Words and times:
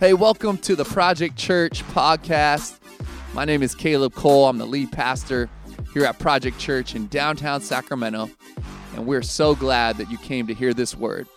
Hey, 0.00 0.12
welcome 0.12 0.58
to 0.58 0.74
the 0.74 0.84
Project 0.84 1.36
Church 1.36 1.84
podcast. 1.84 2.80
My 3.32 3.44
name 3.44 3.62
is 3.62 3.76
Caleb 3.76 4.12
Cole. 4.16 4.48
I'm 4.48 4.58
the 4.58 4.66
lead 4.66 4.90
pastor 4.90 5.48
here 5.92 6.04
at 6.04 6.18
Project 6.18 6.58
Church 6.58 6.96
in 6.96 7.06
downtown 7.06 7.60
Sacramento, 7.60 8.28
and 8.96 9.06
we're 9.06 9.22
so 9.22 9.54
glad 9.54 9.96
that 9.98 10.10
you 10.10 10.18
came 10.18 10.48
to 10.48 10.52
hear 10.52 10.74
this 10.74 10.96
word. 10.96 11.28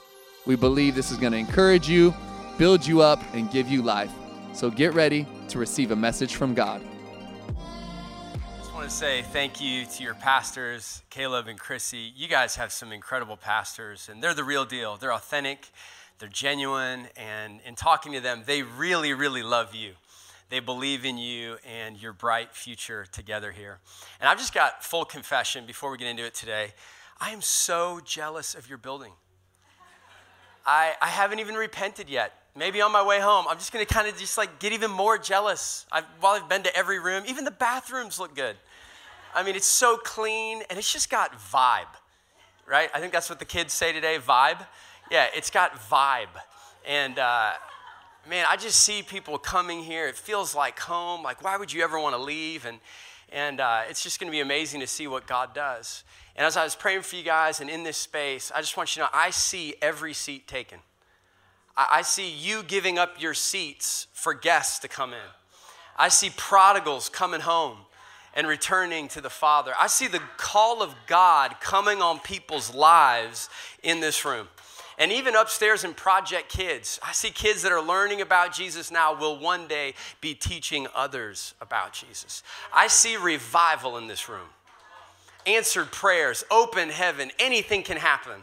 We 0.48 0.56
believe 0.56 0.96
this 0.96 1.12
is 1.12 1.18
going 1.18 1.34
to 1.34 1.38
encourage 1.38 1.88
you, 1.88 2.16
build 2.58 2.86
you 2.86 3.00
up, 3.00 3.22
and 3.36 3.50
give 3.52 3.70
you 3.70 3.84
life. 3.84 4.12
So 4.54 4.72
get 4.72 4.96
ready 4.96 5.28
to 5.50 5.60
receive 5.60 5.92
a 5.92 5.96
message 5.96 6.34
from 6.34 6.56
God. 6.56 6.82
I 7.52 8.58
just 8.58 8.74
want 8.74 8.90
to 8.90 8.94
say 8.94 9.22
thank 9.22 9.62
you 9.62 9.86
to 9.86 10.04
your 10.04 10.16
pastors, 10.16 11.04
Caleb 11.12 11.48
and 11.48 11.60
Chrissy. 11.60 12.12
You 12.16 12.28
guys 12.28 12.56
have 12.56 12.72
some 12.72 12.92
incredible 12.92 13.38
pastors, 13.38 14.10
and 14.12 14.22
they're 14.22 14.34
the 14.34 14.44
real 14.44 14.66
deal. 14.66 14.98
They're 14.98 15.14
authentic 15.14 15.70
they're 16.20 16.30
genuine, 16.30 17.08
and 17.16 17.60
in 17.66 17.76
talking 17.76 18.14
to 18.14 18.20
them, 18.20 18.44
they 18.46 18.64
really, 18.64 19.14
really 19.14 19.44
love 19.44 19.76
you. 19.76 19.94
They 20.50 20.60
believe 20.60 21.06
in 21.06 21.18
you 21.18 21.58
and 21.66 22.02
your 22.02 22.14
bright 22.14 22.56
future 22.56 23.06
together 23.12 23.52
here. 23.52 23.80
And 24.20 24.30
I've 24.30 24.38
just 24.38 24.54
got 24.54 24.84
full 24.84 25.04
confession 25.06 25.66
before 25.66 25.92
we 25.92 25.98
get 25.98 26.08
into 26.08 26.26
it 26.26 26.34
today. 26.34 26.74
I 27.20 27.32
am 27.32 27.42
so 27.42 28.00
jealous 28.04 28.56
of 28.56 28.70
your 28.70 28.78
building. 28.78 29.12
I, 30.66 30.94
I 31.02 31.08
haven't 31.08 31.40
even 31.40 31.56
repented 31.56 32.10
yet. 32.10 32.34
Maybe 32.56 32.82
on 32.82 32.92
my 32.92 33.06
way 33.06 33.20
home, 33.20 33.46
I'm 33.48 33.58
just 33.58 33.72
gonna 33.72 33.86
kind 33.86 34.08
of 34.08 34.18
just 34.18 34.38
like 34.38 34.60
get 34.60 34.74
even 34.74 34.90
more 34.90 35.18
jealous. 35.18 35.86
I've, 35.92 36.06
while 36.20 36.34
I've 36.34 36.50
been 36.50 36.64
to 36.64 36.76
every 36.76 37.00
room, 37.00 37.24
even 37.28 37.46
the 37.46 37.52
bathrooms 37.52 38.20
look 38.20 38.36
good. 38.36 38.56
I 39.36 39.44
mean, 39.44 39.56
it's 39.56 39.68
so 39.68 39.98
clean 39.98 40.64
and 40.70 40.80
it's 40.80 40.92
just 40.92 41.10
got 41.10 41.34
vibe, 41.34 41.86
right? 42.66 42.90
I 42.94 43.00
think 43.00 43.14
that's 43.14 43.30
what 43.30 43.40
the 43.40 43.46
kids 43.46 43.74
say 43.74 43.92
today 43.92 44.18
vibe. 44.18 44.66
Yeah, 45.10 45.28
it's 45.34 45.50
got 45.50 45.74
vibe. 45.76 46.28
And 46.86 47.18
uh, 47.18 47.54
man, 48.30 48.46
I 48.50 48.58
just 48.58 48.82
see 48.82 49.02
people 49.02 49.38
coming 49.38 49.84
here. 49.84 50.08
It 50.08 50.16
feels 50.16 50.54
like 50.54 50.80
home. 50.80 51.24
Like, 51.24 51.44
why 51.44 51.56
would 51.56 51.72
you 51.72 51.82
ever 51.84 51.98
want 52.00 52.14
to 52.16 52.22
leave? 52.22 52.66
And, 52.66 52.80
and 53.32 53.62
uh, 53.62 53.84
it's 53.90 54.04
just 54.04 54.20
going 54.20 54.30
to 54.30 54.36
be 54.36 54.42
amazing 54.42 54.82
to 54.82 54.88
see 54.88 55.08
what 55.08 55.26
God 55.26 55.54
does. 55.54 56.04
And 56.36 56.46
as 56.46 56.58
I 56.58 56.64
was 56.64 56.76
praying 56.76 57.04
for 57.04 57.16
you 57.16 57.24
guys 57.24 57.62
and 57.62 57.70
in 57.70 57.84
this 57.84 57.98
space, 57.98 58.52
I 58.54 58.60
just 58.60 58.76
want 58.76 58.96
you 58.96 59.02
to 59.02 59.06
know 59.06 59.10
I 59.14 59.30
see 59.30 59.76
every 59.82 60.14
seat 60.14 60.46
taken. 60.46 60.80
I, 61.78 61.88
I 61.94 62.02
see 62.02 62.30
you 62.30 62.64
giving 62.64 63.00
up 63.00 63.22
your 63.22 63.34
seats 63.34 64.08
for 64.12 64.34
guests 64.34 64.80
to 64.80 64.90
come 64.90 65.14
in. 65.14 65.30
I 65.98 66.10
see 66.10 66.32
prodigals 66.36 67.08
coming 67.08 67.42
home 67.42 67.78
and 68.36 68.46
returning 68.46 69.08
to 69.08 69.22
the 69.22 69.30
Father. 69.30 69.74
I 69.80 69.88
see 69.88 70.08
the 70.08 70.22
call 70.38 70.84
of 70.84 70.94
God 71.08 71.56
coming 71.62 72.02
on 72.02 72.20
people's 72.20 72.76
lives 72.76 73.50
in 73.82 74.00
this 74.02 74.26
room. 74.26 74.48
And 74.98 75.12
even 75.12 75.36
upstairs 75.36 75.84
in 75.84 75.94
Project 75.94 76.50
Kids, 76.50 77.00
I 77.04 77.12
see 77.12 77.30
kids 77.30 77.62
that 77.62 77.72
are 77.72 77.82
learning 77.82 78.22
about 78.22 78.54
Jesus 78.54 78.90
now 78.90 79.14
will 79.14 79.38
one 79.38 79.68
day 79.68 79.94
be 80.22 80.34
teaching 80.34 80.88
others 80.96 81.54
about 81.62 81.94
Jesus. 81.94 82.42
I 82.74 82.88
see 82.88 83.16
revival 83.16 83.98
in 83.98 84.08
this 84.08 84.28
room. 84.28 84.50
Answered 85.46 85.92
prayers, 85.92 86.44
open 86.50 86.90
heaven, 86.90 87.32
anything 87.38 87.84
can 87.84 87.98
happen. 87.98 88.42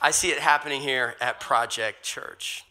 I 0.00 0.12
see 0.12 0.28
it 0.28 0.38
happening 0.38 0.80
here 0.80 1.16
at 1.20 1.40
Project 1.40 2.04
Church. 2.04 2.64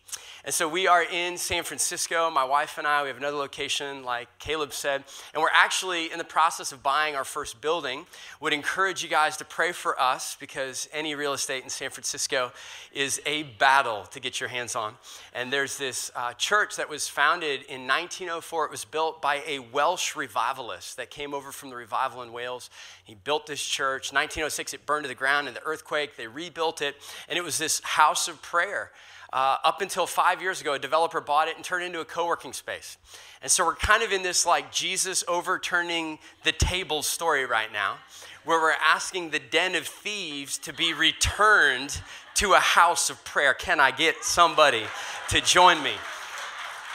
And 0.48 0.53
so 0.53 0.66
we 0.66 0.88
are 0.88 1.03
in 1.03 1.38
San 1.38 1.64
Francisco. 1.64 2.31
My 2.31 2.45
wife 2.45 2.78
and 2.78 2.88
I, 2.88 3.02
we 3.02 3.09
have 3.09 3.17
another 3.17 3.36
location, 3.36 4.06
like 4.06 4.30
Caleb 4.40 4.72
said, 4.72 5.03
and 5.34 5.44
we're 5.44 5.50
actually 5.52 6.09
in 6.09 6.17
the 6.17 6.23
process 6.23 6.72
of 6.72 6.81
buying 6.81 7.17
our 7.17 7.26
first 7.26 7.59
building. 7.59 8.06
Would 8.40 8.53
encourage 8.53 9.03
you 9.03 9.09
guys 9.09 9.36
to 9.36 9.44
pray 9.44 9.73
for 9.73 10.00
us 10.00 10.38
because 10.40 10.88
any 10.94 11.16
real 11.16 11.34
estate 11.34 11.66
in 11.66 11.70
San 11.70 11.90
Francisco 11.90 12.53
is 12.94 13.20
a 13.25 13.44
battle 13.44 14.06
to 14.06 14.22
get 14.22 14.40
your 14.40 14.48
hands 14.48 14.73
on. 14.73 14.94
And 15.34 15.52
there's 15.52 15.78
this 15.78 16.12
uh, 16.16 16.31
church 16.31 16.78
that 16.78 16.88
was 16.90 17.09
founded 17.09 17.64
in 17.64 17.81
1904. 17.86 18.68
It 18.68 18.72
was 18.72 18.86
built 18.86 19.22
by 19.22 19.44
a 19.45 19.59
Welsh 19.59 20.16
revivalist 20.16 20.95
that 20.95 21.09
came 21.09 21.34
over 21.34 21.52
from 21.52 21.72
the 21.72 21.75
revival 21.75 22.22
in 22.22 22.31
Wales. 22.31 22.70
He 23.03 23.16
built 23.16 23.48
this 23.48 23.62
church. 23.62 24.13
1906, 24.13 24.75
it 24.75 24.86
burned 24.86 25.03
to 25.03 25.09
the 25.09 25.13
ground 25.13 25.50
in 25.50 25.56
the 25.56 25.63
earthquake. 25.66 26.16
They 26.16 26.28
rebuilt 26.28 26.81
it, 26.81 26.96
and 27.28 27.38
it 27.38 27.44
was 27.44 27.57
this 27.57 27.81
house 27.81 28.30
of 28.30 28.41
prayer. 28.41 28.94
Uh, 29.33 29.57
up 29.63 29.81
until 29.81 30.07
five 30.07 30.41
years 30.41 30.61
ago, 30.61 30.73
a 30.73 30.79
developer 30.79 31.19
bought 31.19 31.47
it 31.47 31.55
and 31.55 31.65
turned 31.65 31.83
it 31.83 31.88
into 31.88 31.99
a 31.99 32.05
co 32.05 32.25
working 32.25 32.53
space. 32.53 32.97
And 33.41 33.51
so 33.51 33.65
we're 33.65 33.75
kind 33.75 34.01
of 34.01 34.11
in 34.11 34.23
this 34.23 34.45
like 34.45 34.71
Jesus 34.71 35.23
overturning 35.27 36.19
the 36.43 36.53
table 36.53 37.03
story 37.03 37.45
right 37.45 37.71
now, 37.71 37.97
where 38.45 38.59
we're 38.59 38.71
asking 38.71 39.31
the 39.31 39.39
den 39.39 39.75
of 39.75 39.85
thieves 39.85 40.57
to 40.59 40.73
be 40.73 40.93
returned 40.93 42.01
to 42.35 42.53
a 42.53 42.59
house 42.59 43.09
of 43.09 43.23
prayer. 43.25 43.53
Can 43.53 43.79
I 43.79 43.91
get 43.91 44.23
somebody 44.23 44.83
to 45.29 45.41
join 45.41 45.83
me? 45.83 45.94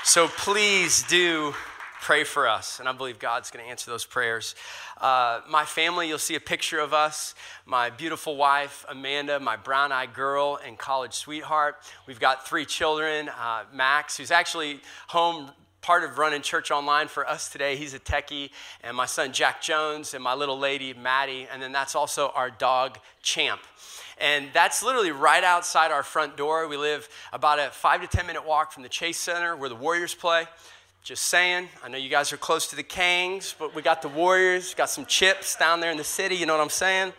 So 0.05 0.29
please 0.29 1.03
do 1.05 1.55
pray 2.03 2.25
for 2.25 2.49
us, 2.49 2.81
and 2.81 2.89
I 2.89 2.93
believe 2.93 3.21
God's 3.21 3.53
going 3.53 3.65
to 3.65 3.71
answer 3.71 3.89
those 3.89 4.05
prayers. 4.05 4.57
Uh, 5.01 5.41
my 5.49 5.65
family, 5.65 6.09
you'll 6.09 6.19
see 6.19 6.35
a 6.35 6.41
picture 6.41 6.81
of 6.81 6.93
us. 6.93 7.37
My 7.65 7.91
beautiful 7.91 8.35
wife, 8.37 8.85
Amanda, 8.89 9.39
my 9.39 9.55
brown 9.55 9.93
eyed 9.93 10.13
girl, 10.13 10.59
and 10.67 10.77
college 10.77 11.15
sweetheart. 11.15 11.77
We've 12.09 12.19
got 12.19 12.45
three 12.45 12.65
children 12.65 13.29
uh, 13.29 13.63
Max, 13.73 14.17
who's 14.17 14.33
actually 14.33 14.81
home 15.07 15.53
part 15.81 16.03
of 16.03 16.19
running 16.19 16.43
church 16.43 16.73
online 16.73 17.07
for 17.07 17.25
us 17.25 17.49
today. 17.49 17.77
He's 17.77 17.95
a 17.95 18.01
techie, 18.01 18.51
and 18.83 18.97
my 18.97 19.07
son 19.07 19.33
Jack 19.33 19.63
Jones, 19.63 20.13
and 20.13 20.25
my 20.25 20.35
little 20.35 20.59
lady 20.59 20.93
Maddie, 20.95 21.47
and 21.53 21.63
then 21.63 21.71
that's 21.71 21.95
also 21.95 22.33
our 22.35 22.51
dog 22.51 22.99
Champ. 23.23 23.61
And 24.19 24.49
that's 24.53 24.83
literally 24.83 25.13
right 25.13 25.45
outside 25.45 25.93
our 25.93 26.03
front 26.03 26.37
door. 26.37 26.67
We 26.67 26.77
live 26.77 27.09
about 27.33 27.61
a 27.61 27.71
five 27.71 28.01
to 28.01 28.09
10 28.09 28.27
minute 28.27 28.45
walk 28.45 28.73
from 28.73 28.83
the 28.83 28.89
Chase 28.89 29.19
Center 29.19 29.55
where 29.55 29.69
the 29.69 29.77
Warriors 29.77 30.17
play. 30.17 30.47
Just 31.03 31.25
saying, 31.25 31.69
I 31.83 31.89
know 31.89 31.99
you 31.99 32.09
guys 32.09 32.33
are 32.33 32.37
close 32.37 32.69
to 32.69 32.77
the 32.77 32.85
Kangs, 32.85 33.57
but 33.59 33.75
we 33.75 33.83
got 33.83 34.03
the 34.03 34.09
Warriors, 34.09 34.73
got 34.73 34.89
some 34.89 35.05
chips 35.05 35.57
down 35.57 35.81
there 35.81 35.91
in 35.91 35.97
the 35.97 36.05
city, 36.05 36.37
you 36.37 36.47
know 36.47 36.57
what 36.57 36.63
I'm 36.63 36.71
saying? 36.71 37.13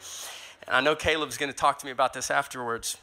And 0.66 0.78
I 0.78 0.80
know 0.80 0.96
Caleb's 0.96 1.36
gonna 1.36 1.52
talk 1.52 1.80
to 1.80 1.86
me 1.86 1.92
about 1.92 2.14
this 2.14 2.32
afterwards. 2.32 2.96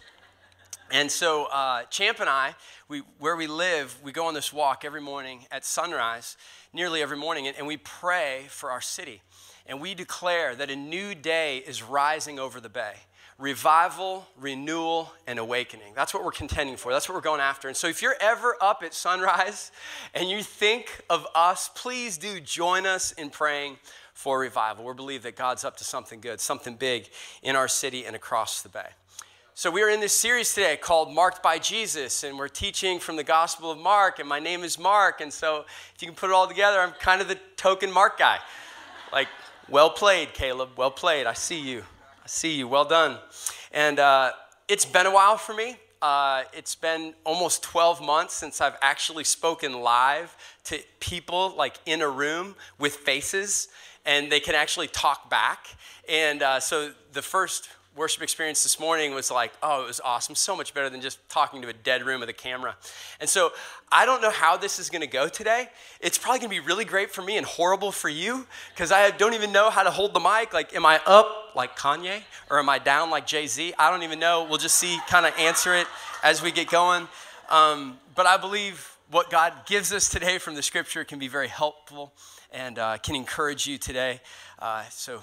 And 0.91 1.13
so, 1.13 1.45
uh, 1.53 1.83
Champ 1.91 2.19
and 2.21 2.31
I, 2.31 2.55
we, 2.89 3.03
where 3.19 3.37
we 3.37 3.47
live, 3.47 3.95
we 4.03 4.11
go 4.11 4.25
on 4.25 4.33
this 4.33 4.55
walk 4.55 4.87
every 4.87 5.03
morning 5.03 5.45
at 5.51 5.67
sunrise, 5.67 6.39
nearly 6.73 7.03
every 7.03 7.19
morning, 7.19 7.47
and, 7.47 7.59
and 7.59 7.67
we 7.67 7.77
pray 7.77 8.47
for 8.49 8.71
our 8.71 8.81
city. 8.81 9.21
And 9.67 9.83
we 9.83 9.95
declare 9.95 10.55
that 10.55 10.71
a 10.71 10.77
new 10.77 11.15
day 11.15 11.59
is 11.59 11.83
rising 11.83 12.39
over 12.39 12.59
the 12.59 12.71
bay 12.71 12.95
revival, 13.41 14.27
renewal, 14.39 15.11
and 15.27 15.39
awakening. 15.39 15.95
That's 15.97 16.13
what 16.13 16.23
we're 16.23 16.31
contending 16.31 16.77
for. 16.77 16.93
That's 16.93 17.09
what 17.09 17.15
we're 17.15 17.23
going 17.23 17.41
after. 17.41 17.69
And 17.69 17.77
so 17.77 17.89
if 17.89 18.03
you're 18.03 18.17
ever 18.21 18.55
up 18.61 18.83
at 18.85 18.93
sunrise 18.93 19.73
and 20.15 20.29
you 20.29 20.43
think 20.43 21.03
of 21.09 21.27
us, 21.35 21.71
please 21.75 22.19
do 22.19 22.39
join 22.39 22.87
us 22.87 23.13
in 23.13 23.31
praying 23.31 23.79
for 24.13 24.39
revival. 24.39 24.85
We 24.85 24.93
believe 24.93 25.23
that 25.23 25.37
God's 25.37 25.65
up 25.65 25.79
to 25.79 25.85
something 25.85 26.21
good, 26.21 26.39
something 26.39 26.75
big 26.75 27.09
in 27.43 27.57
our 27.57 27.67
city 27.67 28.05
and 28.05 28.15
across 28.15 28.61
the 28.61 28.69
bay. 28.69 28.89
So, 29.55 29.71
we 29.71 29.83
are 29.83 29.91
in 29.91 30.01
this 30.01 30.15
series 30.15 30.55
today 30.55 30.77
called 30.77 31.13
Marked 31.13 31.43
by 31.43 31.59
Jesus, 31.59 32.25
and 32.25 32.39
we're 32.39 32.49
teaching 32.49 32.99
from 32.99 33.17
the 33.17 33.25
Gospel 33.25 33.71
of 33.71 33.79
Mark, 33.79 34.19
and 34.19 34.27
my 34.27 34.39
name 34.39 34.63
is 34.63 34.79
Mark. 34.79 35.21
And 35.21 35.31
so, 35.31 35.67
if 35.95 36.01
you 36.01 36.09
can 36.09 36.15
put 36.15 36.31
it 36.31 36.33
all 36.33 36.47
together, 36.47 36.81
I'm 36.81 36.93
kind 36.93 37.21
of 37.21 37.29
the 37.29 37.39
token 37.57 37.93
Mark 37.93 38.19
guy. 38.19 38.39
Like, 39.13 39.29
well 39.69 39.91
played, 39.91 40.33
Caleb, 40.33 40.71
well 40.77 40.91
played. 40.91 41.27
I 41.27 41.35
see 41.35 41.61
you 41.61 41.83
see 42.27 42.55
you. 42.55 42.69
Well 42.69 42.85
done. 42.85 43.19
And 43.73 43.99
uh, 43.99 44.33
it's 44.69 44.85
been 44.85 45.07
a 45.07 45.11
while 45.11 45.37
for 45.37 45.55
me. 45.55 45.77
Uh, 46.03 46.45
it's 46.53 46.75
been 46.75 47.15
almost 47.25 47.63
12 47.63 48.01
months 48.01 48.35
since 48.35 48.61
I've 48.61 48.77
actually 48.81 49.25
spoken 49.25 49.81
live 49.81 50.35
to 50.65 50.79
people 50.99 51.55
like 51.57 51.79
in 51.85 52.01
a 52.01 52.09
room 52.09 52.55
with 52.79 52.97
faces 52.97 53.69
and 54.07 54.33
they 54.33 54.41
can 54.41 54.55
actually 54.55 54.89
talk 54.89 55.29
back. 55.29 55.67
And 56.09 56.43
uh, 56.43 56.61
so 56.61 56.93
the 57.13 57.23
first 57.23 57.69
worship 58.01 58.23
experience 58.23 58.63
this 58.63 58.81
morning 58.81 59.13
was 59.13 59.31
like, 59.31 59.53
oh, 59.63 59.85
it 59.85 59.87
was 59.87 60.01
awesome. 60.03 60.35
So 60.35 60.57
much 60.57 60.73
better 60.73 60.89
than 60.89 61.03
just 61.03 61.19
talking 61.29 61.61
to 61.61 61.69
a 61.69 61.75
dead 61.75 62.03
room 62.03 62.21
with 62.21 62.31
a 62.31 62.33
camera. 62.33 62.75
And 63.21 63.29
so 63.29 63.53
I 63.93 64.07
don't 64.07 64.23
know 64.23 64.31
how 64.31 64.57
this 64.57 64.79
is 64.79 64.89
going 64.89 65.03
to 65.03 65.07
go 65.07 65.29
today. 65.29 65.69
It's 66.01 66.17
probably 66.17 66.39
going 66.39 66.49
to 66.49 66.63
be 66.63 66.67
really 66.67 66.87
great 66.87 67.11
for 67.11 67.21
me 67.21 67.37
and 67.37 67.45
horrible 67.45 67.93
for 67.93 68.09
you 68.09 68.47
because 68.73 68.91
I 68.91 69.11
don't 69.11 69.35
even 69.35 69.53
know 69.53 69.69
how 69.69 69.83
to 69.83 69.91
hold 69.91 70.15
the 70.15 70.19
mic. 70.19 70.55
Like, 70.55 70.75
am 70.75 70.87
I 70.87 70.99
up 71.05 71.53
like 71.55 71.77
Kanye 71.77 72.23
or 72.49 72.59
am 72.59 72.71
I 72.71 72.79
down 72.79 73.11
like 73.11 73.27
Jay 73.27 73.47
Z? 73.47 73.75
I 73.79 73.91
don't 73.91 74.03
even 74.03 74.19
know. 74.19 74.47
We'll 74.49 74.57
just 74.57 74.79
see, 74.79 74.99
kind 75.07 75.27
of 75.27 75.35
answer 75.39 75.75
it 75.75 75.87
as 76.25 76.43
we 76.43 76.53
get 76.53 76.71
going. 76.71 77.07
Um, 77.51 77.99
but 78.15 78.25
I 78.25 78.39
believe 78.39 78.97
what 79.11 79.29
God 79.29 79.53
gives 79.67 79.93
us 79.93 80.09
today 80.09 80.39
from 80.39 80.55
the 80.55 80.63
scripture 80.63 81.05
can 81.05 81.19
be 81.19 81.29
very 81.29 81.49
helpful 81.49 82.15
and 82.51 82.79
uh, 82.79 82.97
can 82.97 83.15
encourage 83.15 83.67
you 83.67 83.77
today. 83.77 84.23
Uh, 84.59 84.85
so 84.89 85.21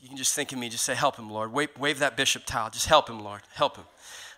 you 0.00 0.08
can 0.08 0.16
just 0.16 0.34
think 0.34 0.52
of 0.52 0.58
me, 0.58 0.68
just 0.68 0.84
say, 0.84 0.94
Help 0.94 1.16
him, 1.16 1.30
Lord. 1.30 1.52
Wave, 1.52 1.70
wave 1.78 1.98
that 1.98 2.16
bishop 2.16 2.44
towel. 2.46 2.70
Just 2.70 2.86
help 2.86 3.08
him, 3.08 3.20
Lord. 3.20 3.42
Help 3.54 3.76
him. 3.76 3.84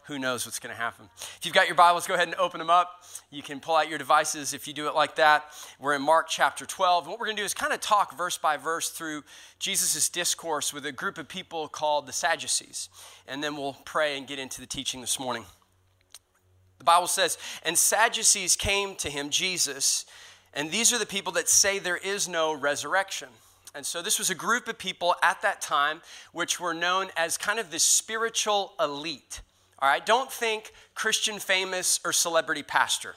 Who 0.07 0.19
knows 0.19 0.45
what's 0.45 0.59
going 0.59 0.75
to 0.75 0.81
happen? 0.81 1.09
If 1.39 1.41
you've 1.45 1.55
got 1.55 1.69
your 1.69 1.77
Bibles, 1.77 2.09
go 2.09 2.15
ahead 2.15 2.27
and 2.27 2.37
open 2.37 2.59
them 2.59 2.71
up. 2.71 3.05
You 3.31 3.41
can 3.41 3.61
pull 3.61 3.77
out 3.77 3.89
your 3.89 3.99
devices 3.99 4.53
if 4.53 4.67
you 4.67 4.75
do 4.75 4.89
it 4.89 4.97
like 4.97 5.15
that. 5.15 5.45
We're 5.79 5.95
in 5.95 6.03
Mark 6.03 6.27
chapter 6.29 6.67
12. 6.67 7.05
And 7.05 7.11
what 7.11 7.21
we're 7.21 7.27
going 7.27 7.37
to 7.37 7.43
do 7.43 7.47
is 7.47 7.55
kind 7.55 7.73
of 7.73 7.81
talk 7.81 8.19
verse 8.19 8.37
by 8.37 8.57
verse 8.57 8.89
through 8.89 9.23
Jesus' 9.61 10.09
discourse 10.09 10.75
with 10.75 10.85
a 10.87 10.93
group 10.93 11.19
of 11.19 11.29
people 11.29 11.69
called 11.69 12.09
the 12.09 12.13
Sadducees. 12.13 12.89
And 13.29 13.45
then 13.45 13.57
we'll 13.57 13.77
pray 13.85 14.19
and 14.19 14.27
get 14.27 14.41
into 14.41 14.61
the 14.61 14.67
teaching 14.67 15.01
this 15.01 15.21
morning. 15.21 15.45
The 16.79 16.85
Bible 16.85 17.07
says, 17.07 17.39
and 17.65 17.79
Sadducees 17.79 18.57
came 18.57 18.97
to 18.97 19.09
him, 19.09 19.31
Jesus, 19.31 20.05
and 20.53 20.73
these 20.73 20.93
are 20.93 20.99
the 20.99 21.07
people 21.07 21.33
that 21.35 21.49
say 21.49 21.79
there 21.79 21.97
is 21.97 22.29
no 22.29 22.53
resurrection. 22.53 23.29
And 23.75 23.87
so 23.87 24.03
this 24.03 24.19
was 24.19 24.29
a 24.31 24.35
group 24.35 24.69
of 24.69 24.79
people 24.79 25.15
at 25.23 25.41
that 25.43 25.61
time 25.61 26.03
which 26.33 26.61
were 26.61 26.75
known 26.75 27.09
as 27.17 27.39
kind 27.39 27.59
of 27.59 27.71
the 27.71 27.79
spiritual 27.79 28.75
elite. 28.79 29.41
All 29.79 29.89
right, 29.89 30.05
don't 30.05 30.31
think 30.31 30.73
Christian 30.95 31.39
famous 31.39 31.99
or 32.05 32.13
celebrity 32.13 32.63
pastor. 32.63 33.15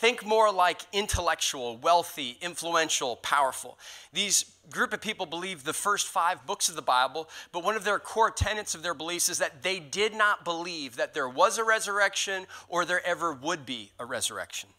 Think 0.00 0.24
more 0.24 0.50
like 0.50 0.80
intellectual, 0.94 1.76
wealthy, 1.76 2.38
influential, 2.40 3.16
powerful. 3.16 3.78
These 4.14 4.46
group 4.70 4.94
of 4.94 5.02
people 5.02 5.26
believed 5.26 5.66
the 5.66 5.74
first 5.74 6.06
five 6.06 6.46
books 6.46 6.70
of 6.70 6.76
the 6.76 6.80
Bible, 6.80 7.28
but 7.52 7.64
one 7.64 7.76
of 7.76 7.84
their 7.84 7.98
core 7.98 8.30
tenets 8.30 8.74
of 8.74 8.82
their 8.82 8.94
beliefs 8.94 9.28
is 9.28 9.38
that 9.40 9.62
they 9.62 9.78
did 9.78 10.14
not 10.14 10.42
believe 10.42 10.96
that 10.96 11.12
there 11.12 11.28
was 11.28 11.58
a 11.58 11.64
resurrection 11.64 12.46
or 12.68 12.86
there 12.86 13.06
ever 13.06 13.34
would 13.34 13.66
be 13.66 13.90
a 13.98 14.06
resurrection. 14.06 14.70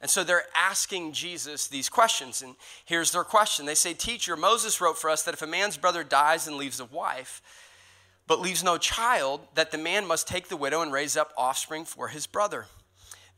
And 0.00 0.10
so 0.10 0.24
they're 0.24 0.44
asking 0.54 1.12
Jesus 1.12 1.68
these 1.68 1.88
questions. 1.88 2.40
And 2.40 2.56
here's 2.84 3.12
their 3.12 3.24
question 3.24 3.66
They 3.66 3.74
say, 3.74 3.94
Teacher, 3.94 4.36
Moses 4.36 4.80
wrote 4.80 4.98
for 4.98 5.10
us 5.10 5.22
that 5.24 5.34
if 5.34 5.42
a 5.42 5.46
man's 5.46 5.76
brother 5.76 6.04
dies 6.04 6.46
and 6.46 6.56
leaves 6.56 6.80
a 6.80 6.86
wife, 6.86 7.42
but 8.26 8.40
leaves 8.40 8.62
no 8.62 8.78
child, 8.78 9.40
that 9.54 9.72
the 9.72 9.78
man 9.78 10.06
must 10.06 10.28
take 10.28 10.48
the 10.48 10.56
widow 10.56 10.82
and 10.82 10.92
raise 10.92 11.16
up 11.16 11.32
offspring 11.36 11.84
for 11.84 12.08
his 12.08 12.26
brother. 12.26 12.66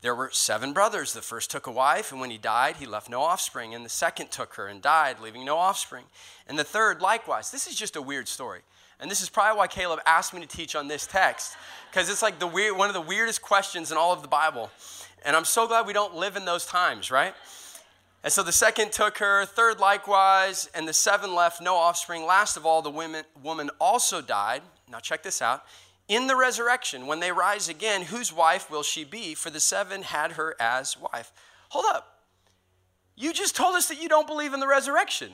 There 0.01 0.13
were 0.13 0.29
seven 0.31 0.73
brothers. 0.73 1.13
The 1.13 1.21
first 1.21 1.49
took 1.49 1.65
a 1.65 1.71
wife, 1.71 2.11
and 2.11 2.19
when 2.19 2.29
he 2.29 2.37
died, 2.37 2.75
he 2.75 2.85
left 2.85 3.09
no 3.09 3.21
offspring. 3.21 3.73
And 3.73 3.85
the 3.85 3.89
second 3.89 4.31
took 4.31 4.55
her 4.55 4.67
and 4.67 4.81
died, 4.81 5.21
leaving 5.21 5.45
no 5.45 5.57
offspring. 5.57 6.03
And 6.45 6.59
the 6.59 6.65
third, 6.65 7.01
likewise. 7.01 7.51
This 7.51 7.67
is 7.67 7.75
just 7.75 7.95
a 7.95 8.01
weird 8.01 8.27
story. 8.27 8.61
And 8.99 9.09
this 9.09 9.21
is 9.21 9.29
probably 9.29 9.57
why 9.57 9.67
Caleb 9.67 10.01
asked 10.05 10.33
me 10.33 10.41
to 10.41 10.47
teach 10.47 10.75
on 10.75 10.87
this 10.87 11.07
text, 11.07 11.55
because 11.89 12.09
it's 12.09 12.21
like 12.21 12.39
the 12.39 12.47
weird, 12.47 12.77
one 12.77 12.89
of 12.89 12.93
the 12.93 13.01
weirdest 13.01 13.41
questions 13.41 13.91
in 13.91 13.97
all 13.97 14.13
of 14.13 14.21
the 14.21 14.27
Bible. 14.27 14.71
And 15.25 15.35
I'm 15.35 15.45
so 15.45 15.67
glad 15.67 15.87
we 15.87 15.93
don't 15.93 16.15
live 16.15 16.35
in 16.35 16.45
those 16.45 16.65
times, 16.65 17.09
right? 17.09 17.33
And 18.23 18.31
so 18.31 18.43
the 18.43 18.51
second 18.51 18.91
took 18.91 19.17
her, 19.17 19.45
third 19.45 19.79
likewise, 19.79 20.69
and 20.73 20.87
the 20.87 20.93
seven 20.93 21.35
left 21.35 21.61
no 21.61 21.75
offspring. 21.75 22.25
Last 22.25 22.57
of 22.57 22.65
all, 22.65 22.81
the 22.81 22.89
women, 22.89 23.25
woman 23.41 23.69
also 23.79 24.21
died. 24.21 24.61
Now 24.89 24.99
check 24.99 25.23
this 25.23 25.41
out 25.41 25.63
in 26.07 26.27
the 26.27 26.35
resurrection, 26.35 27.07
when 27.07 27.19
they 27.19 27.31
rise 27.31 27.69
again, 27.69 28.03
whose 28.03 28.33
wife 28.33 28.69
will 28.69 28.83
she 28.83 29.03
be? 29.03 29.33
For 29.33 29.49
the 29.49 29.59
seven 29.59 30.03
had 30.03 30.33
her 30.33 30.55
as 30.59 30.97
wife. 30.99 31.31
Hold 31.69 31.85
up. 31.89 32.19
You 33.15 33.31
just 33.31 33.55
told 33.55 33.75
us 33.75 33.87
that 33.87 34.01
you 34.01 34.09
don't 34.09 34.27
believe 34.27 34.53
in 34.53 34.59
the 34.59 34.67
resurrection. 34.67 35.31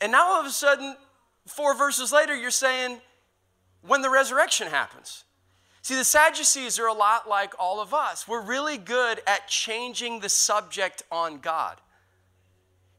And 0.00 0.12
now 0.12 0.32
all 0.32 0.40
of 0.40 0.46
a 0.46 0.50
sudden, 0.50 0.96
four 1.46 1.74
verses 1.76 2.12
later, 2.12 2.36
you're 2.36 2.50
saying 2.50 3.00
when 3.80 4.02
the 4.02 4.10
resurrection 4.10 4.68
happens. 4.68 5.24
See, 5.84 5.96
the 5.96 6.04
Sadducees 6.04 6.78
are 6.78 6.86
a 6.86 6.94
lot 6.94 7.28
like 7.28 7.52
all 7.58 7.78
of 7.78 7.92
us. 7.92 8.26
We're 8.26 8.40
really 8.40 8.78
good 8.78 9.20
at 9.26 9.48
changing 9.48 10.20
the 10.20 10.30
subject 10.30 11.02
on 11.12 11.40
God. 11.40 11.76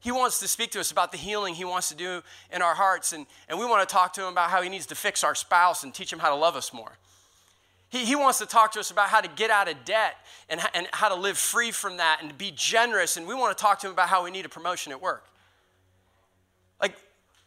He 0.01 0.11
wants 0.11 0.39
to 0.41 0.47
speak 0.47 0.69
to 0.73 0.79
us 0.79 0.91
about 0.91 1.11
the 1.11 1.17
healing 1.17 1.55
He 1.55 1.65
wants 1.65 1.89
to 1.89 1.95
do 1.95 2.21
in 2.53 2.61
our 2.61 2.75
hearts. 2.75 3.11
And, 3.11 3.25
and 3.49 3.57
we 3.57 3.65
want 3.65 3.89
to 3.89 3.91
talk 3.91 4.13
to 4.13 4.21
Him 4.21 4.27
about 4.27 4.51
how 4.51 4.61
He 4.61 4.69
needs 4.69 4.85
to 4.85 4.95
fix 4.95 5.23
our 5.23 5.33
spouse 5.33 5.83
and 5.83 5.95
teach 5.95 6.13
Him 6.13 6.19
how 6.19 6.29
to 6.29 6.35
love 6.35 6.55
us 6.55 6.71
more. 6.71 6.91
He, 7.89 8.05
he 8.05 8.15
wants 8.15 8.37
to 8.37 8.45
talk 8.45 8.71
to 8.73 8.79
us 8.79 8.91
about 8.91 9.09
how 9.09 9.19
to 9.19 9.29
get 9.29 9.49
out 9.49 9.67
of 9.67 9.83
debt 9.83 10.17
and, 10.47 10.61
and 10.75 10.87
how 10.93 11.09
to 11.09 11.15
live 11.15 11.39
free 11.39 11.71
from 11.71 11.97
that 11.97 12.19
and 12.21 12.37
be 12.37 12.53
generous. 12.55 13.17
And 13.17 13.25
we 13.25 13.33
want 13.33 13.57
to 13.57 13.59
talk 13.59 13.79
to 13.79 13.87
Him 13.87 13.93
about 13.93 14.09
how 14.09 14.23
we 14.23 14.29
need 14.29 14.45
a 14.45 14.49
promotion 14.49 14.91
at 14.91 15.01
work. 15.01 15.25
Like, 16.79 16.95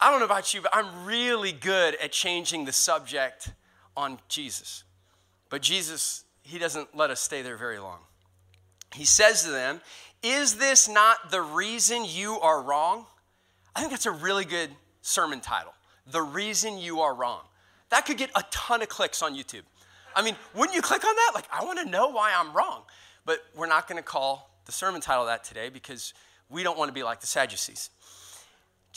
I 0.00 0.10
don't 0.10 0.18
know 0.18 0.26
about 0.26 0.52
you, 0.52 0.62
but 0.62 0.74
I'm 0.74 1.06
really 1.06 1.52
good 1.52 1.94
at 2.02 2.10
changing 2.10 2.64
the 2.64 2.72
subject 2.72 3.52
on 3.96 4.18
Jesus. 4.28 4.82
But 5.50 5.62
Jesus, 5.62 6.24
He 6.42 6.58
doesn't 6.58 6.96
let 6.96 7.10
us 7.10 7.20
stay 7.20 7.42
there 7.42 7.56
very 7.56 7.78
long. 7.78 7.98
He 8.94 9.04
says 9.04 9.44
to 9.44 9.50
them, 9.50 9.80
is 10.22 10.56
this 10.56 10.88
not 10.88 11.30
the 11.30 11.40
reason 11.40 12.04
you 12.04 12.40
are 12.40 12.60
wrong? 12.60 13.06
I 13.74 13.80
think 13.80 13.92
that's 13.92 14.06
a 14.06 14.10
really 14.10 14.44
good 14.44 14.70
sermon 15.02 15.40
title. 15.40 15.72
The 16.10 16.22
reason 16.22 16.78
you 16.78 17.00
are 17.00 17.14
wrong. 17.14 17.42
That 17.90 18.06
could 18.06 18.18
get 18.18 18.30
a 18.34 18.42
ton 18.50 18.82
of 18.82 18.88
clicks 18.88 19.22
on 19.22 19.36
YouTube. 19.36 19.62
I 20.16 20.22
mean, 20.22 20.36
wouldn't 20.54 20.74
you 20.74 20.82
click 20.82 21.04
on 21.04 21.14
that? 21.14 21.32
Like, 21.34 21.44
I 21.52 21.64
want 21.64 21.78
to 21.78 21.84
know 21.84 22.08
why 22.08 22.32
I'm 22.36 22.52
wrong. 22.52 22.82
But 23.24 23.38
we're 23.54 23.66
not 23.66 23.88
going 23.88 24.02
to 24.02 24.06
call 24.06 24.50
the 24.64 24.72
sermon 24.72 25.00
title 25.00 25.26
that 25.26 25.44
today 25.44 25.68
because 25.68 26.14
we 26.50 26.62
don't 26.62 26.78
want 26.78 26.88
to 26.88 26.92
be 26.92 27.02
like 27.02 27.20
the 27.20 27.26
Sadducees. 27.26 27.90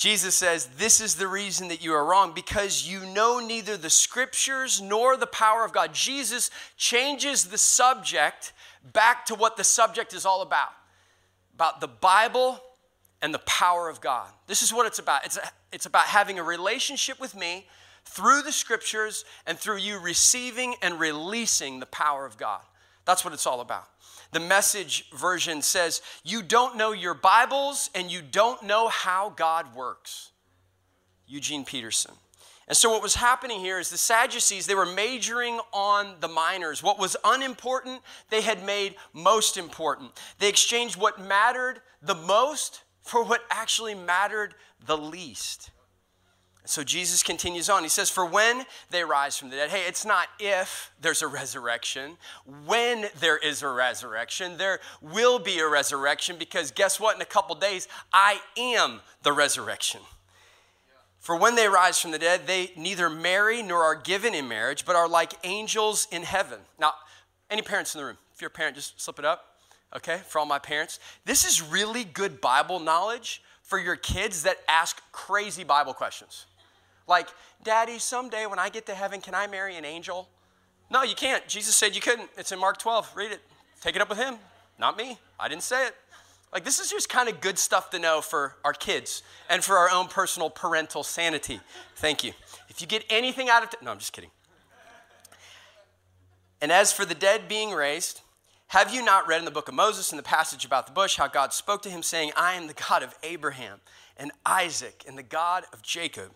Jesus 0.02 0.34
says, 0.34 0.66
This 0.80 1.00
is 1.00 1.14
the 1.14 1.28
reason 1.28 1.68
that 1.68 1.84
you 1.84 1.94
are 1.94 2.04
wrong, 2.04 2.32
because 2.34 2.90
you 2.90 3.06
know 3.06 3.40
neither 3.40 3.78
the 3.78 3.92
scriptures 3.92 4.82
nor 4.82 5.16
the 5.16 5.28
power 5.28 5.64
of 5.64 5.74
God. 5.74 5.94
Jesus 5.94 6.50
changes 6.76 7.46
the 7.46 7.58
subject 7.60 8.52
back 8.94 9.28
to 9.28 9.36
what 9.36 9.58
the 9.58 9.64
subject 9.64 10.16
is 10.16 10.26
all 10.26 10.42
about 10.42 10.70
about 11.54 11.82
the 11.82 11.88
Bible 11.88 12.60
and 13.22 13.32
the 13.32 13.44
power 13.46 13.90
of 13.90 14.02
God. 14.02 14.28
This 14.48 14.64
is 14.64 14.74
what 14.74 14.88
it's 14.88 14.98
about. 14.98 15.24
It's, 15.24 15.38
a, 15.38 15.48
it's 15.72 15.86
about 15.86 16.06
having 16.06 16.40
a 16.40 16.44
relationship 16.44 17.22
with 17.22 17.36
me 17.36 17.68
through 18.04 18.42
the 18.42 18.52
scriptures 18.52 19.24
and 19.46 19.60
through 19.60 19.78
you 19.78 20.00
receiving 20.00 20.74
and 20.82 21.00
releasing 21.00 21.80
the 21.80 21.86
power 21.86 22.26
of 22.26 22.38
God. 22.38 22.62
That's 23.06 23.24
what 23.24 23.34
it's 23.34 23.48
all 23.48 23.62
about. 23.62 23.88
The 24.32 24.40
message 24.40 25.10
version 25.12 25.62
says, 25.62 26.02
You 26.24 26.42
don't 26.42 26.78
know 26.78 26.92
your 26.92 27.14
Bibles 27.14 27.90
and 27.94 28.12
you 28.12 28.22
don't 28.22 28.64
know 28.64 28.88
how 28.88 29.34
God 29.36 29.76
works. 29.76 30.32
Eugene 31.28 31.66
Peterson. 31.66 32.14
And 32.68 32.78
so, 32.78 32.90
what 32.90 33.02
was 33.02 33.16
happening 33.16 33.60
here 33.60 33.80
is 33.80 33.90
the 33.90 33.98
Sadducees, 33.98 34.66
they 34.66 34.76
were 34.76 34.86
majoring 34.86 35.60
on 35.74 36.16
the 36.22 36.30
minors. 36.30 36.82
What 36.82 37.00
was 37.00 37.18
unimportant, 37.26 38.02
they 38.30 38.42
had 38.42 38.66
made 38.66 38.96
most 39.12 39.58
important. 39.58 40.12
They 40.40 40.48
exchanged 40.48 40.96
what 40.96 41.20
mattered 41.20 41.82
the 42.02 42.16
most 42.16 42.84
for 43.02 43.26
what 43.26 43.42
actually 43.50 43.96
mattered 43.96 44.56
the 44.86 44.98
least. 44.98 45.72
So 46.64 46.84
Jesus 46.84 47.24
continues 47.24 47.70
on. 47.70 47.84
He 47.84 47.90
says, 47.90 48.10
For 48.10 48.26
when 48.26 48.66
they 48.92 49.04
rise 49.04 49.38
from 49.38 49.50
the 49.50 49.56
dead, 49.56 49.72
hey, 49.72 49.88
it's 49.88 50.06
not 50.06 50.28
if 50.40 50.92
there's 51.02 51.22
a 51.22 51.28
resurrection. 51.28 52.18
When 52.66 53.08
there 53.20 53.38
is 53.38 53.64
a 53.64 53.68
resurrection, 53.68 54.58
there 54.58 54.80
will 55.02 55.40
be 55.40 55.60
a 55.60 55.68
resurrection 55.68 56.36
because 56.38 56.72
guess 56.72 57.00
what? 57.00 57.16
In 57.16 57.22
a 57.22 57.26
couple 57.26 57.56
days, 57.56 57.88
I 58.14 58.40
am 58.58 59.02
the 59.24 59.34
resurrection. 59.34 60.02
For 61.20 61.36
when 61.36 61.56
they 61.56 61.68
rise 61.68 62.00
from 62.00 62.12
the 62.12 62.20
dead, 62.20 62.48
they 62.48 62.72
neither 62.76 63.10
marry 63.10 63.62
nor 63.62 63.84
are 63.84 63.96
given 63.96 64.34
in 64.34 64.48
marriage, 64.48 64.86
but 64.86 64.96
are 64.96 65.08
like 65.08 65.34
angels 65.44 66.08
in 66.12 66.24
heaven. 66.24 66.60
Now, 66.80 66.94
any 67.50 67.62
parents 67.62 67.94
in 67.94 68.02
the 68.02 68.06
room? 68.06 68.18
If 68.34 68.42
you're 68.42 68.48
a 68.48 68.52
parent, 68.52 68.76
just 68.76 69.00
slip 69.00 69.20
it 69.20 69.26
up. 69.26 69.46
Okay, 69.96 70.22
for 70.28 70.40
all 70.40 70.46
my 70.46 70.58
parents. 70.58 71.00
This 71.26 71.44
is 71.44 71.62
really 71.62 72.06
good 72.06 72.40
Bible 72.40 72.80
knowledge 72.80 73.42
for 73.62 73.78
your 73.78 73.98
kids 73.98 74.44
that 74.44 74.58
ask 74.68 75.02
crazy 75.12 75.64
Bible 75.64 75.94
questions. 75.94 76.46
Like, 77.08 77.28
Daddy, 77.64 78.00
someday 78.00 78.46
when 78.46 78.60
I 78.60 78.70
get 78.70 78.86
to 78.88 78.96
heaven, 78.96 79.22
can 79.22 79.34
I 79.36 79.48
marry 79.48 79.76
an 79.76 79.86
angel? 79.86 80.30
No, 80.90 81.04
you 81.04 81.16
can't. 81.16 81.48
Jesus 81.48 81.76
said 81.76 81.96
you 81.96 82.02
couldn't. 82.02 82.30
It's 82.38 82.52
in 82.52 82.60
Mark 82.60 82.78
12. 82.78 83.12
Read 83.16 83.32
it. 83.32 83.42
Take 83.82 83.96
it 83.96 84.02
up 84.02 84.10
with 84.10 84.18
him. 84.18 84.36
Not 84.78 84.98
me. 84.98 85.18
I 85.40 85.48
didn't 85.48 85.64
say 85.64 85.88
it. 85.88 85.96
Like, 86.54 86.66
this 86.66 86.80
is 86.80 86.90
just 86.90 87.08
kind 87.08 87.30
of 87.30 87.40
good 87.40 87.58
stuff 87.58 87.90
to 87.92 88.00
know 88.00 88.20
for 88.20 88.58
our 88.66 88.74
kids 88.74 89.24
and 89.50 89.64
for 89.64 89.78
our 89.78 89.90
own 89.90 90.08
personal 90.08 90.50
parental 90.50 91.04
sanity. 91.04 91.62
Thank 91.96 92.24
you. 92.24 92.34
If 92.68 92.82
you 92.82 92.88
get 92.88 93.06
anything 93.10 93.50
out 93.50 93.64
of 93.64 93.74
it, 93.74 93.82
no, 93.82 93.92
I'm 93.92 94.00
just 94.00 94.12
kidding. 94.12 94.32
And 96.62 96.72
as 96.72 96.92
for 96.92 97.06
the 97.06 97.16
dead 97.16 97.48
being 97.48 97.72
raised, 97.72 98.22
have 98.68 98.94
you 98.94 99.04
not 99.04 99.28
read 99.28 99.40
in 99.40 99.46
the 99.46 99.52
book 99.52 99.68
of 99.68 99.74
Moses 99.74 100.12
in 100.12 100.18
the 100.18 100.24
passage 100.24 100.66
about 100.66 100.88
the 100.88 100.94
bush 100.94 101.16
how 101.16 101.28
God 101.28 101.54
spoke 101.54 101.82
to 101.84 101.90
him, 101.90 102.04
saying, 102.04 102.32
I 102.36 102.54
am 102.54 102.68
the 102.68 102.74
God 102.74 103.02
of 103.02 103.16
Abraham 103.24 103.80
and 104.18 104.32
Isaac 104.46 105.04
and 105.08 105.18
the 105.18 105.24
God 105.24 105.64
of 105.74 105.82
Jacob? 105.82 106.32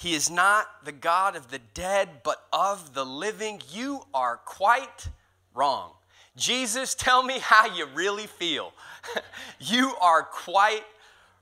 He 0.00 0.14
is 0.14 0.30
not 0.30 0.86
the 0.86 0.92
God 0.92 1.36
of 1.36 1.50
the 1.50 1.58
dead, 1.58 2.22
but 2.24 2.46
of 2.54 2.94
the 2.94 3.04
living. 3.04 3.60
You 3.70 4.00
are 4.14 4.38
quite 4.38 5.10
wrong. 5.54 5.92
Jesus, 6.38 6.94
tell 6.94 7.22
me 7.22 7.38
how 7.38 7.66
you 7.66 7.84
really 7.94 8.26
feel. 8.26 8.72
you 9.60 9.92
are 10.00 10.22
quite 10.22 10.86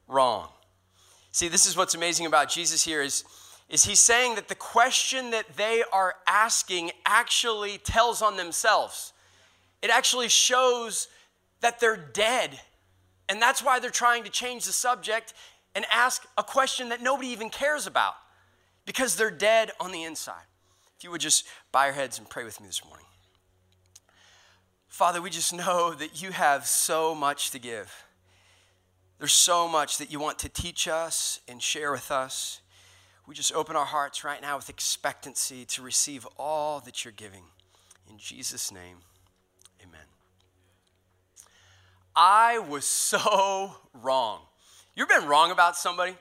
wrong. 0.08 0.48
See, 1.30 1.46
this 1.46 1.66
is 1.66 1.76
what's 1.76 1.94
amazing 1.94 2.26
about 2.26 2.48
Jesus 2.48 2.82
here 2.82 3.00
is, 3.00 3.22
is 3.68 3.84
he's 3.84 4.00
saying 4.00 4.34
that 4.34 4.48
the 4.48 4.56
question 4.56 5.30
that 5.30 5.56
they 5.56 5.84
are 5.92 6.16
asking 6.26 6.90
actually 7.06 7.78
tells 7.78 8.22
on 8.22 8.36
themselves. 8.36 9.12
It 9.82 9.90
actually 9.90 10.28
shows 10.28 11.06
that 11.60 11.78
they're 11.78 11.96
dead. 11.96 12.58
And 13.28 13.40
that's 13.40 13.62
why 13.62 13.78
they're 13.78 13.90
trying 13.90 14.24
to 14.24 14.30
change 14.30 14.64
the 14.64 14.72
subject 14.72 15.32
and 15.76 15.84
ask 15.92 16.26
a 16.36 16.42
question 16.42 16.88
that 16.88 17.00
nobody 17.00 17.28
even 17.28 17.50
cares 17.50 17.86
about 17.86 18.14
because 18.88 19.16
they're 19.16 19.30
dead 19.30 19.70
on 19.78 19.92
the 19.92 20.02
inside. 20.02 20.46
If 20.96 21.04
you 21.04 21.10
would 21.10 21.20
just 21.20 21.46
bow 21.72 21.84
your 21.84 21.92
heads 21.92 22.18
and 22.18 22.26
pray 22.26 22.44
with 22.44 22.58
me 22.58 22.68
this 22.68 22.82
morning. 22.82 23.04
Father, 24.88 25.20
we 25.20 25.28
just 25.28 25.52
know 25.52 25.92
that 25.92 26.22
you 26.22 26.32
have 26.32 26.66
so 26.66 27.14
much 27.14 27.50
to 27.50 27.58
give. 27.58 28.06
There's 29.18 29.34
so 29.34 29.68
much 29.68 29.98
that 29.98 30.10
you 30.10 30.18
want 30.18 30.38
to 30.38 30.48
teach 30.48 30.88
us 30.88 31.40
and 31.46 31.62
share 31.62 31.92
with 31.92 32.10
us. 32.10 32.62
We 33.26 33.34
just 33.34 33.52
open 33.52 33.76
our 33.76 33.84
hearts 33.84 34.24
right 34.24 34.40
now 34.40 34.56
with 34.56 34.70
expectancy 34.70 35.66
to 35.66 35.82
receive 35.82 36.26
all 36.38 36.80
that 36.80 37.04
you're 37.04 37.12
giving. 37.12 37.44
In 38.08 38.16
Jesus' 38.16 38.72
name, 38.72 39.00
amen. 39.82 40.06
I 42.16 42.58
was 42.58 42.86
so 42.86 43.74
wrong. 43.92 44.40
You've 44.96 45.10
been 45.10 45.26
wrong 45.26 45.50
about 45.50 45.76
somebody? 45.76 46.14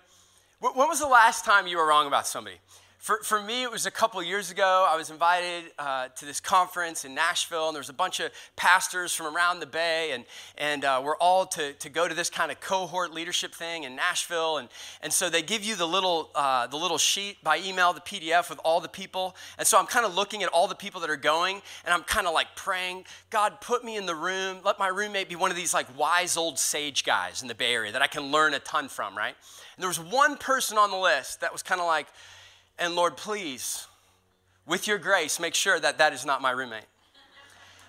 When 0.60 0.88
was 0.88 1.00
the 1.00 1.08
last 1.08 1.46
time 1.46 1.68
you 1.68 1.78
were 1.78 1.88
wrong 1.88 2.08
about 2.08 2.26
somebody? 2.26 2.58
For, 2.98 3.20
for 3.24 3.42
me, 3.42 3.62
it 3.62 3.72
was 3.72 3.86
a 3.86 3.92
couple 3.92 4.22
years 4.24 4.50
ago. 4.50 4.88
I 4.90 4.98
was 4.98 5.12
invited 5.12 5.66
uh, 5.78 6.08
to 6.08 6.26
this 6.26 6.40
conference 6.40 7.06
in 7.06 7.14
Nashville, 7.14 7.68
and 7.68 7.76
there 7.76 7.80
was 7.80 7.90
a 7.90 7.94
bunch 7.94 8.20
of 8.20 8.32
pastors 8.56 9.14
from 9.14 9.34
around 9.34 9.60
the 9.60 9.68
Bay, 9.68 10.12
and, 10.14 10.26
and 10.58 10.84
uh, 10.84 11.00
we're 11.04 11.16
all 11.18 11.46
to, 11.46 11.74
to 11.74 11.90
go 11.90 12.08
to 12.08 12.16
this 12.16 12.32
kind 12.32 12.52
of 12.52 12.60
cohort 12.60 13.14
leadership 13.14 13.54
thing 13.54 13.84
in 13.84 13.96
Nashville. 13.96 14.58
And, 14.58 14.68
and 15.04 15.14
so 15.14 15.30
they 15.30 15.44
give 15.44 15.64
you 15.64 15.76
the 15.76 15.86
little, 15.88 16.32
uh, 16.34 16.66
the 16.68 16.76
little 16.76 16.98
sheet 16.98 17.42
by 17.44 17.60
email, 17.60 17.94
the 17.94 18.02
PDF 18.02 18.50
with 18.50 18.60
all 18.66 18.82
the 18.82 18.90
people. 18.90 19.36
And 19.60 19.68
so 19.68 19.78
I'm 19.78 19.86
kind 19.86 20.06
of 20.06 20.16
looking 20.16 20.42
at 20.42 20.50
all 20.50 20.68
the 20.68 20.76
people 20.76 21.00
that 21.02 21.10
are 21.10 21.16
going, 21.16 21.62
and 21.86 21.94
I'm 21.94 22.04
kind 22.04 22.26
of 22.26 22.34
like 22.34 22.56
praying, 22.56 23.06
God, 23.30 23.62
put 23.62 23.86
me 23.86 23.96
in 23.96 24.08
the 24.08 24.16
room. 24.16 24.58
Let 24.66 24.80
my 24.80 24.88
roommate 24.88 25.30
be 25.30 25.36
one 25.36 25.52
of 25.52 25.56
these 25.56 25.74
like 25.74 25.88
wise 25.98 26.36
old 26.36 26.58
sage 26.58 27.04
guys 27.04 27.44
in 27.44 27.48
the 27.48 27.56
Bay 27.56 27.74
Area 27.74 27.92
that 27.92 28.02
I 28.02 28.08
can 28.08 28.32
learn 28.32 28.56
a 28.56 28.60
ton 28.60 28.90
from, 28.90 29.16
right? 29.16 29.36
And 29.76 29.84
there 29.84 29.88
was 29.88 30.00
one 30.00 30.36
person 30.36 30.80
on 30.80 30.90
the 30.90 30.98
list 30.98 31.42
that 31.42 31.54
was 31.54 31.62
kind 31.62 31.80
of 31.80 31.86
like, 31.86 32.08
and 32.80 32.96
Lord, 32.96 33.18
please, 33.18 33.88
with 34.66 34.88
your 34.88 34.98
grace, 34.98 35.40
make 35.40 35.56
sure 35.56 35.80
that 35.80 35.98
that 35.98 36.14
is 36.14 36.26
not 36.26 36.42
my 36.42 36.52
roommate. 36.52 36.86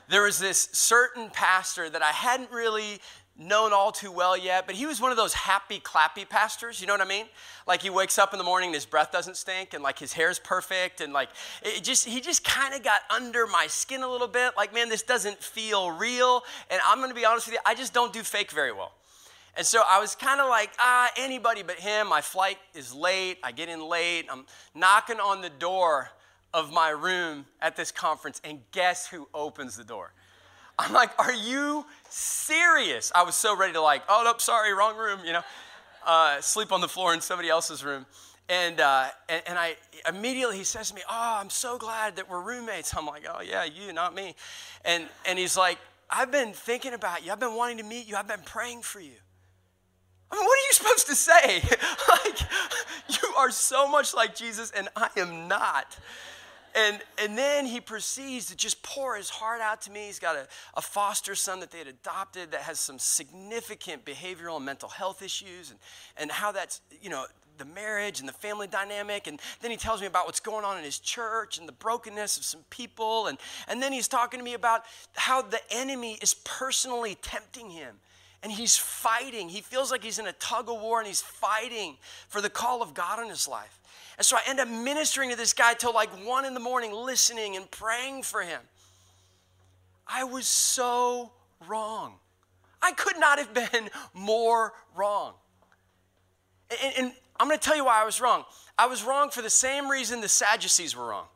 There 0.09 0.23
was 0.23 0.39
this 0.39 0.69
certain 0.73 1.29
pastor 1.31 1.91
that 1.91 2.03
I 2.03 2.13
hadn't 2.13 2.51
really 2.51 3.01
known 3.39 3.73
all 3.73 3.93
too 3.93 4.11
well 4.11 4.37
yet, 4.37 4.67
but 4.67 4.75
he 4.75 4.85
was 4.85 5.01
one 5.01 5.11
of 5.11 5.17
those 5.17 5.33
happy, 5.33 5.79
clappy 5.79 6.29
pastors. 6.29 6.81
You 6.81 6.87
know 6.87 6.95
what 6.95 7.01
I 7.01 7.07
mean? 7.07 7.27
Like 7.67 7.83
he 7.83 7.91
wakes 7.91 8.19
up 8.19 8.33
in 8.33 8.39
the 8.39 8.45
morning 8.45 8.69
and 8.69 8.75
his 8.75 8.87
breath 8.87 9.13
doesn't 9.13 9.37
stink, 9.37 9.75
and 9.75 9.83
like 9.83 9.99
his 9.99 10.13
hair's 10.13 10.39
perfect, 10.39 11.01
and 11.01 11.13
like 11.13 11.29
it 11.63 11.85
just 11.85 12.07
he 12.07 12.21
just 12.21 12.43
kind 12.43 12.75
of 12.75 12.83
got 12.83 13.01
under 13.15 13.47
my 13.47 13.67
skin 13.69 14.03
a 14.03 14.09
little 14.09 14.27
bit. 14.27 14.55
Like, 14.57 14.75
man, 14.75 14.89
this 14.89 15.03
doesn't 15.03 15.39
feel 15.39 15.93
real. 15.93 16.43
And 16.71 16.81
I'm 16.87 17.01
gonna 17.01 17.15
be 17.15 17.25
honest 17.25 17.47
with 17.47 17.55
you, 17.55 17.61
I 17.65 17.75
just 17.75 17.95
don't 17.95 18.13
do 18.13 18.23
fake 18.23 18.51
very 18.51 18.73
well. 18.73 18.93
And 19.57 19.67
so 19.67 19.83
I 19.89 20.01
was 20.01 20.15
kind 20.15 20.41
of 20.41 20.49
like, 20.49 20.71
ah, 20.79 21.11
anybody 21.17 21.63
but 21.63 21.77
him. 21.77 22.09
My 22.09 22.21
flight 22.21 22.59
is 22.75 22.95
late. 22.95 23.39
I 23.43 23.53
get 23.53 23.69
in 23.69 23.83
late. 23.83 24.27
I'm 24.31 24.47
knocking 24.75 25.19
on 25.19 25.41
the 25.41 25.51
door 25.51 26.11
of 26.55 26.73
my 26.73 26.91
room 26.91 27.45
at 27.61 27.77
this 27.77 27.93
conference, 27.93 28.41
and 28.45 28.61
guess 28.73 29.07
who 29.07 29.29
opens 29.35 29.77
the 29.77 29.85
door? 29.85 30.13
I'm 30.79 30.93
like, 30.93 31.11
are 31.19 31.33
you 31.33 31.85
serious? 32.09 33.11
I 33.15 33.23
was 33.23 33.35
so 33.35 33.57
ready 33.57 33.73
to 33.73 33.81
like, 33.81 34.03
oh, 34.09 34.23
no, 34.25 34.39
sorry, 34.39 34.73
wrong 34.73 34.97
room, 34.97 35.21
you 35.25 35.33
know, 35.33 35.43
uh, 36.07 36.41
sleep 36.41 36.73
on 36.73 36.81
the 36.81 36.89
floor 36.89 37.13
in 37.13 37.21
somebody 37.21 37.49
else's 37.49 37.85
room. 37.85 38.07
And, 38.49 38.81
uh, 38.81 39.09
and, 39.29 39.43
and 39.47 39.59
I 39.59 39.77
immediately 40.09 40.57
he 40.57 40.65
says 40.65 40.89
to 40.89 40.95
me, 40.95 41.03
oh, 41.09 41.39
I'm 41.41 41.51
so 41.51 41.77
glad 41.77 42.17
that 42.17 42.31
we're 42.31 42.41
roommates. 42.41 42.97
I'm 42.97 43.07
like, 43.07 43.27
oh 43.29 43.43
yeah, 43.43 43.65
you, 43.65 43.93
not 43.93 44.15
me. 44.15 44.35
And, 44.85 45.05
and 45.27 45.39
he's 45.39 45.57
like, 45.57 45.79
I've 46.09 46.33
been 46.33 46.55
thinking 46.55 46.95
about 46.95 47.27
you. 47.27 47.33
I've 47.33 47.41
been 47.41 47.55
wanting 47.55 47.77
to 47.79 47.85
meet 47.85 48.09
you. 48.09 48.17
I've 48.17 48.29
been 48.29 48.41
praying 48.47 48.83
for 48.83 49.01
you. 49.01 49.17
I 50.31 50.37
mean, 50.37 50.45
what 50.45 50.58
are 50.58 50.58
you 50.69 50.75
supposed 50.75 51.07
to 51.07 51.15
say? 51.15 51.63
like, 52.09 52.41
you 53.09 53.29
are 53.37 53.51
so 53.51 53.89
much 53.89 54.15
like 54.15 54.35
Jesus, 54.35 54.71
and 54.71 54.89
I 54.95 55.09
am 55.17 55.49
not. 55.49 55.97
And, 56.75 57.01
and 57.21 57.37
then 57.37 57.67
he 57.67 57.81
proceeds 57.81 58.47
to 58.47 58.57
just 58.57 58.83
pour 58.83 59.17
his 59.17 59.31
heart 59.31 59.61
out 59.61 59.81
to 59.83 59.91
me. 59.91 60.07
He's 60.07 60.19
got 60.19 60.37
a, 60.37 60.47
a 60.75 60.83
foster 60.83 61.35
son 61.35 61.61
that 61.61 61.71
they 61.71 61.79
had 61.79 61.87
adopted 61.87 62.53
that 62.53 62.61
has 62.61 62.79
some 62.79 62.99
significant 62.99 64.05
behavioral 64.05 64.57
and 64.57 64.67
mental 64.67 64.89
health 64.89 65.23
issues, 65.23 65.71
and, 65.71 65.79
and 66.17 66.31
how 66.31 66.53
that's, 66.53 66.81
you 67.01 67.11
know, 67.11 67.25
the 67.57 67.65
marriage 67.65 68.21
and 68.21 68.29
the 68.29 68.33
family 68.35 68.69
dynamic. 68.69 69.27
And 69.27 69.41
then 69.61 69.71
he 69.71 69.77
tells 69.77 70.01
me 70.01 70.07
about 70.07 70.27
what's 70.27 70.39
going 70.39 70.65
on 70.65 70.79
in 70.79 70.85
his 70.85 70.99
church 70.99 71.59
and 71.59 71.67
the 71.67 71.73
brokenness 71.73 72.37
of 72.37 72.45
some 72.45 72.61
people. 72.71 73.27
And, 73.27 73.39
and 73.67 73.83
then 73.83 73.93
he's 73.93 74.07
talking 74.07 74.39
to 74.39 74.45
me 74.45 74.55
about 74.55 74.83
how 75.15 75.43
the 75.43 75.61
enemy 75.71 76.19
is 76.23 76.35
personally 76.35 77.17
tempting 77.21 77.71
him 77.71 77.97
and 78.43 78.53
he's 78.53 78.77
fighting. 78.77 79.49
He 79.49 79.61
feels 79.61 79.91
like 79.91 80.05
he's 80.05 80.19
in 80.19 80.27
a 80.27 80.33
tug 80.33 80.69
of 80.69 80.81
war 80.81 80.99
and 80.99 81.07
he's 81.07 81.21
fighting 81.21 81.97
for 82.29 82.41
the 82.41 82.51
call 82.51 82.83
of 82.83 82.95
God 82.95 83.21
in 83.23 83.29
his 83.29 83.49
life. 83.49 83.81
And 84.17 84.25
so 84.25 84.37
I 84.37 84.41
end 84.49 84.61
up 84.61 84.69
ministering 84.69 85.31
to 85.31 85.37
this 85.37 85.53
guy 85.53 85.75
till 85.75 85.95
like 85.95 86.11
one 86.27 86.45
in 86.45 86.55
the 86.55 86.61
morning, 86.61 86.93
listening 86.93 87.57
and 87.57 87.71
praying 87.71 88.23
for 88.23 88.43
him. 88.43 88.61
I 90.07 90.25
was 90.25 90.47
so 90.47 91.33
wrong. 91.67 92.15
I 92.81 92.93
could 92.93 93.19
not 93.19 93.39
have 93.39 93.53
been 93.53 93.91
more 94.15 94.73
wrong. 94.95 95.35
And, 96.83 96.95
and 96.99 97.13
I'm 97.39 97.49
going 97.49 97.59
to 97.59 97.65
tell 97.65 97.77
you 97.77 97.85
why 97.85 98.03
I 98.03 98.05
was 98.05 98.21
wrong. 98.21 98.45
I 98.77 98.87
was 98.87 99.05
wrong 99.05 99.31
for 99.31 99.43
the 99.43 99.51
same 99.51 99.89
reason 99.89 100.21
the 100.21 100.29
Sadducees 100.29 100.97
were 100.97 101.09
wrong. 101.09 101.27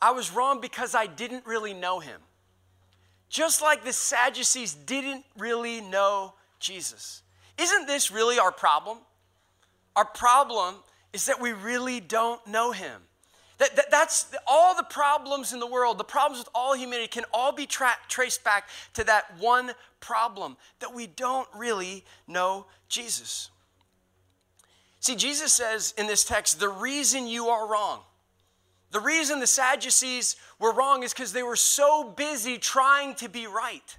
I 0.00 0.10
was 0.12 0.32
wrong 0.32 0.60
because 0.60 0.94
I 0.94 1.06
didn't 1.06 1.46
really 1.46 1.74
know 1.74 2.00
him 2.00 2.20
just 3.34 3.60
like 3.60 3.84
the 3.84 3.92
Sadducees 3.92 4.74
didn't 4.74 5.24
really 5.36 5.80
know 5.80 6.34
Jesus. 6.60 7.22
Isn't 7.58 7.88
this 7.88 8.12
really 8.12 8.38
our 8.38 8.52
problem? 8.52 8.98
Our 9.96 10.04
problem 10.04 10.76
is 11.12 11.26
that 11.26 11.40
we 11.40 11.52
really 11.52 11.98
don't 11.98 12.44
know 12.46 12.70
him. 12.70 13.02
That, 13.58 13.74
that, 13.74 13.90
that's 13.90 14.32
all 14.46 14.76
the 14.76 14.84
problems 14.84 15.52
in 15.52 15.58
the 15.58 15.66
world, 15.66 15.98
the 15.98 16.04
problems 16.04 16.44
with 16.44 16.48
all 16.54 16.76
humanity 16.76 17.08
can 17.08 17.24
all 17.32 17.50
be 17.50 17.66
tra- 17.66 17.98
traced 18.08 18.44
back 18.44 18.68
to 18.94 19.02
that 19.02 19.36
one 19.40 19.72
problem 19.98 20.56
that 20.78 20.94
we 20.94 21.08
don't 21.08 21.48
really 21.56 22.04
know 22.28 22.66
Jesus. 22.88 23.50
See, 25.00 25.16
Jesus 25.16 25.52
says 25.52 25.92
in 25.98 26.06
this 26.06 26.24
text, 26.24 26.60
the 26.60 26.68
reason 26.68 27.26
you 27.26 27.48
are 27.48 27.66
wrong 27.66 28.02
the 28.94 29.00
reason 29.00 29.40
the 29.40 29.46
Sadducees 29.46 30.36
were 30.60 30.72
wrong 30.72 31.02
is 31.02 31.12
because 31.12 31.32
they 31.32 31.42
were 31.42 31.56
so 31.56 32.04
busy 32.16 32.58
trying 32.58 33.16
to 33.16 33.28
be 33.28 33.48
right. 33.48 33.98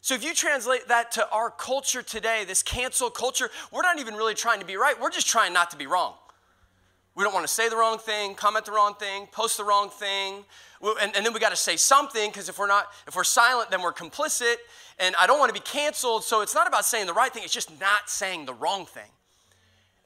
So, 0.00 0.14
if 0.14 0.22
you 0.22 0.32
translate 0.32 0.86
that 0.86 1.10
to 1.12 1.28
our 1.30 1.50
culture 1.50 2.00
today, 2.00 2.44
this 2.46 2.62
cancel 2.62 3.10
culture, 3.10 3.50
we're 3.72 3.82
not 3.82 3.98
even 3.98 4.14
really 4.14 4.34
trying 4.34 4.60
to 4.60 4.64
be 4.64 4.76
right. 4.76 4.98
We're 4.98 5.10
just 5.10 5.26
trying 5.26 5.52
not 5.52 5.72
to 5.72 5.76
be 5.76 5.88
wrong. 5.88 6.14
We 7.16 7.24
don't 7.24 7.34
want 7.34 7.46
to 7.46 7.52
say 7.52 7.68
the 7.68 7.76
wrong 7.76 7.98
thing, 7.98 8.36
comment 8.36 8.64
the 8.64 8.70
wrong 8.70 8.94
thing, 8.94 9.26
post 9.26 9.56
the 9.56 9.64
wrong 9.64 9.90
thing. 9.90 10.44
And, 11.02 11.14
and 11.16 11.26
then 11.26 11.32
we 11.34 11.40
got 11.40 11.50
to 11.50 11.56
say 11.56 11.76
something 11.76 12.30
because 12.30 12.48
if 12.48 12.60
we're 12.60 12.68
not, 12.68 12.86
if 13.08 13.16
we're 13.16 13.24
silent, 13.24 13.72
then 13.72 13.82
we're 13.82 13.92
complicit. 13.92 14.54
And 15.00 15.16
I 15.20 15.26
don't 15.26 15.40
want 15.40 15.52
to 15.52 15.60
be 15.60 15.66
canceled. 15.66 16.22
So, 16.22 16.42
it's 16.42 16.54
not 16.54 16.68
about 16.68 16.84
saying 16.84 17.06
the 17.06 17.12
right 17.12 17.32
thing, 17.32 17.42
it's 17.42 17.52
just 17.52 17.78
not 17.80 18.08
saying 18.08 18.46
the 18.46 18.54
wrong 18.54 18.86
thing. 18.86 19.10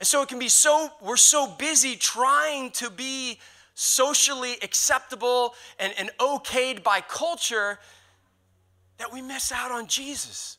And 0.00 0.06
so, 0.06 0.22
it 0.22 0.28
can 0.30 0.38
be 0.38 0.48
so, 0.48 0.88
we're 1.02 1.18
so 1.18 1.46
busy 1.46 1.96
trying 1.96 2.70
to 2.72 2.88
be 2.88 3.38
socially 3.74 4.54
acceptable 4.62 5.54
and, 5.78 5.92
and 5.98 6.10
okayed 6.18 6.82
by 6.82 7.00
culture 7.00 7.78
that 8.98 9.12
we 9.12 9.20
miss 9.20 9.52
out 9.52 9.70
on 9.70 9.86
Jesus. 9.86 10.58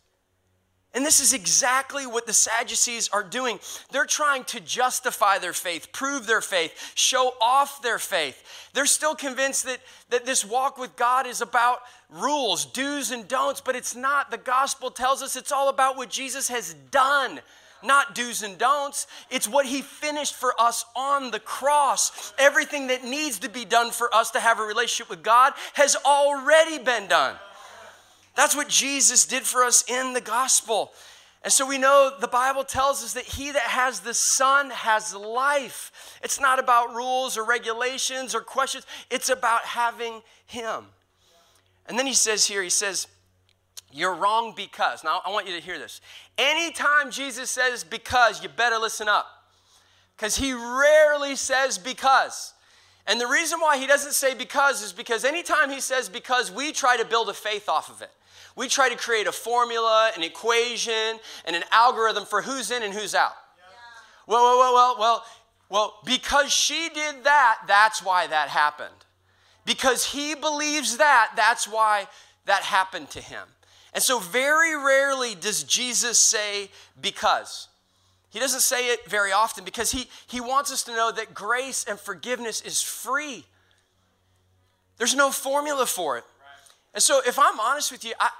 And 0.93 1.05
this 1.05 1.19
is 1.19 1.33
exactly 1.33 2.07
what 2.07 2.25
the 2.25 2.31
Sadducees 2.31 3.09
are 3.09 3.23
doing. 3.23 3.59
They're 3.91 4.05
trying 4.05 4.45
to 4.45 4.61
justify 4.61 5.39
their 5.39 5.51
faith, 5.51 5.91
prove 5.91 6.25
their 6.25 6.39
faith, 6.39 6.93
show 6.95 7.33
off 7.41 7.81
their 7.81 7.99
faith. 7.99 8.69
They're 8.73 8.85
still 8.85 9.13
convinced 9.13 9.65
that, 9.65 9.79
that 10.09 10.25
this 10.25 10.45
walk 10.45 10.77
with 10.77 10.95
God 10.95 11.27
is 11.27 11.41
about 11.41 11.79
rules, 12.09 12.65
do's 12.65 13.11
and 13.11 13.27
don'ts, 13.27 13.59
but 13.59 13.75
it's 13.75 13.93
not. 13.93 14.31
The 14.31 14.37
gospel 14.37 14.89
tells 14.89 15.21
us 15.21 15.35
it's 15.35 15.51
all 15.51 15.67
about 15.67 15.97
what 15.97 16.09
Jesus 16.09 16.47
has 16.47 16.73
done 16.91 17.41
not 17.85 18.15
do's 18.15 18.43
and 18.43 18.57
don'ts. 18.57 19.07
It's 19.29 19.47
what 19.47 19.65
He 19.65 19.81
finished 19.81 20.35
for 20.35 20.53
us 20.59 20.85
on 20.95 21.31
the 21.31 21.39
cross. 21.39 22.33
Everything 22.37 22.87
that 22.87 23.03
needs 23.03 23.39
to 23.39 23.49
be 23.49 23.65
done 23.65 23.91
for 23.91 24.13
us 24.13 24.31
to 24.31 24.39
have 24.39 24.59
a 24.59 24.63
relationship 24.63 25.09
with 25.09 25.23
God 25.23 25.53
has 25.73 25.95
already 26.05 26.79
been 26.83 27.07
done. 27.07 27.35
That's 28.35 28.55
what 28.55 28.67
Jesus 28.67 29.25
did 29.25 29.43
for 29.43 29.63
us 29.63 29.83
in 29.89 30.13
the 30.13 30.21
gospel. 30.21 30.91
And 31.43 31.53
so 31.53 31.65
we 31.65 31.77
know 31.77 32.11
the 32.19 32.27
Bible 32.27 32.63
tells 32.63 33.03
us 33.03 33.13
that 33.13 33.23
he 33.23 33.51
that 33.51 33.61
has 33.61 33.99
the 33.99 34.15
Son 34.15 34.71
has 34.71 35.13
life. 35.13 36.19
It's 36.23 36.39
not 36.39 36.57
about 36.57 36.95
rules 36.95 37.37
or 37.37 37.45
regulations 37.45 38.33
or 38.33 38.41
questions, 38.41 38.85
it's 39.11 39.29
about 39.29 39.61
having 39.61 40.23
Him. 40.47 40.85
And 41.87 41.99
then 41.99 42.07
he 42.07 42.15
says 42.15 42.47
here, 42.47 42.63
he 42.63 42.69
says, 42.69 43.05
you're 43.95 44.13
wrong 44.13 44.53
because. 44.55 45.05
Now, 45.05 45.21
I 45.25 45.31
want 45.31 45.47
you 45.47 45.55
to 45.55 45.61
hear 45.61 45.79
this. 45.79 46.01
Anytime 46.37 47.11
Jesus 47.11 47.49
says 47.49 47.85
because, 47.85 48.43
you 48.43 48.49
better 48.49 48.77
listen 48.77 49.07
up. 49.07 49.25
Because 50.17 50.35
he 50.35 50.51
rarely 50.51 51.37
says 51.37 51.77
because. 51.77 52.53
And 53.07 53.21
the 53.21 53.27
reason 53.27 53.61
why 53.61 53.77
he 53.77 53.87
doesn't 53.87 54.11
say 54.11 54.35
because 54.35 54.83
is 54.83 54.91
because 54.91 55.23
anytime 55.23 55.69
he 55.69 55.79
says 55.79 56.09
because, 56.09 56.51
we 56.51 56.73
try 56.73 56.97
to 56.97 57.05
build 57.05 57.29
a 57.29 57.33
faith 57.33 57.69
off 57.69 57.89
of 57.89 58.01
it. 58.01 58.11
We 58.57 58.67
try 58.67 58.89
to 58.89 58.97
create 58.97 59.27
a 59.27 59.31
formula, 59.31 60.11
an 60.17 60.23
equation, 60.23 61.19
and 61.45 61.55
an 61.55 61.63
algorithm 61.71 62.25
for 62.25 62.41
who's 62.41 62.71
in 62.71 62.83
and 62.83 62.93
who's 62.93 63.15
out. 63.15 63.31
Yeah. 63.57 63.63
Well, 64.27 64.43
well, 64.43 64.59
well, 64.59 64.73
well, 64.73 64.95
well, 64.99 65.25
well, 65.69 65.99
because 66.05 66.51
she 66.51 66.89
did 66.93 67.23
that, 67.23 67.59
that's 67.65 68.03
why 68.03 68.27
that 68.27 68.49
happened. 68.49 68.89
Because 69.65 70.11
he 70.11 70.35
believes 70.35 70.97
that, 70.97 71.31
that's 71.37 71.65
why 71.65 72.07
that 72.45 72.63
happened 72.63 73.09
to 73.11 73.21
him. 73.21 73.47
And 73.95 74.03
so, 74.03 74.19
very 74.19 74.75
rarely 74.75 75.35
does 75.35 75.63
Jesus 75.63 76.19
say 76.19 76.69
because. 76.99 77.69
He 78.29 78.41
doesn't 78.41 78.59
say 78.59 78.89
it 78.89 79.09
very 79.09 79.31
often 79.31 79.63
because 79.63 79.89
he, 79.89 80.09
he 80.27 80.41
wants 80.41 80.69
us 80.69 80.83
to 80.83 80.91
know 80.91 81.13
that 81.13 81.33
grace 81.33 81.85
and 81.87 81.97
forgiveness 81.97 82.59
is 82.59 82.81
free. 82.81 83.45
There's 84.97 85.15
no 85.15 85.31
formula 85.31 85.85
for 85.85 86.17
it. 86.17 86.25
And 86.93 87.01
so, 87.01 87.21
if 87.25 87.39
I'm 87.39 87.57
honest 87.57 87.89
with 87.93 88.03
you, 88.03 88.11
I, 88.19 88.31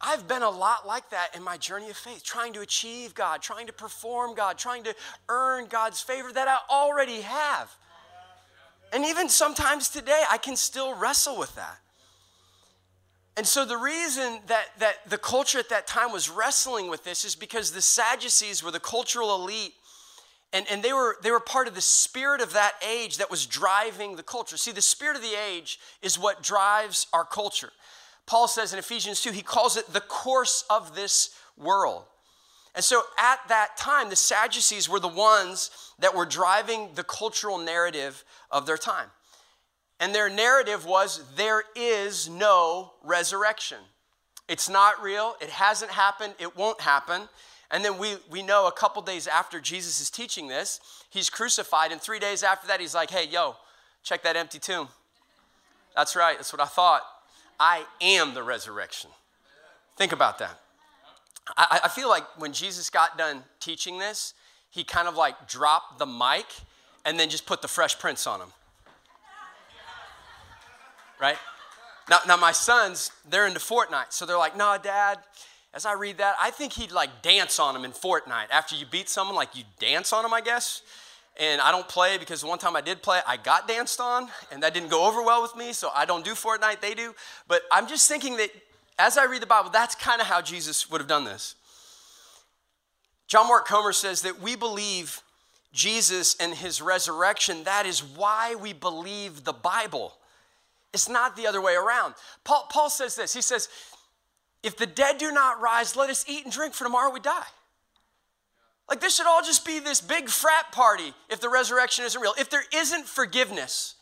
I've 0.00 0.28
been 0.28 0.42
a 0.42 0.50
lot 0.50 0.86
like 0.86 1.10
that 1.10 1.34
in 1.34 1.42
my 1.42 1.56
journey 1.56 1.90
of 1.90 1.96
faith, 1.96 2.22
trying 2.22 2.52
to 2.52 2.60
achieve 2.60 3.12
God, 3.12 3.42
trying 3.42 3.66
to 3.66 3.72
perform 3.72 4.36
God, 4.36 4.58
trying 4.58 4.84
to 4.84 4.94
earn 5.28 5.66
God's 5.66 6.00
favor 6.00 6.32
that 6.32 6.46
I 6.46 6.58
already 6.72 7.22
have. 7.22 7.68
And 8.92 9.04
even 9.04 9.28
sometimes 9.28 9.88
today, 9.88 10.22
I 10.30 10.38
can 10.38 10.54
still 10.54 10.94
wrestle 10.94 11.36
with 11.36 11.52
that. 11.56 11.78
And 13.36 13.46
so 13.46 13.64
the 13.64 13.76
reason 13.76 14.40
that, 14.48 14.66
that 14.78 15.08
the 15.08 15.18
culture 15.18 15.58
at 15.58 15.68
that 15.68 15.86
time 15.86 16.12
was 16.12 16.28
wrestling 16.28 16.90
with 16.90 17.04
this 17.04 17.24
is 17.24 17.34
because 17.34 17.70
the 17.70 17.80
Sadducees 17.80 18.62
were 18.62 18.70
the 18.70 18.80
cultural 18.80 19.34
elite 19.34 19.74
and, 20.52 20.66
and 20.68 20.82
they, 20.82 20.92
were, 20.92 21.16
they 21.22 21.30
were 21.30 21.40
part 21.40 21.68
of 21.68 21.74
the 21.74 21.80
spirit 21.80 22.40
of 22.40 22.54
that 22.54 22.74
age 22.86 23.18
that 23.18 23.30
was 23.30 23.46
driving 23.46 24.16
the 24.16 24.22
culture. 24.22 24.56
See, 24.56 24.72
the 24.72 24.82
spirit 24.82 25.16
of 25.16 25.22
the 25.22 25.36
age 25.48 25.78
is 26.02 26.18
what 26.18 26.42
drives 26.42 27.06
our 27.12 27.24
culture. 27.24 27.70
Paul 28.26 28.48
says 28.48 28.72
in 28.72 28.78
Ephesians 28.78 29.22
2, 29.22 29.30
he 29.30 29.42
calls 29.42 29.76
it 29.76 29.92
the 29.92 30.00
course 30.00 30.64
of 30.68 30.94
this 30.94 31.30
world. 31.56 32.04
And 32.74 32.84
so 32.84 33.02
at 33.18 33.40
that 33.48 33.76
time, 33.76 34.10
the 34.10 34.16
Sadducees 34.16 34.88
were 34.88 35.00
the 35.00 35.08
ones 35.08 35.70
that 35.98 36.14
were 36.14 36.26
driving 36.26 36.90
the 36.94 37.04
cultural 37.04 37.58
narrative 37.58 38.24
of 38.50 38.66
their 38.66 38.76
time. 38.76 39.08
And 40.00 40.14
their 40.14 40.30
narrative 40.30 40.86
was 40.86 41.22
there 41.36 41.62
is 41.76 42.28
no 42.28 42.92
resurrection. 43.04 43.78
It's 44.48 44.68
not 44.68 45.00
real, 45.00 45.36
it 45.40 45.50
hasn't 45.50 45.92
happened, 45.92 46.34
it 46.40 46.56
won't 46.56 46.80
happen. 46.80 47.28
And 47.70 47.84
then 47.84 47.98
we, 47.98 48.16
we 48.28 48.42
know 48.42 48.66
a 48.66 48.72
couple 48.72 49.00
days 49.02 49.28
after 49.28 49.60
Jesus 49.60 50.00
is 50.00 50.10
teaching 50.10 50.48
this, 50.48 50.80
he's 51.10 51.30
crucified. 51.30 51.92
And 51.92 52.00
three 52.00 52.18
days 52.18 52.42
after 52.42 52.66
that, 52.66 52.80
he's 52.80 52.94
like, 52.94 53.10
hey, 53.10 53.28
yo, 53.28 53.54
check 54.02 54.24
that 54.24 54.34
empty 54.34 54.58
tomb. 54.58 54.88
That's 55.94 56.16
right, 56.16 56.36
that's 56.36 56.52
what 56.52 56.60
I 56.60 56.66
thought. 56.66 57.02
I 57.60 57.84
am 58.00 58.34
the 58.34 58.42
resurrection. 58.42 59.10
Think 59.96 60.12
about 60.12 60.38
that. 60.38 60.58
I, 61.56 61.80
I 61.84 61.88
feel 61.88 62.08
like 62.08 62.24
when 62.38 62.52
Jesus 62.52 62.90
got 62.90 63.18
done 63.18 63.44
teaching 63.60 63.98
this, 63.98 64.34
he 64.70 64.82
kind 64.82 65.06
of 65.06 65.14
like 65.14 65.46
dropped 65.46 65.98
the 65.98 66.06
mic 66.06 66.46
and 67.04 67.20
then 67.20 67.28
just 67.28 67.44
put 67.44 67.60
the 67.60 67.68
fresh 67.68 67.98
prints 67.98 68.26
on 68.26 68.40
him. 68.40 68.48
Right? 71.20 71.36
Now, 72.08 72.18
now 72.26 72.36
my 72.36 72.52
sons, 72.52 73.12
they're 73.28 73.46
into 73.46 73.60
Fortnite. 73.60 74.10
So 74.10 74.26
they're 74.26 74.38
like, 74.38 74.56
no, 74.56 74.76
dad, 74.82 75.18
as 75.72 75.86
I 75.86 75.92
read 75.92 76.18
that, 76.18 76.34
I 76.40 76.50
think 76.50 76.72
he'd 76.72 76.92
like 76.92 77.22
dance 77.22 77.58
on 77.58 77.76
him 77.76 77.84
in 77.84 77.92
Fortnite. 77.92 78.50
After 78.50 78.74
you 78.74 78.86
beat 78.86 79.08
someone, 79.08 79.36
like 79.36 79.56
you 79.56 79.64
dance 79.78 80.12
on 80.12 80.24
him, 80.24 80.32
I 80.32 80.40
guess. 80.40 80.82
And 81.38 81.60
I 81.60 81.70
don't 81.70 81.88
play 81.88 82.18
because 82.18 82.40
the 82.40 82.48
one 82.48 82.58
time 82.58 82.74
I 82.74 82.80
did 82.80 83.02
play, 83.02 83.20
I 83.26 83.36
got 83.36 83.68
danced 83.68 84.00
on, 84.00 84.28
and 84.50 84.62
that 84.62 84.74
didn't 84.74 84.90
go 84.90 85.06
over 85.06 85.22
well 85.22 85.42
with 85.42 85.54
me, 85.54 85.72
so 85.72 85.90
I 85.94 86.04
don't 86.04 86.24
do 86.24 86.32
Fortnite, 86.32 86.80
they 86.80 86.94
do. 86.94 87.14
But 87.46 87.62
I'm 87.70 87.86
just 87.86 88.08
thinking 88.08 88.36
that 88.38 88.50
as 88.98 89.16
I 89.16 89.24
read 89.24 89.40
the 89.40 89.46
Bible, 89.46 89.70
that's 89.70 89.94
kind 89.94 90.20
of 90.20 90.26
how 90.26 90.42
Jesus 90.42 90.90
would 90.90 91.00
have 91.00 91.08
done 91.08 91.24
this. 91.24 91.54
John 93.28 93.46
Mark 93.46 93.66
Comer 93.66 93.92
says 93.92 94.22
that 94.22 94.40
we 94.42 94.56
believe 94.56 95.22
Jesus 95.72 96.36
and 96.40 96.52
his 96.52 96.82
resurrection, 96.82 97.62
that 97.64 97.86
is 97.86 98.02
why 98.02 98.56
we 98.56 98.72
believe 98.72 99.44
the 99.44 99.52
Bible. 99.52 100.14
It's 100.92 101.08
not 101.08 101.36
the 101.36 101.46
other 101.46 101.60
way 101.60 101.74
around. 101.74 102.14
Paul, 102.44 102.66
Paul 102.70 102.90
says 102.90 103.16
this 103.16 103.32
He 103.32 103.42
says, 103.42 103.68
if 104.62 104.76
the 104.76 104.86
dead 104.86 105.18
do 105.18 105.32
not 105.32 105.60
rise, 105.60 105.96
let 105.96 106.10
us 106.10 106.24
eat 106.28 106.44
and 106.44 106.52
drink, 106.52 106.74
for 106.74 106.84
tomorrow 106.84 107.10
we 107.10 107.20
die. 107.20 107.46
Like, 108.88 109.00
this 109.00 109.16
should 109.16 109.26
all 109.26 109.42
just 109.42 109.64
be 109.64 109.78
this 109.78 110.00
big 110.00 110.28
frat 110.28 110.72
party 110.72 111.14
if 111.28 111.40
the 111.40 111.48
resurrection 111.48 112.04
isn't 112.04 112.20
real. 112.20 112.34
If 112.36 112.50
there 112.50 112.64
isn't 112.74 113.06
forgiveness, 113.06 113.94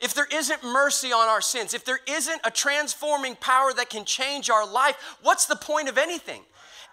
if 0.00 0.12
there 0.12 0.26
isn't 0.30 0.64
mercy 0.64 1.12
on 1.12 1.28
our 1.28 1.40
sins, 1.40 1.72
if 1.72 1.84
there 1.84 2.00
isn't 2.08 2.40
a 2.44 2.50
transforming 2.50 3.36
power 3.36 3.72
that 3.72 3.90
can 3.90 4.04
change 4.04 4.50
our 4.50 4.66
life, 4.66 4.96
what's 5.22 5.46
the 5.46 5.56
point 5.56 5.88
of 5.88 5.96
anything? 5.96 6.42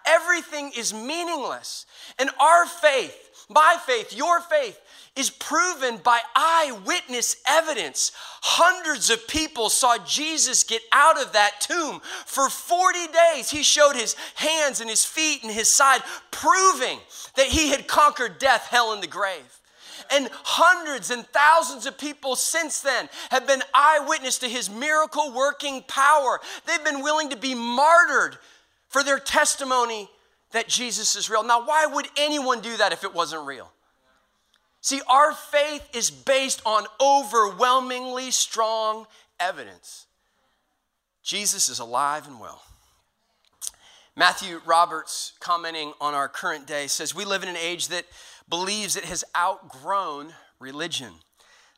Everything 0.06 0.72
is 0.76 0.94
meaningless. 0.94 1.84
And 2.18 2.30
our 2.40 2.64
faith, 2.64 3.46
my 3.50 3.76
faith, 3.86 4.16
your 4.16 4.40
faith, 4.40 4.80
is 5.14 5.28
proven 5.28 5.98
by 5.98 6.20
eyewitness 6.34 7.36
evidence. 7.46 8.12
Hundreds 8.40 9.10
of 9.10 9.28
people 9.28 9.68
saw 9.68 9.98
Jesus 10.06 10.64
get 10.64 10.80
out 10.90 11.20
of 11.20 11.32
that 11.32 11.60
tomb. 11.60 12.00
For 12.24 12.48
40 12.48 12.98
days, 13.08 13.50
he 13.50 13.62
showed 13.62 13.94
his 13.94 14.16
hands 14.36 14.80
and 14.80 14.88
his 14.88 15.04
feet 15.04 15.42
and 15.42 15.52
his 15.52 15.70
side, 15.70 16.00
proving 16.30 16.98
that 17.36 17.46
he 17.46 17.68
had 17.68 17.86
conquered 17.86 18.38
death, 18.38 18.68
hell, 18.68 18.92
and 18.92 19.02
the 19.02 19.06
grave. 19.06 19.60
And 20.10 20.30
hundreds 20.32 21.10
and 21.10 21.26
thousands 21.26 21.86
of 21.86 21.98
people 21.98 22.34
since 22.34 22.80
then 22.80 23.08
have 23.30 23.46
been 23.46 23.62
eyewitness 23.74 24.38
to 24.38 24.48
his 24.48 24.70
miracle 24.70 25.32
working 25.32 25.84
power. 25.86 26.40
They've 26.66 26.84
been 26.84 27.02
willing 27.02 27.30
to 27.30 27.36
be 27.36 27.54
martyred 27.54 28.38
for 28.88 29.04
their 29.04 29.18
testimony 29.18 30.08
that 30.52 30.68
Jesus 30.68 31.16
is 31.16 31.28
real. 31.28 31.42
Now, 31.42 31.64
why 31.66 31.86
would 31.86 32.08
anyone 32.16 32.60
do 32.60 32.76
that 32.78 32.92
if 32.92 33.04
it 33.04 33.14
wasn't 33.14 33.46
real? 33.46 33.70
See, 34.82 35.00
our 35.08 35.32
faith 35.32 35.88
is 35.94 36.10
based 36.10 36.60
on 36.66 36.86
overwhelmingly 37.00 38.32
strong 38.32 39.06
evidence. 39.38 40.06
Jesus 41.22 41.68
is 41.68 41.78
alive 41.78 42.26
and 42.26 42.40
well. 42.40 42.62
Matthew 44.16 44.60
Roberts, 44.66 45.34
commenting 45.38 45.92
on 46.00 46.14
our 46.14 46.28
current 46.28 46.66
day, 46.66 46.88
says 46.88 47.14
We 47.14 47.24
live 47.24 47.44
in 47.44 47.48
an 47.48 47.56
age 47.56 47.88
that 47.88 48.06
believes 48.48 48.96
it 48.96 49.04
has 49.04 49.24
outgrown 49.36 50.34
religion. 50.58 51.12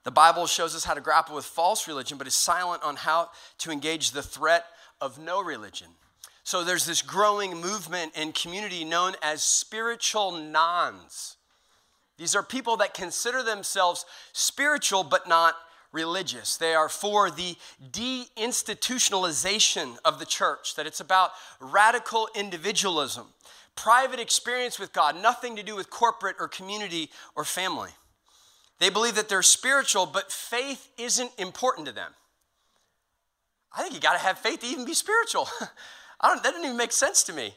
The 0.05 0.11
Bible 0.11 0.47
shows 0.47 0.75
us 0.75 0.85
how 0.85 0.95
to 0.95 1.01
grapple 1.03 1.37
with 1.37 1.45
false 1.45 1.87
religion, 1.87 2.17
but 2.17 2.27
is 2.27 2.35
silent 2.35 2.83
on 2.83 2.97
how 2.97 3.29
to 3.59 3.71
engage 3.71 4.13
the 4.13 4.23
threat 4.23 4.65
of 5.01 5.19
no 5.19 5.43
religion. 5.43 5.89
So 6.43 6.65
there's 6.65 6.87
this 6.87 7.03
growing 7.03 7.61
movement 7.61 8.13
and 8.17 8.35
community 8.35 8.83
known 8.83 9.15
as 9.23 9.45
spiritual 9.45 10.33
nones. 10.33 11.37
These 12.17 12.37
are 12.37 12.43
people 12.43 12.79
that 12.79 12.95
consider 12.95 13.43
themselves 13.43 14.07
spiritual 14.33 15.05
but 15.05 15.29
not 15.29 15.57
religious. 15.93 16.57
They 16.57 16.75
are 16.75 16.89
for 16.89 17.31
the 17.31 17.57
deinstitutionalization 17.91 19.99
of 20.05 20.19
the 20.19 20.27
church, 20.27 20.75
that 20.75 20.87
it's 20.87 21.01
about 21.01 21.31
radical 21.61 22.29
individualism, 22.35 23.27
private 23.77 24.21
experience 24.21 24.79
with 24.79 24.93
God, 24.93 25.21
nothing 25.21 25.57
to 25.57 25.63
do 25.63 25.75
with 25.75 25.91
corporate 25.91 26.37
or 26.39 26.49
community 26.49 27.11
or 27.35 27.45
family. 27.45 27.91
They 28.81 28.91
believe 28.91 29.15
that 29.15 29.29
they're 29.29 29.43
spiritual, 29.43 30.07
but 30.07 30.33
faith 30.33 30.89
isn't 30.99 31.31
important 31.39 31.87
to 31.87 31.93
them. 31.93 32.13
I 33.77 33.83
think 33.83 33.95
you 33.95 34.01
got 34.01 34.13
to 34.13 34.19
have 34.19 34.39
faith 34.39 34.61
to 34.61 34.67
even 34.67 34.85
be 34.85 34.95
spiritual. 34.95 35.49
I 36.21 36.29
don't, 36.29 36.43
that 36.43 36.51
doesn't 36.51 36.65
even 36.65 36.77
make 36.77 36.93
sense 36.93 37.23
to 37.25 37.33
me. 37.33 37.55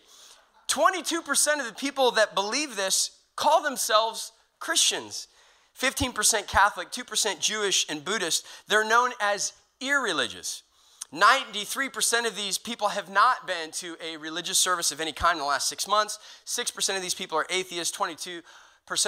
22% 0.67 1.59
of 1.59 1.65
the 1.65 1.75
people 1.77 2.11
that 2.11 2.35
believe 2.35 2.75
this 2.75 3.11
call 3.35 3.61
themselves 3.61 4.31
Christians. 4.59 5.27
15% 5.79 6.47
Catholic, 6.47 6.91
2% 6.91 7.39
Jewish 7.39 7.85
and 7.89 8.03
Buddhist. 8.03 8.45
They're 8.67 8.87
known 8.87 9.11
as 9.21 9.53
irreligious. 9.79 10.63
93% 11.13 12.27
of 12.27 12.35
these 12.35 12.57
people 12.57 12.89
have 12.89 13.09
not 13.09 13.47
been 13.47 13.71
to 13.71 13.95
a 14.03 14.17
religious 14.17 14.59
service 14.59 14.91
of 14.91 14.99
any 14.99 15.13
kind 15.13 15.37
in 15.37 15.39
the 15.39 15.45
last 15.45 15.69
six 15.69 15.87
months. 15.87 16.19
6% 16.45 16.95
of 16.95 17.01
these 17.01 17.13
people 17.13 17.37
are 17.37 17.45
atheists. 17.49 17.95
22% 17.95 18.41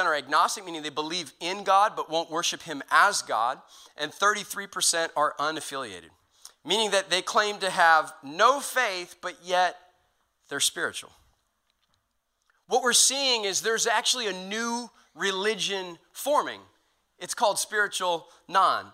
are 0.06 0.16
agnostic, 0.16 0.64
meaning 0.64 0.82
they 0.82 0.90
believe 0.90 1.34
in 1.42 1.64
God 1.64 1.94
but 1.96 2.10
won't 2.10 2.32
worship 2.32 2.62
Him 2.62 2.82
as 2.90 3.22
God. 3.22 3.60
And 3.98 4.12
33% 4.12 5.10
are 5.18 5.36
unaffiliated, 5.40 6.12
meaning 6.64 6.92
that 6.92 7.10
they 7.10 7.22
claim 7.22 7.58
to 7.60 7.70
have 7.70 8.14
no 8.24 8.62
faith 8.62 9.16
but 9.22 9.36
yet 9.44 9.76
they're 10.48 10.62
spiritual. 10.62 11.12
What 12.68 12.84
we're 12.84 12.94
seeing 12.94 13.44
is 13.44 13.62
there's 13.62 13.88
actually 13.88 14.28
a 14.28 14.48
new 14.48 14.90
religion 15.20 16.00
forming. 16.12 16.62
It's 17.20 17.34
called 17.34 17.60
spiritual 17.60 18.28
non. 18.48 18.86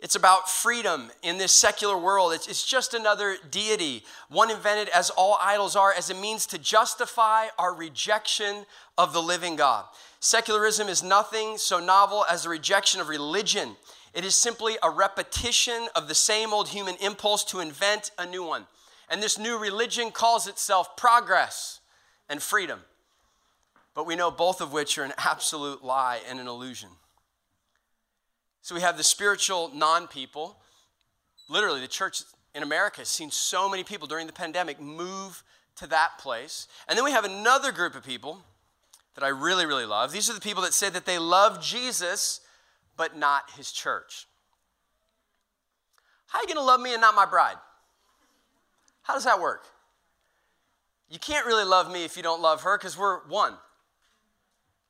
It's 0.00 0.16
about 0.16 0.50
freedom 0.50 1.10
in 1.22 1.38
this 1.38 1.52
secular 1.52 1.96
world. 1.96 2.32
It's, 2.34 2.48
it's 2.48 2.66
just 2.66 2.92
another 2.92 3.38
deity, 3.50 4.02
one 4.28 4.50
invented 4.50 4.90
as 4.90 5.08
all 5.08 5.38
idols 5.40 5.76
are, 5.76 5.94
as 5.94 6.10
a 6.10 6.14
means 6.14 6.44
to 6.46 6.58
justify 6.58 7.46
our 7.58 7.72
rejection 7.72 8.66
of 8.98 9.12
the 9.12 9.22
living 9.22 9.56
God. 9.56 9.86
Secularism 10.20 10.88
is 10.88 11.02
nothing 11.02 11.56
so 11.56 11.78
novel 11.78 12.26
as 12.28 12.42
the 12.42 12.48
rejection 12.50 13.00
of 13.00 13.08
religion. 13.08 13.76
It 14.12 14.24
is 14.24 14.34
simply 14.34 14.76
a 14.82 14.90
repetition 14.90 15.88
of 15.94 16.08
the 16.08 16.14
same 16.14 16.52
old 16.52 16.68
human 16.68 16.96
impulse 16.96 17.44
to 17.44 17.60
invent 17.60 18.10
a 18.18 18.26
new 18.26 18.44
one. 18.44 18.66
And 19.08 19.22
this 19.22 19.38
new 19.38 19.58
religion 19.58 20.10
calls 20.10 20.46
itself 20.46 20.96
progress 20.96 21.80
and 22.28 22.42
freedom 22.42 22.80
but 23.94 24.06
we 24.06 24.16
know 24.16 24.30
both 24.30 24.60
of 24.60 24.72
which 24.72 24.98
are 24.98 25.04
an 25.04 25.12
absolute 25.18 25.84
lie 25.84 26.20
and 26.28 26.40
an 26.40 26.46
illusion. 26.46 26.88
So 28.62 28.74
we 28.74 28.80
have 28.80 28.96
the 28.96 29.04
spiritual 29.04 29.70
non 29.74 30.06
people. 30.06 30.58
Literally, 31.48 31.80
the 31.80 31.88
church 31.88 32.22
in 32.54 32.62
America 32.62 33.00
has 33.00 33.08
seen 33.08 33.30
so 33.30 33.68
many 33.68 33.84
people 33.84 34.06
during 34.06 34.26
the 34.26 34.32
pandemic 34.32 34.80
move 34.80 35.42
to 35.76 35.86
that 35.88 36.18
place. 36.18 36.68
And 36.88 36.96
then 36.96 37.04
we 37.04 37.10
have 37.12 37.24
another 37.24 37.72
group 37.72 37.94
of 37.94 38.04
people 38.04 38.42
that 39.14 39.24
I 39.24 39.28
really, 39.28 39.66
really 39.66 39.84
love. 39.84 40.12
These 40.12 40.30
are 40.30 40.34
the 40.34 40.40
people 40.40 40.62
that 40.62 40.72
say 40.72 40.88
that 40.88 41.04
they 41.04 41.18
love 41.18 41.62
Jesus, 41.62 42.40
but 42.96 43.16
not 43.16 43.50
his 43.56 43.70
church. 43.70 44.26
How 46.28 46.38
are 46.38 46.42
you 46.42 46.48
going 46.48 46.56
to 46.56 46.64
love 46.64 46.80
me 46.80 46.92
and 46.92 47.00
not 47.00 47.14
my 47.14 47.26
bride? 47.26 47.56
How 49.02 49.14
does 49.14 49.24
that 49.24 49.40
work? 49.40 49.66
you 51.14 51.20
can't 51.20 51.46
really 51.46 51.64
love 51.64 51.90
me 51.92 52.04
if 52.04 52.16
you 52.16 52.22
don't 52.22 52.42
love 52.42 52.62
her 52.62 52.76
because 52.76 52.98
we're 52.98 53.20
one. 53.28 53.54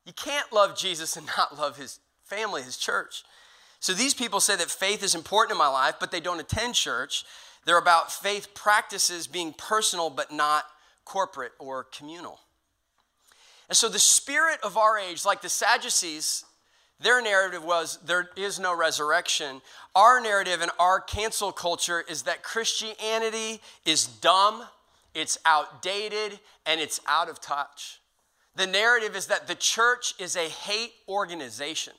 You 0.05 0.13
can't 0.13 0.53
love 0.53 0.77
Jesus 0.77 1.17
and 1.17 1.27
not 1.39 1.59
love 1.59 1.77
his 1.77 2.01
family, 2.25 2.63
his 2.63 2.77
church. 2.77 3.25
So 3.81 3.93
these 3.93 4.15
people 4.15 4.41
say 4.41 4.57
that 4.57 4.71
faith 4.71 5.03
is 5.03 5.15
important 5.15 5.53
in 5.53 5.59
my 5.59 5.69
life, 5.69 5.97
but 6.01 6.11
they 6.11 6.21
don't 6.21 6.41
attend 6.41 6.75
church. 6.75 7.25
They're 7.67 7.79
about 7.79 8.13
faith 8.13 8.55
practices 8.55 9.27
being 9.27 9.53
personal 9.53 10.11
but 10.11 10.33
not 10.33 10.65
corporate 11.05 11.53
or 11.59 11.85
communal. 11.85 12.41
And 13.69 13.77
so 13.77 13.89
the 13.89 13.99
spirit 13.99 14.59
of 14.63 14.77
our 14.77 14.99
age, 14.99 15.25
like 15.25 15.43
the 15.43 15.49
Sadducees, 15.49 16.45
their 17.01 17.21
narrative 17.23 17.65
was 17.65 17.99
there 18.05 18.31
is 18.37 18.59
no 18.59 18.77
resurrection. 18.77 19.61
Our 19.95 20.21
narrative 20.21 20.61
and 20.63 20.71
our 20.79 21.01
cancel 21.01 21.53
culture 21.53 22.05
is 22.09 22.23
that 22.23 22.43
Christianity 22.43 23.61
is 23.85 24.07
dumb, 24.07 24.65
it's 25.15 25.39
outdated, 25.45 26.39
and 26.67 26.81
it's 26.81 27.01
out 27.07 27.29
of 27.29 27.41
touch. 27.41 28.01
The 28.57 28.67
narrative 28.67 29.17
is 29.17 29.27
that 29.27 29.47
the 29.47 29.55
church 29.55 30.15
is 30.19 30.37
a 30.37 30.49
hate 30.49 30.93
organization. 31.09 31.95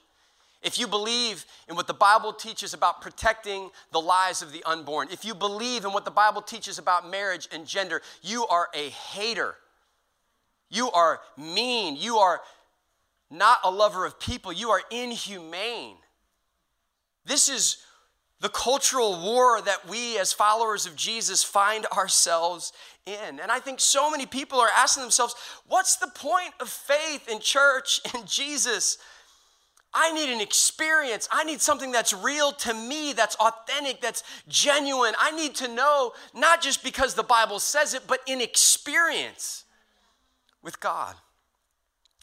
If 0.61 0.79
you 0.79 0.87
believe 0.87 1.45
in 1.69 1.75
what 1.75 1.85
the 1.85 1.93
Bible 1.93 2.33
teaches 2.33 2.73
about 2.73 3.01
protecting 3.01 3.69
the 3.91 4.01
lives 4.01 4.41
of 4.41 4.51
the 4.51 4.63
unborn, 4.63 5.09
if 5.11 5.23
you 5.23 5.35
believe 5.35 5.85
in 5.85 5.91
what 5.91 6.05
the 6.05 6.11
Bible 6.11 6.41
teaches 6.41 6.79
about 6.79 7.09
marriage 7.09 7.47
and 7.51 7.67
gender, 7.67 8.01
you 8.23 8.47
are 8.47 8.69
a 8.73 8.89
hater. 8.89 9.55
You 10.69 10.89
are 10.91 11.19
mean. 11.37 11.97
You 11.97 12.17
are 12.17 12.41
not 13.29 13.59
a 13.63 13.69
lover 13.69 14.05
of 14.05 14.19
people. 14.19 14.51
You 14.51 14.69
are 14.69 14.81
inhumane. 14.89 15.97
This 17.25 17.47
is 17.49 17.77
the 18.41 18.49
cultural 18.49 19.21
war 19.21 19.61
that 19.61 19.87
we, 19.87 20.19
as 20.19 20.33
followers 20.33 20.85
of 20.85 20.95
Jesus, 20.95 21.43
find 21.43 21.85
ourselves 21.87 22.73
in. 23.05 23.39
And 23.39 23.51
I 23.51 23.59
think 23.59 23.79
so 23.79 24.11
many 24.11 24.25
people 24.25 24.59
are 24.59 24.69
asking 24.75 25.01
themselves, 25.01 25.35
what's 25.67 25.95
the 25.95 26.07
point 26.07 26.53
of 26.59 26.69
faith 26.69 27.29
in 27.29 27.39
church 27.39 28.01
and 28.13 28.27
Jesus? 28.27 28.97
I 29.93 30.11
need 30.11 30.29
an 30.29 30.41
experience. 30.41 31.29
I 31.31 31.45
need 31.45 31.61
something 31.61 31.91
that's 31.91 32.13
real 32.13 32.51
to 32.51 32.73
me, 32.73 33.13
that's 33.13 33.37
authentic, 33.37 34.01
that's 34.01 34.23
genuine. 34.49 35.13
I 35.17 35.31
need 35.31 35.55
to 35.55 35.69
know, 35.69 36.11
not 36.33 36.61
just 36.61 36.83
because 36.83 37.13
the 37.13 37.23
Bible 37.23 37.59
says 37.59 37.93
it, 37.93 38.03
but 38.05 38.19
in 38.27 38.41
experience 38.41 39.63
with 40.61 40.81
God. 40.81 41.15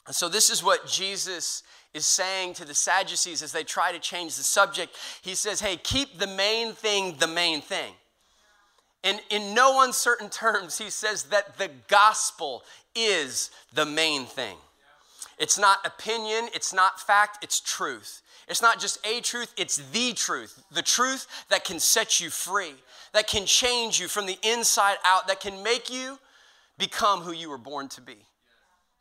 And 0.07 0.14
so, 0.14 0.29
this 0.29 0.51
is 0.51 0.62
what 0.62 0.87
Jesus 0.87 1.62
is 1.94 2.07
saying 2.07 2.55
to 2.55 2.64
the 2.64 2.74
Sadducees 2.74 3.42
as 3.42 3.52
they 3.52 3.64
try 3.64 3.92
to 3.92 3.98
change 3.98 4.37
the 4.37 4.42
subject. 4.42 4.96
He 5.22 5.35
says, 5.35 5.61
Hey, 5.61 5.76
keep 5.76 6.18
the 6.18 6.26
main 6.26 6.72
thing 6.72 7.16
the 7.18 7.26
main 7.26 7.61
thing. 7.61 7.92
And 9.05 9.20
in 9.31 9.55
no 9.55 9.83
uncertain 9.83 10.31
terms, 10.31 10.78
he 10.78 10.90
says 10.90 11.24
that 11.24 11.59
the 11.59 11.70
gospel 11.88 12.62
is 12.94 13.50
the 13.74 13.85
main 13.85 14.26
thing. 14.26 14.57
It's 15.38 15.59
not 15.59 15.78
opinion, 15.85 16.48
it's 16.55 16.72
not 16.72 17.00
fact, 17.00 17.42
it's 17.42 17.59
truth. 17.59 18.22
It's 18.48 18.62
not 18.62 18.81
just 18.81 19.05
a 19.07 19.20
truth, 19.20 19.52
it's 19.57 19.76
the 19.92 20.12
truth. 20.12 20.62
The 20.70 20.83
truth 20.83 21.26
that 21.48 21.64
can 21.64 21.81
set 21.81 22.20
you 22.20 22.31
free, 22.31 22.74
that 23.12 23.26
can 23.26 23.46
change 23.46 23.98
you 23.98 24.09
from 24.09 24.26
the 24.26 24.38
inside 24.42 24.96
out, 25.05 25.26
that 25.28 25.40
can 25.40 25.62
make 25.62 25.90
you 25.90 26.18
become 26.78 27.20
who 27.20 27.33
you 27.33 27.50
were 27.50 27.59
born 27.59 27.88
to 27.90 28.00
be. 28.00 28.16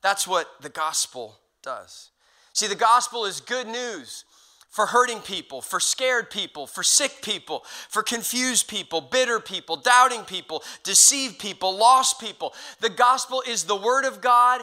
That's 0.02 0.28
what 0.28 0.48
the 0.62 0.70
gospel 0.70 1.38
does. 1.62 2.11
See, 2.54 2.68
the 2.68 2.76
gospel 2.76 3.26
is 3.26 3.40
good 3.40 3.68
news 3.68 4.26
for 4.70 4.86
hurting 4.86 5.20
people, 5.20 5.62
for 5.62 5.80
scared 5.80 6.32
people, 6.32 6.66
for 6.66 6.82
sick 6.82 7.22
people, 7.22 7.64
for 7.90 8.02
confused 8.02 8.70
people, 8.70 9.02
bitter 9.02 9.40
people, 9.40 9.76
doubting 9.76 10.24
people, 10.24 10.64
deceived 10.84 11.40
people, 11.40 11.76
lost 11.76 12.20
people. 12.22 12.54
The 12.80 12.90
gospel 12.90 13.44
is 13.46 13.66
the 13.66 13.76
word 13.76 14.06
of 14.06 14.22
God 14.22 14.62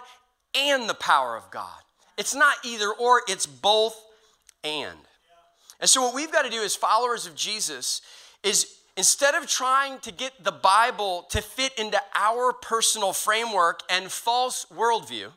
and 0.55 0.89
the 0.89 0.95
power 0.95 1.37
of 1.37 1.51
God. 1.51 1.79
It's 2.17 2.35
not 2.35 2.57
either 2.65 2.91
or, 2.91 3.23
it's 3.29 3.47
both 3.47 4.03
and. 4.65 4.99
And 5.79 5.89
so, 5.89 6.03
what 6.03 6.15
we've 6.15 6.33
got 6.33 6.43
to 6.43 6.51
do 6.51 6.63
as 6.63 6.75
followers 6.75 7.27
of 7.27 7.35
Jesus 7.35 8.01
is 8.43 8.79
instead 8.97 9.35
of 9.35 9.47
trying 9.47 10.01
to 10.01 10.11
get 10.11 10.33
the 10.43 10.51
Bible 10.51 11.27
to 11.31 11.41
fit 11.41 11.73
into 11.79 12.01
our 12.17 12.53
personal 12.53 13.13
framework 13.13 13.83
and 13.89 14.11
false 14.11 14.67
worldview, 14.75 15.31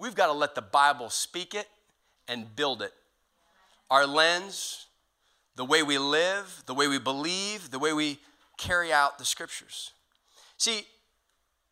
we've 0.00 0.14
got 0.14 0.26
to 0.26 0.32
let 0.32 0.54
the 0.54 0.62
Bible 0.62 1.10
speak 1.10 1.54
it 1.54 1.68
and 2.26 2.56
build 2.56 2.82
it. 2.82 2.92
Our 3.90 4.06
lens, 4.06 4.86
the 5.56 5.64
way 5.64 5.82
we 5.82 5.98
live, 5.98 6.62
the 6.66 6.74
way 6.74 6.88
we 6.88 6.98
believe, 6.98 7.70
the 7.70 7.78
way 7.78 7.92
we 7.92 8.18
carry 8.56 8.92
out 8.92 9.18
the 9.18 9.24
scriptures. 9.24 9.92
See, 10.56 10.86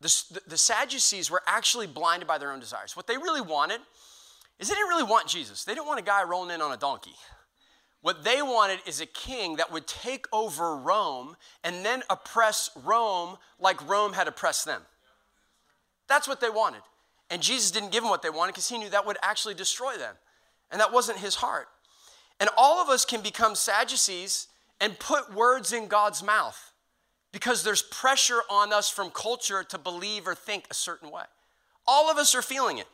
the, 0.00 0.40
the, 0.46 0.56
Sadducees 0.56 1.30
were 1.30 1.42
actually 1.46 1.86
blinded 1.86 2.28
by 2.28 2.38
their 2.38 2.52
own 2.52 2.60
desires. 2.60 2.96
What 2.96 3.06
they 3.06 3.16
really 3.16 3.40
wanted 3.40 3.80
is 4.58 4.68
they 4.68 4.74
didn't 4.74 4.88
really 4.88 5.04
want 5.04 5.26
Jesus. 5.26 5.64
They 5.64 5.74
didn't 5.74 5.86
want 5.86 5.98
a 5.98 6.04
guy 6.04 6.22
rolling 6.22 6.54
in 6.54 6.60
on 6.62 6.72
a 6.72 6.76
donkey. 6.76 7.14
What 8.00 8.22
they 8.22 8.42
wanted 8.42 8.78
is 8.86 9.00
a 9.00 9.06
king 9.06 9.56
that 9.56 9.72
would 9.72 9.86
take 9.86 10.26
over 10.32 10.76
Rome 10.76 11.36
and 11.64 11.84
then 11.84 12.02
oppress 12.08 12.70
Rome 12.84 13.38
like 13.58 13.86
Rome 13.88 14.12
had 14.12 14.28
oppressed 14.28 14.64
them. 14.64 14.82
That's 16.08 16.28
what 16.28 16.40
they 16.40 16.50
wanted. 16.50 16.82
And 17.30 17.42
Jesus 17.42 17.70
didn't 17.70 17.92
give 17.92 18.02
them 18.02 18.10
what 18.10 18.22
they 18.22 18.30
wanted 18.30 18.52
because 18.52 18.68
he 18.68 18.78
knew 18.78 18.88
that 18.90 19.06
would 19.06 19.18
actually 19.22 19.54
destroy 19.54 19.96
them. 19.96 20.14
And 20.70 20.80
that 20.80 20.92
wasn't 20.92 21.18
his 21.18 21.36
heart. 21.36 21.68
And 22.40 22.48
all 22.56 22.80
of 22.80 22.88
us 22.88 23.04
can 23.04 23.20
become 23.20 23.54
Sadducees 23.54 24.48
and 24.80 24.98
put 24.98 25.34
words 25.34 25.72
in 25.72 25.88
God's 25.88 26.22
mouth 26.22 26.72
because 27.32 27.64
there's 27.64 27.82
pressure 27.82 28.40
on 28.48 28.72
us 28.72 28.88
from 28.88 29.10
culture 29.10 29.62
to 29.64 29.78
believe 29.78 30.26
or 30.26 30.34
think 30.34 30.66
a 30.70 30.74
certain 30.74 31.10
way. 31.10 31.24
All 31.86 32.10
of 32.10 32.16
us 32.16 32.34
are 32.34 32.42
feeling 32.42 32.78
it. 32.78 32.86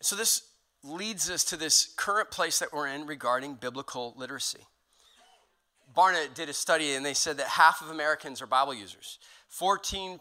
So, 0.00 0.16
this 0.16 0.42
leads 0.82 1.30
us 1.30 1.44
to 1.44 1.56
this 1.56 1.94
current 1.96 2.30
place 2.30 2.58
that 2.58 2.72
we're 2.72 2.88
in 2.88 3.06
regarding 3.06 3.54
biblical 3.54 4.12
literacy. 4.18 4.60
Barna 5.96 6.32
did 6.34 6.48
a 6.48 6.52
study 6.52 6.94
and 6.94 7.06
they 7.06 7.14
said 7.14 7.38
that 7.38 7.46
half 7.46 7.80
of 7.80 7.90
Americans 7.90 8.42
are 8.42 8.46
Bible 8.46 8.74
users. 8.74 9.18
14% 9.60 10.18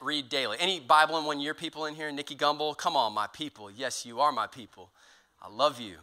read 0.00 0.28
daily. 0.28 0.56
Any 0.58 0.80
Bible 0.80 1.16
in 1.18 1.24
one 1.24 1.40
year 1.40 1.54
people 1.54 1.86
in 1.86 1.94
here? 1.94 2.10
Nicky 2.10 2.34
Gumbel, 2.34 2.76
come 2.76 2.96
on, 2.96 3.12
my 3.12 3.26
people. 3.28 3.70
Yes, 3.70 4.04
you 4.04 4.20
are 4.20 4.32
my 4.32 4.46
people. 4.46 4.90
I 5.40 5.48
love 5.48 5.80
you. 5.80 5.96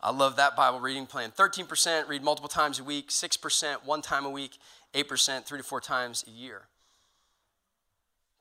I 0.00 0.10
love 0.10 0.36
that 0.36 0.56
Bible 0.56 0.80
reading 0.80 1.06
plan. 1.06 1.30
13% 1.30 2.08
read 2.08 2.22
multiple 2.22 2.48
times 2.48 2.78
a 2.80 2.84
week, 2.84 3.10
6% 3.10 3.84
one 3.84 4.02
time 4.02 4.24
a 4.24 4.30
week, 4.30 4.58
8% 4.94 5.44
three 5.44 5.58
to 5.58 5.64
four 5.64 5.80
times 5.80 6.24
a 6.26 6.30
year. 6.30 6.62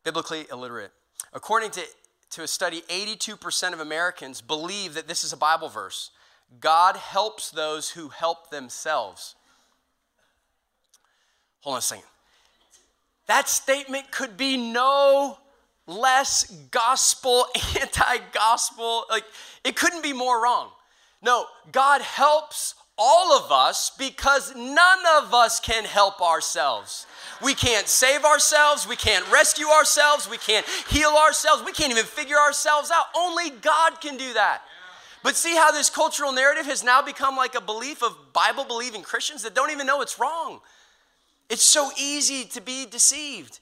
Biblically 0.04 0.46
illiterate. 0.52 0.92
According 1.34 1.72
to 1.72 1.82
to 2.32 2.44
a 2.44 2.48
study, 2.48 2.82
82% 2.90 3.74
of 3.74 3.80
Americans 3.80 4.42
believe 4.42 4.94
that 4.96 5.08
this 5.08 5.24
is 5.24 5.32
a 5.32 5.38
Bible 5.38 5.70
verse 5.70 6.12
God 6.60 6.96
helps 6.96 7.50
those 7.50 7.92
who 7.92 8.10
help 8.10 8.50
themselves. 8.50 9.36
Hold 11.62 11.76
on 11.76 11.80
a 11.80 11.82
second. 11.82 12.06
That 13.28 13.50
statement 13.50 14.12
could 14.12 14.38
be 14.38 14.58
no 14.58 15.38
less 15.88 16.52
gospel, 16.72 17.46
anti 17.80 18.18
gospel. 18.32 19.06
Like, 19.10 19.26
it 19.64 19.76
couldn't 19.76 20.04
be 20.04 20.14
more 20.14 20.42
wrong. 20.44 20.70
No, 21.22 21.46
God 21.72 22.02
helps 22.02 22.76
all 22.98 23.38
of 23.38 23.52
us 23.52 23.92
because 23.98 24.56
none 24.56 25.00
of 25.18 25.34
us 25.34 25.60
can 25.60 25.84
help 25.84 26.22
ourselves. 26.22 27.08
We 27.44 27.54
can't 27.54 27.88
save 27.88 28.24
ourselves. 28.24 28.88
We 28.88 28.96
can't 28.96 29.30
rescue 29.32 29.68
ourselves. 29.68 30.30
We 30.30 30.38
can't 30.38 30.66
heal 30.88 31.10
ourselves. 31.10 31.64
We 31.64 31.74
can't 31.74 31.92
even 31.92 32.06
figure 32.06 32.38
ourselves 32.38 32.92
out. 32.92 33.06
Only 33.18 33.50
God 33.50 34.00
can 34.00 34.18
do 34.18 34.34
that. 34.34 34.62
But 35.24 35.36
see 35.36 35.56
how 35.56 35.72
this 35.72 35.90
cultural 35.90 36.32
narrative 36.32 36.68
has 36.68 36.84
now 36.84 37.02
become 37.02 37.36
like 37.36 37.56
a 37.56 37.62
belief 37.62 38.04
of 38.04 38.16
Bible 38.32 38.64
believing 38.64 39.02
Christians 39.02 39.42
that 39.44 39.56
don't 39.56 39.72
even 39.72 39.88
know 39.88 40.02
it's 40.02 40.20
wrong. 40.20 40.62
It's 41.50 41.64
so 41.64 41.90
easy 41.98 42.46
to 42.46 42.62
be 42.62 42.86
deceived. 42.86 43.60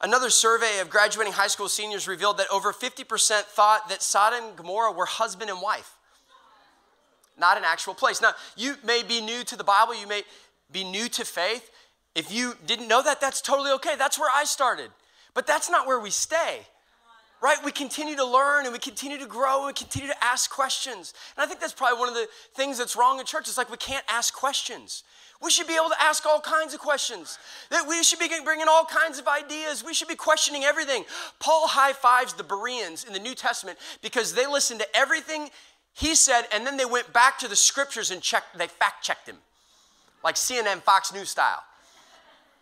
Another 0.00 0.30
survey 0.30 0.80
of 0.80 0.90
graduating 0.90 1.32
high 1.32 1.46
school 1.46 1.68
seniors 1.68 2.08
revealed 2.08 2.38
that 2.38 2.48
over 2.52 2.72
50% 2.72 3.42
thought 3.42 3.88
that 3.88 4.02
Sodom 4.02 4.48
and 4.48 4.56
Gomorrah 4.56 4.92
were 4.92 5.06
husband 5.06 5.48
and 5.48 5.62
wife, 5.62 5.96
not 7.38 7.56
an 7.56 7.62
actual 7.64 7.94
place. 7.94 8.20
Now, 8.20 8.32
you 8.56 8.74
may 8.84 9.02
be 9.02 9.20
new 9.20 9.44
to 9.44 9.56
the 9.56 9.64
Bible, 9.64 9.94
you 9.94 10.08
may 10.08 10.22
be 10.72 10.82
new 10.82 11.08
to 11.10 11.24
faith, 11.24 11.70
if 12.14 12.32
you 12.32 12.54
didn't 12.66 12.88
know 12.88 13.02
that, 13.02 13.20
that's 13.20 13.40
totally 13.40 13.70
okay. 13.72 13.96
That's 13.96 14.18
where 14.18 14.30
I 14.34 14.44
started. 14.44 14.90
But 15.34 15.46
that's 15.46 15.70
not 15.70 15.86
where 15.86 15.98
we 15.98 16.10
stay. 16.10 16.60
Right? 17.40 17.56
We 17.64 17.72
continue 17.72 18.14
to 18.16 18.24
learn 18.24 18.66
and 18.66 18.72
we 18.72 18.78
continue 18.78 19.18
to 19.18 19.26
grow 19.26 19.58
and 19.58 19.66
we 19.68 19.72
continue 19.72 20.08
to 20.08 20.24
ask 20.24 20.50
questions. 20.50 21.12
And 21.36 21.42
I 21.42 21.48
think 21.48 21.60
that's 21.60 21.72
probably 21.72 21.98
one 21.98 22.08
of 22.08 22.14
the 22.14 22.28
things 22.54 22.78
that's 22.78 22.94
wrong 22.94 23.18
in 23.18 23.26
church. 23.26 23.48
It's 23.48 23.58
like 23.58 23.70
we 23.70 23.78
can't 23.78 24.04
ask 24.08 24.32
questions. 24.32 25.02
We 25.42 25.50
should 25.50 25.66
be 25.66 25.74
able 25.74 25.88
to 25.88 26.00
ask 26.00 26.24
all 26.24 26.40
kinds 26.40 26.72
of 26.72 26.80
questions. 26.80 27.38
That 27.70 27.86
we 27.88 28.02
should 28.04 28.20
be 28.20 28.28
bringing 28.44 28.66
all 28.68 28.84
kinds 28.84 29.18
of 29.18 29.26
ideas. 29.26 29.82
We 29.84 29.92
should 29.92 30.08
be 30.08 30.14
questioning 30.14 30.62
everything. 30.62 31.04
Paul 31.40 31.66
high 31.66 31.92
fives 31.92 32.34
the 32.34 32.44
Bereans 32.44 33.04
in 33.04 33.12
the 33.12 33.18
New 33.18 33.34
Testament 33.34 33.78
because 34.02 34.34
they 34.34 34.46
listened 34.46 34.80
to 34.80 34.96
everything 34.96 35.50
he 35.94 36.14
said 36.14 36.44
and 36.52 36.66
then 36.66 36.76
they 36.76 36.84
went 36.84 37.12
back 37.12 37.38
to 37.40 37.48
the 37.48 37.56
scriptures 37.56 38.10
and 38.10 38.22
checked, 38.22 38.56
they 38.56 38.66
fact 38.66 39.04
checked 39.04 39.28
him, 39.28 39.36
like 40.24 40.36
CNN, 40.36 40.80
Fox 40.82 41.12
News 41.12 41.28
style. 41.28 41.62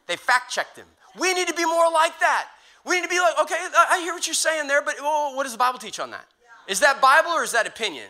They 0.07 0.17
fact 0.17 0.51
checked 0.51 0.77
him. 0.77 0.87
We 1.19 1.35
need 1.35 1.49
to 1.49 1.55
be 1.55 1.65
more 1.65 1.91
like 1.93 2.19
that. 2.21 2.49
We 2.85 2.97
need 2.97 3.03
to 3.03 3.09
be 3.09 3.21
like, 3.21 3.39
okay, 3.43 3.57
I 3.91 4.01
hear 4.01 4.15
what 4.15 4.27
you're 4.27 4.35
saying 4.35 4.67
there, 4.69 4.83
but 4.83 4.97
well, 5.01 5.37
what 5.37 5.43
does 5.45 5.53
the 5.53 5.59
Bible 5.59 5.79
teach 5.79 6.01
on 6.01 6.11
that? 6.13 6.25
Is 6.67 6.81
that 6.81 7.01
Bible 7.01 7.31
or 7.31 7.45
is 7.45 7.53
that 7.53 7.67
opinion? 7.67 8.09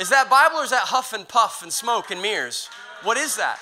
Is 0.00 0.08
that 0.08 0.30
Bible 0.30 0.56
or 0.56 0.64
is 0.64 0.70
that 0.70 0.84
huff 0.84 1.12
and 1.12 1.28
puff 1.28 1.62
and 1.62 1.72
smoke 1.72 2.10
and 2.10 2.20
mirrors? 2.20 2.68
What 3.02 3.16
is 3.16 3.36
that? 3.36 3.58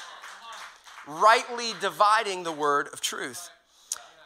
Rightly 1.06 1.72
dividing 1.80 2.44
the 2.44 2.52
word 2.52 2.88
of 2.92 3.00
truth. 3.00 3.50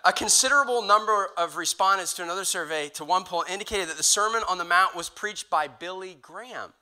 A 0.04 0.12
considerable 0.12 0.82
number 0.82 1.28
of 1.36 1.56
respondents 1.56 2.14
to 2.14 2.22
another 2.22 2.44
survey 2.44 2.88
to 2.90 3.04
one 3.04 3.24
poll 3.24 3.44
indicated 3.48 3.88
that 3.88 3.96
the 3.96 4.02
Sermon 4.02 4.42
on 4.48 4.58
the 4.58 4.64
Mount 4.64 4.94
was 4.94 5.08
preached 5.08 5.50
by 5.50 5.66
Billy 5.66 6.16
Graham, 6.22 6.72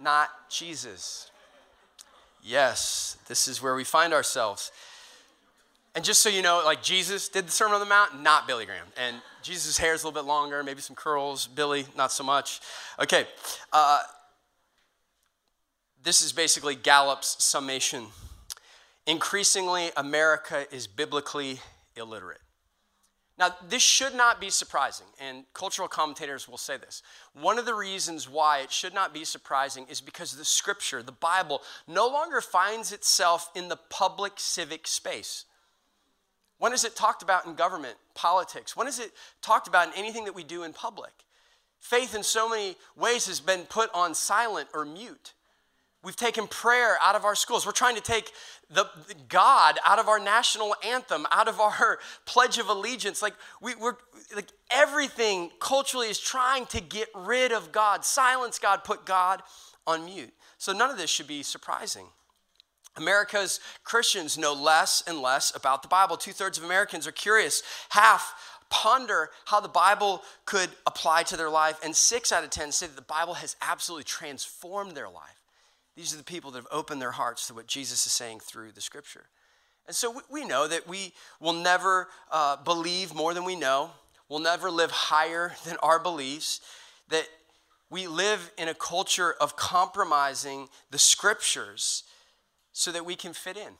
not 0.00 0.28
Jesus. 0.50 1.30
Yes, 2.42 3.16
this 3.28 3.46
is 3.46 3.62
where 3.62 3.74
we 3.74 3.84
find 3.84 4.12
ourselves. 4.12 4.72
And 5.94 6.04
just 6.04 6.22
so 6.22 6.28
you 6.28 6.42
know, 6.42 6.62
like 6.64 6.82
Jesus 6.82 7.28
did 7.28 7.46
the 7.46 7.52
Sermon 7.52 7.74
on 7.74 7.80
the 7.80 7.86
Mount, 7.86 8.20
not 8.22 8.46
Billy 8.46 8.66
Graham. 8.66 8.86
And 8.96 9.16
Jesus' 9.42 9.78
hair 9.78 9.94
is 9.94 10.02
a 10.02 10.06
little 10.06 10.20
bit 10.20 10.26
longer, 10.26 10.62
maybe 10.62 10.80
some 10.80 10.96
curls. 10.96 11.46
Billy, 11.46 11.86
not 11.96 12.10
so 12.10 12.24
much. 12.24 12.60
Okay. 12.98 13.26
Uh, 13.72 14.00
this 16.02 16.22
is 16.22 16.32
basically 16.32 16.74
Gallup's 16.74 17.42
summation. 17.44 18.06
Increasingly, 19.06 19.90
America 19.96 20.66
is 20.72 20.86
biblically 20.86 21.60
illiterate. 21.96 22.40
Now, 23.38 23.56
this 23.68 23.82
should 23.82 24.14
not 24.14 24.40
be 24.40 24.50
surprising, 24.50 25.06
and 25.18 25.44
cultural 25.54 25.88
commentators 25.88 26.46
will 26.46 26.58
say 26.58 26.76
this. 26.76 27.02
One 27.32 27.58
of 27.58 27.64
the 27.64 27.74
reasons 27.74 28.28
why 28.28 28.58
it 28.58 28.70
should 28.70 28.94
not 28.94 29.12
be 29.12 29.24
surprising 29.24 29.86
is 29.88 30.00
because 30.00 30.32
the 30.32 30.44
scripture, 30.44 31.02
the 31.02 31.12
Bible, 31.12 31.62
no 31.88 32.06
longer 32.06 32.40
finds 32.40 32.92
itself 32.92 33.50
in 33.56 33.68
the 33.68 33.78
public 33.88 34.34
civic 34.36 34.86
space. 34.86 35.46
When 36.58 36.72
is 36.72 36.84
it 36.84 36.94
talked 36.94 37.22
about 37.22 37.46
in 37.46 37.54
government, 37.54 37.96
politics? 38.14 38.76
When 38.76 38.86
is 38.86 39.00
it 39.00 39.10
talked 39.40 39.66
about 39.66 39.88
in 39.88 39.94
anything 39.94 40.26
that 40.26 40.34
we 40.34 40.44
do 40.44 40.62
in 40.62 40.72
public? 40.72 41.12
Faith, 41.80 42.14
in 42.14 42.22
so 42.22 42.48
many 42.48 42.76
ways, 42.94 43.26
has 43.26 43.40
been 43.40 43.62
put 43.62 43.90
on 43.92 44.14
silent 44.14 44.68
or 44.72 44.84
mute. 44.84 45.32
We've 46.04 46.16
taken 46.16 46.48
prayer 46.48 46.96
out 47.00 47.14
of 47.14 47.24
our 47.24 47.36
schools. 47.36 47.64
We're 47.64 47.72
trying 47.72 47.94
to 47.94 48.02
take 48.02 48.32
the, 48.68 48.86
the, 49.06 49.14
God 49.28 49.78
out 49.86 50.00
of 50.00 50.08
our 50.08 50.18
national 50.18 50.74
anthem, 50.84 51.26
out 51.30 51.46
of 51.46 51.60
our 51.60 52.00
pledge 52.26 52.58
of 52.58 52.68
allegiance. 52.68 53.22
Like 53.22 53.34
we, 53.60 53.76
we're 53.76 53.96
like 54.34 54.50
everything 54.70 55.50
culturally 55.60 56.08
is 56.08 56.18
trying 56.18 56.66
to 56.66 56.80
get 56.80 57.08
rid 57.14 57.52
of 57.52 57.70
God, 57.70 58.04
silence 58.04 58.58
God, 58.58 58.82
put 58.82 59.06
God 59.06 59.42
on 59.86 60.04
mute. 60.04 60.32
So 60.58 60.72
none 60.72 60.90
of 60.90 60.96
this 60.96 61.10
should 61.10 61.28
be 61.28 61.42
surprising. 61.44 62.06
America's 62.96 63.60
Christians 63.84 64.36
know 64.36 64.52
less 64.52 65.02
and 65.06 65.20
less 65.20 65.54
about 65.54 65.82
the 65.82 65.88
Bible. 65.88 66.16
Two 66.16 66.32
thirds 66.32 66.58
of 66.58 66.64
Americans 66.64 67.06
are 67.06 67.12
curious. 67.12 67.62
Half 67.90 68.34
ponder 68.70 69.30
how 69.46 69.60
the 69.60 69.68
Bible 69.68 70.22
could 70.46 70.70
apply 70.86 71.22
to 71.24 71.36
their 71.36 71.50
life, 71.50 71.78
and 71.84 71.94
six 71.94 72.32
out 72.32 72.42
of 72.42 72.50
ten 72.50 72.72
say 72.72 72.86
that 72.86 72.96
the 72.96 73.02
Bible 73.02 73.34
has 73.34 73.54
absolutely 73.62 74.04
transformed 74.04 74.96
their 74.96 75.08
life. 75.08 75.41
These 75.96 76.14
are 76.14 76.16
the 76.16 76.24
people 76.24 76.50
that 76.52 76.58
have 76.58 76.68
opened 76.70 77.02
their 77.02 77.12
hearts 77.12 77.46
to 77.46 77.54
what 77.54 77.66
Jesus 77.66 78.06
is 78.06 78.12
saying 78.12 78.40
through 78.40 78.72
the 78.72 78.80
scripture. 78.80 79.26
And 79.86 79.94
so 79.94 80.22
we 80.30 80.44
know 80.44 80.66
that 80.68 80.88
we 80.88 81.12
will 81.40 81.52
never 81.52 82.08
uh, 82.30 82.56
believe 82.56 83.14
more 83.14 83.34
than 83.34 83.44
we 83.44 83.56
know, 83.56 83.90
we'll 84.28 84.38
never 84.38 84.70
live 84.70 84.90
higher 84.90 85.52
than 85.64 85.76
our 85.82 85.98
beliefs, 85.98 86.60
that 87.08 87.26
we 87.90 88.06
live 88.06 88.50
in 88.56 88.68
a 88.68 88.74
culture 88.74 89.34
of 89.40 89.56
compromising 89.56 90.68
the 90.90 90.98
scriptures 90.98 92.04
so 92.72 92.90
that 92.90 93.04
we 93.04 93.14
can 93.14 93.34
fit 93.34 93.56
in. 93.56 93.74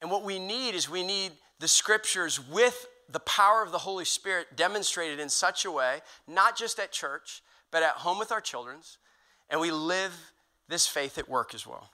And 0.00 0.10
what 0.10 0.22
we 0.22 0.38
need 0.38 0.74
is 0.74 0.88
we 0.88 1.02
need 1.02 1.32
the 1.58 1.66
scriptures 1.66 2.38
with 2.48 2.86
the 3.08 3.20
power 3.20 3.62
of 3.62 3.72
the 3.72 3.78
Holy 3.78 4.04
Spirit 4.04 4.54
demonstrated 4.54 5.18
in 5.18 5.28
such 5.28 5.64
a 5.64 5.70
way, 5.70 6.02
not 6.28 6.56
just 6.56 6.78
at 6.78 6.92
church, 6.92 7.42
but 7.70 7.82
at 7.82 7.92
home 7.92 8.18
with 8.18 8.30
our 8.30 8.40
children's, 8.40 8.98
and 9.54 9.60
we 9.60 9.70
live 9.70 10.12
this 10.66 10.84
faith 10.84 11.16
at 11.16 11.28
work 11.28 11.54
as 11.54 11.64
well. 11.64 11.88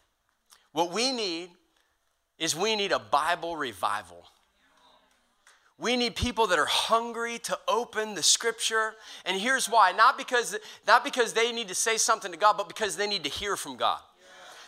What 0.73 0.93
we 0.93 1.13
need 1.13 1.51
is 2.39 2.57
we 2.57 2.75
need 2.75 2.91
a 2.91 2.99
Bible 2.99 3.55
revival. 3.55 4.25
We 5.77 5.95
need 5.99 6.17
people 6.17 6.47
that 6.47 6.59
are 6.59 6.65
hungry 6.65 7.39
to 7.41 7.59
open 7.69 8.15
the 8.15 8.23
scripture. 8.23 8.95
And 9.27 9.39
here's 9.39 9.69
why 9.69 9.93
not 9.93 10.17
because, 10.17 10.57
not 10.87 11.05
because 11.05 11.35
they 11.35 11.53
need 11.53 11.69
to 11.69 11.75
say 11.75 11.99
something 11.99 12.33
to 12.33 12.39
God, 12.39 12.57
but 12.57 12.67
because 12.67 12.97
they 12.97 13.07
need 13.07 13.25
to 13.25 13.31
hear 13.31 13.57
from 13.57 13.77
God. 13.77 14.01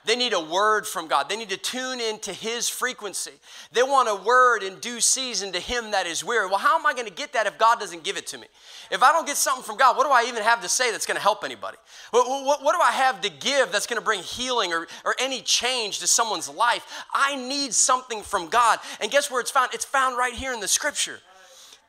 They 0.05 0.17
need 0.17 0.33
a 0.33 0.41
word 0.41 0.87
from 0.87 1.07
God. 1.07 1.29
They 1.29 1.37
need 1.37 1.51
to 1.51 1.57
tune 1.57 2.01
into 2.01 2.33
His 2.33 2.69
frequency. 2.69 3.33
They 3.71 3.83
want 3.83 4.09
a 4.09 4.15
word 4.15 4.63
in 4.63 4.81
due 4.81 5.01
season 5.01 5.53
to 5.53 5.61
Him 5.61 5.93
that 5.93 6.07
is 6.07 6.25
weary. 6.25 6.47
Well, 6.47 6.59
how 6.59 6.77
am 6.77 6.87
I 6.87 6.93
going 6.93 7.07
to 7.07 7.13
get 7.13 7.33
that 7.35 7.47
if 7.47 7.57
God 7.57 7.79
doesn't 7.79 8.03
give 8.03 8.17
it 8.17 8.27
to 8.29 8.39
me? 8.39 8.47
If 8.91 9.03
I 9.03 9.13
don't 9.13 9.27
get 9.27 9.37
something 9.37 9.63
from 9.63 9.77
God, 9.77 9.97
what 9.97 10.05
do 10.05 10.11
I 10.11 10.25
even 10.29 10.43
have 10.43 10.61
to 10.63 10.69
say 10.69 10.91
that's 10.91 11.07
going 11.07 11.17
to 11.17 11.23
help 11.23 11.45
anybody? 11.45 11.77
What, 12.11 12.29
what, 12.29 12.63
what 12.63 12.75
do 12.75 12.81
I 12.83 12.91
have 12.91 13.21
to 13.21 13.31
give 13.31 13.71
that's 13.71 13.87
going 13.87 14.01
to 14.01 14.05
bring 14.05 14.23
healing 14.23 14.73
or, 14.73 14.89
or 15.05 15.15
any 15.21 15.41
change 15.41 16.01
to 16.01 16.07
someone's 16.07 16.49
life? 16.49 17.05
I 17.15 17.37
need 17.37 17.73
something 17.73 18.23
from 18.23 18.49
God. 18.49 18.81
And 19.01 19.11
guess 19.11 19.31
where 19.31 19.41
it's 19.41 19.51
found? 19.51 19.73
It's 19.73 19.85
found 19.85 20.19
right 20.19 20.35
here 20.35 20.53
in 20.53 20.61
the 20.61 20.69
scripture. 20.69 21.21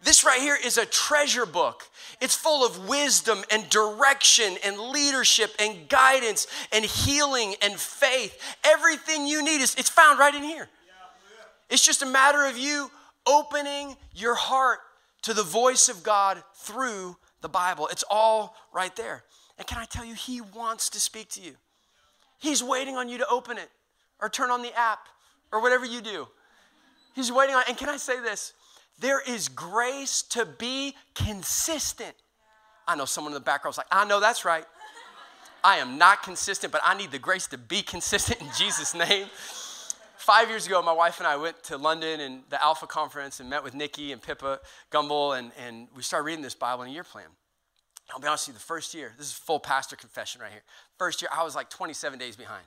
This 0.04 0.26
right 0.26 0.40
here 0.42 0.58
is 0.62 0.78
a 0.78 0.86
treasure 0.86 1.46
book. 1.46 1.84
It's 2.20 2.36
full 2.36 2.66
of 2.66 2.88
wisdom 2.88 3.44
and 3.50 3.70
direction 3.70 4.58
and 4.64 4.78
leadership 4.78 5.52
and 5.60 5.88
guidance 5.88 6.48
and 6.72 6.84
healing 6.84 7.56
and 7.62 7.76
faith. 7.76 8.38
Everything 8.64 9.28
you 9.28 9.44
need 9.44 9.62
is 9.62 9.76
it's 9.76 9.90
found 9.90 10.20
right 10.20 10.34
in 10.34 10.44
here. 10.44 10.68
It's 11.70 11.86
just 11.86 12.02
a 12.02 12.06
matter 12.06 12.46
of 12.46 12.58
you 12.58 12.92
opening 13.26 13.96
your 14.14 14.36
heart 14.36 14.80
to 15.24 15.34
the 15.34 15.44
voice 15.44 15.88
of 15.88 16.04
God 16.04 16.44
through 16.56 17.16
the 17.42 17.50
Bible. 17.50 17.88
It's 17.88 18.04
all 18.10 18.56
right 18.74 18.96
there. 18.96 19.24
And 19.58 19.66
can 19.66 19.78
I 19.78 19.86
tell 19.86 20.04
you, 20.04 20.16
He 20.16 20.42
wants 20.42 20.90
to 20.92 21.00
speak 21.00 21.30
to 21.30 21.42
you. 21.42 21.54
He's 22.40 22.62
waiting 22.62 22.98
on 22.98 23.08
you 23.08 23.20
to 23.20 23.28
open 23.28 23.58
it 23.58 23.70
or 24.20 24.28
turn 24.28 24.52
on 24.52 24.62
the 24.62 24.78
app 24.78 25.08
or 25.52 25.62
whatever 25.62 25.86
you 25.86 26.02
do. 26.02 26.28
He's 27.16 27.32
waiting 27.32 27.56
on, 27.56 27.64
and 27.68 27.78
can 27.78 27.88
I 27.88 27.98
say 27.98 28.20
this? 28.20 28.54
There 29.00 29.22
is 29.22 29.50
grace 29.50 30.22
to 30.30 30.46
be 30.46 30.96
consistent. 31.16 32.16
I 32.88 32.96
know 32.96 33.06
someone 33.06 33.32
in 33.32 33.36
the 33.36 33.40
background 33.40 33.72
was 33.72 33.78
like, 33.78 33.88
I 33.92 34.06
know 34.06 34.20
that's 34.20 34.46
right. 34.46 34.66
I 35.64 35.78
am 35.78 35.98
not 35.98 36.24
consistent, 36.24 36.74
but 36.74 36.82
I 36.84 36.96
need 36.96 37.12
the 37.12 37.20
grace 37.20 37.48
to 37.48 37.58
be 37.58 37.82
consistent 37.94 38.42
in 38.42 38.48
Jesus' 38.58 38.94
name. 38.94 39.28
Five 40.18 40.50
years 40.50 40.68
ago, 40.68 40.82
my 40.82 40.94
wife 40.94 41.20
and 41.20 41.28
I 41.28 41.36
went 41.36 41.64
to 41.64 41.78
London 41.78 42.22
and 42.22 42.44
the 42.50 42.62
Alpha 42.62 42.88
Conference 42.88 43.40
and 43.40 43.50
met 43.50 43.64
with 43.64 43.74
Nicky 43.74 44.14
and 44.14 44.22
Pippa 44.22 44.60
Gumbel, 44.90 45.38
and, 45.38 45.52
and 45.58 45.88
we 45.96 46.02
started 46.02 46.26
reading 46.26 46.42
this 46.42 46.56
Bible 46.56 46.84
in 46.84 46.90
a 46.90 46.94
year 46.94 47.04
plan. 47.04 47.26
I'll 48.12 48.20
be 48.20 48.28
honest 48.28 48.48
with 48.48 48.56
you, 48.56 48.60
the 48.60 48.64
first 48.64 48.94
year, 48.94 49.14
this 49.18 49.28
is 49.28 49.34
full 49.34 49.60
pastor 49.60 49.96
confession 49.96 50.42
right 50.42 50.52
here. 50.52 50.62
First 50.98 51.22
year, 51.22 51.30
I 51.34 51.44
was 51.44 51.56
like 51.56 51.70
27 51.70 52.20
days 52.20 52.36
behind. 52.36 52.64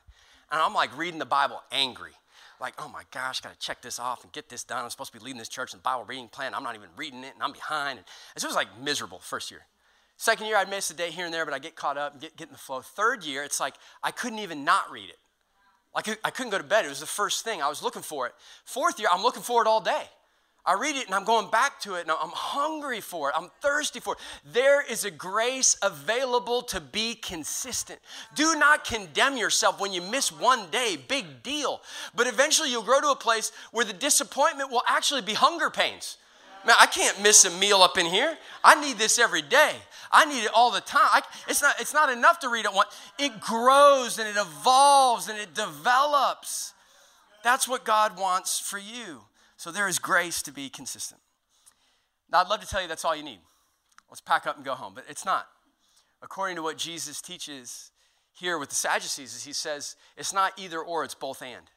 And 0.51 0.61
I'm 0.61 0.75
like 0.75 0.97
reading 0.97 1.19
the 1.19 1.27
Bible 1.27 1.63
angry 1.73 2.13
like, 2.61 2.75
oh 2.79 2.89
my 2.89 3.03
gosh, 3.11 3.41
got 3.41 3.53
to 3.53 3.59
check 3.59 3.83
this 3.83 3.99
off 3.99 4.25
and 4.25 4.33
get 4.33 4.49
this 4.49 4.65
done. 4.65 4.85
I'm 4.85 4.91
supposed 4.91 5.13
to 5.13 5.19
be 5.19 5.25
leading 5.25 5.39
this 5.39 5.49
church 5.49 5.73
the 5.73 5.79
Bible 5.79 6.05
reading 6.05 6.29
plan. 6.29 6.55
I'm 6.55 6.63
not 6.63 6.75
even 6.75 6.89
reading 6.97 7.25
it 7.25 7.35
and 7.35 7.43
I'm 7.43 7.53
behind. 7.53 7.99
And 7.99 8.07
so 8.37 8.47
it 8.47 8.51
was 8.51 8.57
like 8.57 8.69
miserable 8.81 9.19
first 9.19 9.51
year. 9.51 9.63
Second 10.17 10.47
year, 10.47 10.57
I'd 10.57 10.71
miss 10.71 10.91
a 10.91 10.95
day 10.95 11.11
here 11.11 11.27
and 11.27 11.35
there, 11.35 11.45
but 11.45 11.53
I 11.53 11.59
get 11.59 11.77
caught 11.77 11.99
up 11.99 12.13
and 12.13 12.21
get, 12.21 12.37
get 12.37 12.49
in 12.49 12.53
the 12.53 12.59
flow. 12.59 12.81
Third 12.81 13.25
year, 13.25 13.45
it's 13.45 13.61
like 13.61 13.75
I 14.03 14.11
couldn't 14.11 14.39
even 14.39 14.65
not 14.65 14.91
read 14.91 15.11
it. 15.11 15.19
Like 15.95 16.19
I 16.25 16.31
couldn't 16.31 16.51
go 16.51 16.59
to 16.59 16.65
bed. 16.65 16.85
It 16.85 16.89
was 16.89 17.01
the 17.01 17.07
first 17.07 17.45
thing. 17.45 17.63
I 17.63 17.69
was 17.69 17.83
looking 17.83 18.03
for 18.03 18.27
it. 18.27 18.35
Fourth 18.65 18.99
year, 18.99 19.09
I'm 19.13 19.23
looking 19.23 19.43
for 19.43 19.63
it 19.63 19.69
all 19.69 19.81
day. 19.81 20.05
I 20.67 20.75
read 20.75 20.97
it 20.97 21.07
and 21.07 21.15
I'm 21.15 21.25
going 21.25 21.49
back 21.49 21.81
to 21.83 21.95
it 21.95 22.03
and 22.03 22.11
I'm 22.11 22.33
hungry 22.35 23.01
for 23.01 23.29
it. 23.29 23.37
I'm 23.39 23.51
thirsty 23.61 24.01
for 24.01 24.15
it. 24.15 24.19
There 24.53 24.85
is 24.85 25.05
a 25.05 25.13
grace 25.13 25.77
available 25.81 26.63
to 26.63 26.81
be 26.81 27.15
consistent. 27.15 28.01
Do 28.35 28.57
not 28.59 28.85
condemn 28.85 29.37
yourself 29.37 29.81
when 29.81 29.93
you 29.93 30.03
miss 30.03 30.33
one 30.33 30.69
day, 30.73 30.99
big 31.09 31.45
deal. 31.45 31.83
But 32.17 32.27
eventually 32.27 32.71
you'll 32.71 32.83
grow 32.83 33.01
to 33.01 33.11
a 33.11 33.17
place 33.17 33.53
where 33.71 33.85
the 33.85 33.93
disappointment 33.93 34.73
will 34.73 34.83
actually 34.89 35.23
be 35.23 35.35
hunger 35.35 35.71
pains. 35.71 36.19
Man, 36.67 36.75
I 36.81 36.87
can't 36.87 37.23
miss 37.23 37.45
a 37.45 37.51
meal 37.59 37.81
up 37.81 37.97
in 37.97 38.07
here. 38.07 38.37
I 38.65 38.81
need 38.81 38.99
this 38.99 39.21
every 39.21 39.43
day. 39.43 39.73
I 40.11 40.25
need 40.25 40.43
it 40.43 40.51
all 40.53 40.73
the 40.73 40.81
time. 40.81 41.09
I, 41.13 41.23
it's, 41.49 41.63
not, 41.63 41.81
it's 41.81 41.95
not 41.95 42.11
enough 42.11 42.41
to 42.41 42.49
read 42.49 42.65
it 42.65 42.75
once. 42.75 42.89
It 43.21 43.41
grows 43.41 44.19
and 44.19 44.29
it 44.29 44.37
evolves 44.37 45.29
and 45.29 45.39
it 45.39 45.55
develops. 45.55 46.75
That's 47.45 47.69
what 47.69 47.85
God 47.85 48.19
wants 48.19 48.59
for 48.59 48.79
you. 48.79 49.21
So 49.57 49.71
there 49.71 49.89
is 49.89 49.99
grace 49.99 50.43
to 50.43 50.53
be 50.53 50.69
consistent. 50.69 51.21
Now, 52.31 52.41
I'd 52.41 52.49
love 52.49 52.61
to 52.61 52.67
tell 52.67 52.83
you 52.83 52.89
that's 52.89 53.05
all 53.05 53.17
you 53.17 53.23
need. 53.23 53.39
Let's 54.09 54.21
pack 54.21 54.47
up 54.47 54.57
and 54.57 54.65
go 54.65 54.75
home, 54.75 54.93
but 54.95 55.05
it's 55.09 55.25
not. 55.25 55.47
According 56.23 56.57
to 56.57 56.63
what 56.63 56.79
Jesus 56.79 57.21
teaches 57.21 57.91
here 58.33 58.59
with 58.59 58.69
the 58.69 58.75
Sadducees, 58.75 59.35
is 59.35 59.45
he 59.45 59.53
says 59.53 59.97
it's 60.17 60.33
not 60.33 60.53
either 60.59 60.81
or, 60.81 61.05
it's 61.05 61.15
both 61.15 61.43
and. 61.43 61.71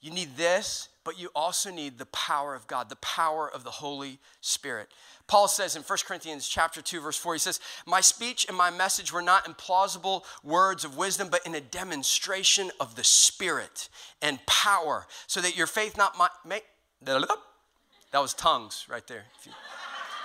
You 0.00 0.10
need 0.10 0.36
this, 0.36 0.88
but 1.04 1.18
you 1.18 1.30
also 1.34 1.70
need 1.70 1.98
the 1.98 2.06
power 2.06 2.54
of 2.54 2.66
God, 2.66 2.88
the 2.88 2.96
power 2.96 3.50
of 3.50 3.64
the 3.64 3.70
Holy 3.70 4.18
Spirit. 4.40 4.88
Paul 5.26 5.48
says 5.48 5.74
in 5.74 5.82
1 5.82 5.98
Corinthians 6.06 6.46
chapter 6.48 6.82
2 6.82 7.00
verse 7.00 7.16
4 7.16 7.34
he 7.34 7.38
says, 7.38 7.60
"My 7.86 8.00
speech 8.00 8.44
and 8.46 8.56
my 8.56 8.70
message 8.70 9.10
were 9.10 9.22
not 9.22 9.46
implausible 9.46 10.24
words 10.42 10.84
of 10.84 10.96
wisdom, 10.96 11.28
but 11.28 11.46
in 11.46 11.54
a 11.54 11.60
demonstration 11.60 12.70
of 12.78 12.94
the 12.94 13.04
Spirit 13.04 13.88
and 14.20 14.44
power, 14.46 15.08
so 15.26 15.40
that 15.40 15.56
your 15.56 15.66
faith 15.66 15.96
not 15.96 16.16
might 16.16 16.64
that 17.02 18.20
was 18.20 18.34
tongues 18.34 18.86
right 18.88 19.06
there. 19.06 19.24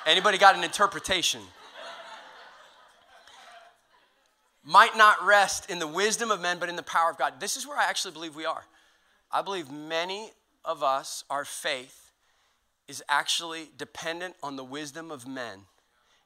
Anybody 0.06 0.38
got 0.38 0.56
an 0.56 0.64
interpretation? 0.64 1.42
Might 4.64 4.96
not 4.96 5.24
rest 5.26 5.70
in 5.70 5.80
the 5.80 5.88
wisdom 5.88 6.32
of 6.32 6.40
men, 6.40 6.58
but 6.60 6.70
in 6.70 6.76
the 6.76 6.84
power 6.84 7.10
of 7.10 7.18
God. 7.18 7.40
This 7.40 7.58
is 7.58 7.68
where 7.68 7.78
I 7.78 7.86
actually 7.86 8.14
believe 8.14 8.36
we 8.36 8.46
are. 8.46 8.64
I 9.32 9.42
believe 9.42 9.72
many 9.72 10.32
of 10.64 10.84
us, 10.84 11.24
our 11.30 11.46
faith 11.46 12.12
is 12.88 13.04
actually 13.10 13.70
dependent 13.78 14.36
on 14.44 14.56
the 14.56 14.64
wisdom 14.64 15.12
of 15.12 15.28
men 15.28 15.62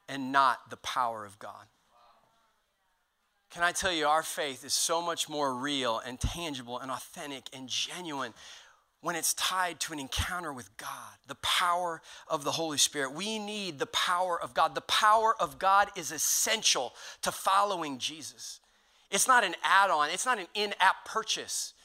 and 0.09 0.31
not 0.31 0.69
the 0.69 0.77
power 0.77 1.25
of 1.25 1.39
God. 1.39 1.65
Can 3.51 3.63
I 3.63 3.71
tell 3.71 3.93
you, 3.93 4.05
our 4.07 4.23
faith 4.23 4.65
is 4.65 4.73
so 4.73 5.01
much 5.01 5.29
more 5.29 5.53
real 5.53 6.01
and 6.05 6.19
tangible 6.19 6.77
and 6.77 6.91
authentic 6.91 7.43
and 7.53 7.69
genuine 7.69 8.33
when 9.05 9.15
it's 9.15 9.35
tied 9.35 9.79
to 9.79 9.93
an 9.93 9.99
encounter 9.99 10.51
with 10.51 10.75
God, 10.77 10.89
the 11.27 11.35
power 11.35 12.01
of 12.27 12.43
the 12.43 12.53
Holy 12.53 12.79
Spirit. 12.79 13.13
We 13.13 13.37
need 13.37 13.77
the 13.77 13.85
power 13.85 14.41
of 14.41 14.55
God. 14.55 14.73
The 14.73 14.81
power 14.81 15.35
of 15.39 15.59
God 15.59 15.89
is 15.95 16.11
essential 16.11 16.91
to 17.21 17.31
following 17.31 17.99
Jesus. 17.99 18.59
It's 19.11 19.27
not 19.27 19.43
an 19.43 19.53
add 19.63 19.91
on, 19.91 20.09
it's 20.09 20.25
not 20.25 20.39
an 20.39 20.47
in 20.55 20.73
app 20.79 21.05
purchase. 21.05 21.75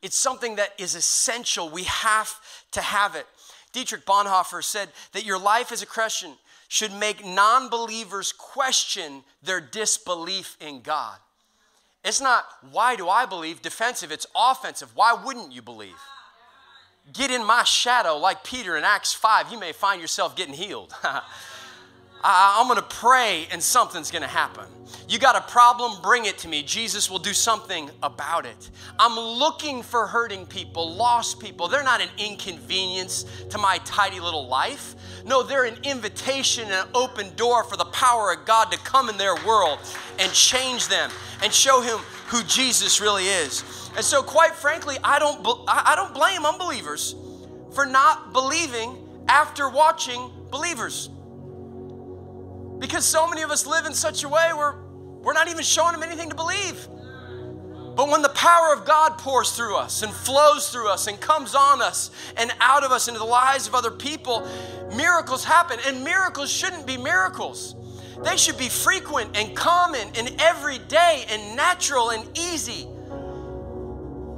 It's 0.00 0.16
something 0.16 0.56
that 0.56 0.72
is 0.78 0.94
essential. 0.94 1.68
We 1.68 1.84
have 1.84 2.34
to 2.72 2.80
have 2.80 3.14
it. 3.14 3.26
Dietrich 3.74 4.06
Bonhoeffer 4.06 4.64
said 4.64 4.88
that 5.12 5.26
your 5.26 5.38
life 5.38 5.72
as 5.72 5.82
a 5.82 5.86
Christian 5.86 6.32
should 6.68 6.94
make 6.94 7.22
non 7.22 7.68
believers 7.68 8.32
question 8.32 9.22
their 9.42 9.60
disbelief 9.60 10.56
in 10.62 10.80
God. 10.80 11.18
It's 12.06 12.22
not, 12.22 12.46
why 12.72 12.96
do 12.96 13.06
I 13.06 13.26
believe, 13.26 13.60
defensive, 13.60 14.10
it's 14.10 14.26
offensive. 14.34 14.92
Why 14.94 15.12
wouldn't 15.12 15.52
you 15.52 15.60
believe? 15.60 16.00
Get 17.12 17.30
in 17.30 17.44
my 17.44 17.64
shadow 17.64 18.16
like 18.16 18.44
Peter 18.44 18.76
in 18.76 18.84
Acts 18.84 19.12
5, 19.12 19.50
you 19.50 19.58
may 19.58 19.72
find 19.72 20.00
yourself 20.00 20.36
getting 20.36 20.54
healed. 20.54 20.94
I'm 22.22 22.68
gonna 22.68 22.82
pray 22.82 23.48
and 23.50 23.62
something's 23.62 24.10
gonna 24.10 24.26
happen. 24.26 24.66
You 25.08 25.18
got 25.18 25.36
a 25.36 25.40
problem, 25.50 26.02
bring 26.02 26.26
it 26.26 26.36
to 26.38 26.48
me. 26.48 26.62
Jesus 26.62 27.08
will 27.08 27.18
do 27.18 27.32
something 27.32 27.90
about 28.02 28.44
it. 28.44 28.70
I'm 28.98 29.18
looking 29.18 29.82
for 29.82 30.06
hurting 30.06 30.46
people, 30.46 30.94
lost 30.94 31.40
people. 31.40 31.66
They're 31.66 31.82
not 31.82 32.02
an 32.02 32.10
inconvenience 32.18 33.24
to 33.48 33.58
my 33.58 33.78
tidy 33.84 34.20
little 34.20 34.46
life. 34.46 34.94
No, 35.24 35.42
they're 35.42 35.64
an 35.64 35.78
invitation 35.82 36.64
and 36.64 36.72
an 36.72 36.88
open 36.94 37.34
door 37.36 37.64
for 37.64 37.76
the 37.76 37.86
power 37.86 38.32
of 38.32 38.44
God 38.44 38.70
to 38.72 38.78
come 38.78 39.08
in 39.08 39.16
their 39.16 39.34
world 39.46 39.78
and 40.18 40.30
change 40.32 40.88
them 40.88 41.10
and 41.42 41.52
show 41.52 41.80
him 41.80 41.98
who 42.26 42.42
Jesus 42.44 43.00
really 43.00 43.26
is. 43.26 43.79
And 43.96 44.04
so, 44.04 44.22
quite 44.22 44.54
frankly, 44.54 44.96
I 45.02 45.18
don't, 45.18 45.44
I 45.68 45.94
don't 45.96 46.14
blame 46.14 46.46
unbelievers 46.46 47.14
for 47.74 47.86
not 47.86 48.32
believing 48.32 48.96
after 49.28 49.68
watching 49.68 50.30
believers. 50.50 51.08
Because 52.78 53.04
so 53.04 53.28
many 53.28 53.42
of 53.42 53.50
us 53.50 53.66
live 53.66 53.86
in 53.86 53.94
such 53.94 54.24
a 54.24 54.28
way 54.28 54.50
where 54.54 54.76
we're 55.22 55.34
not 55.34 55.48
even 55.48 55.62
showing 55.62 55.92
them 55.92 56.02
anything 56.02 56.30
to 56.30 56.34
believe. 56.34 56.88
But 57.96 58.08
when 58.08 58.22
the 58.22 58.30
power 58.30 58.72
of 58.72 58.86
God 58.86 59.18
pours 59.18 59.52
through 59.52 59.76
us 59.76 60.02
and 60.02 60.12
flows 60.12 60.70
through 60.70 60.88
us 60.88 61.06
and 61.06 61.20
comes 61.20 61.54
on 61.54 61.82
us 61.82 62.10
and 62.36 62.50
out 62.60 62.84
of 62.84 62.92
us 62.92 63.08
into 63.08 63.18
the 63.18 63.26
lives 63.26 63.66
of 63.66 63.74
other 63.74 63.90
people, 63.90 64.48
miracles 64.96 65.44
happen. 65.44 65.78
And 65.86 66.02
miracles 66.02 66.50
shouldn't 66.50 66.86
be 66.86 66.96
miracles. 66.96 67.74
They 68.24 68.36
should 68.36 68.56
be 68.56 68.68
frequent 68.68 69.36
and 69.36 69.54
common 69.54 70.08
and 70.16 70.34
everyday 70.40 71.26
and 71.28 71.56
natural 71.56 72.10
and 72.10 72.26
easy. 72.38 72.86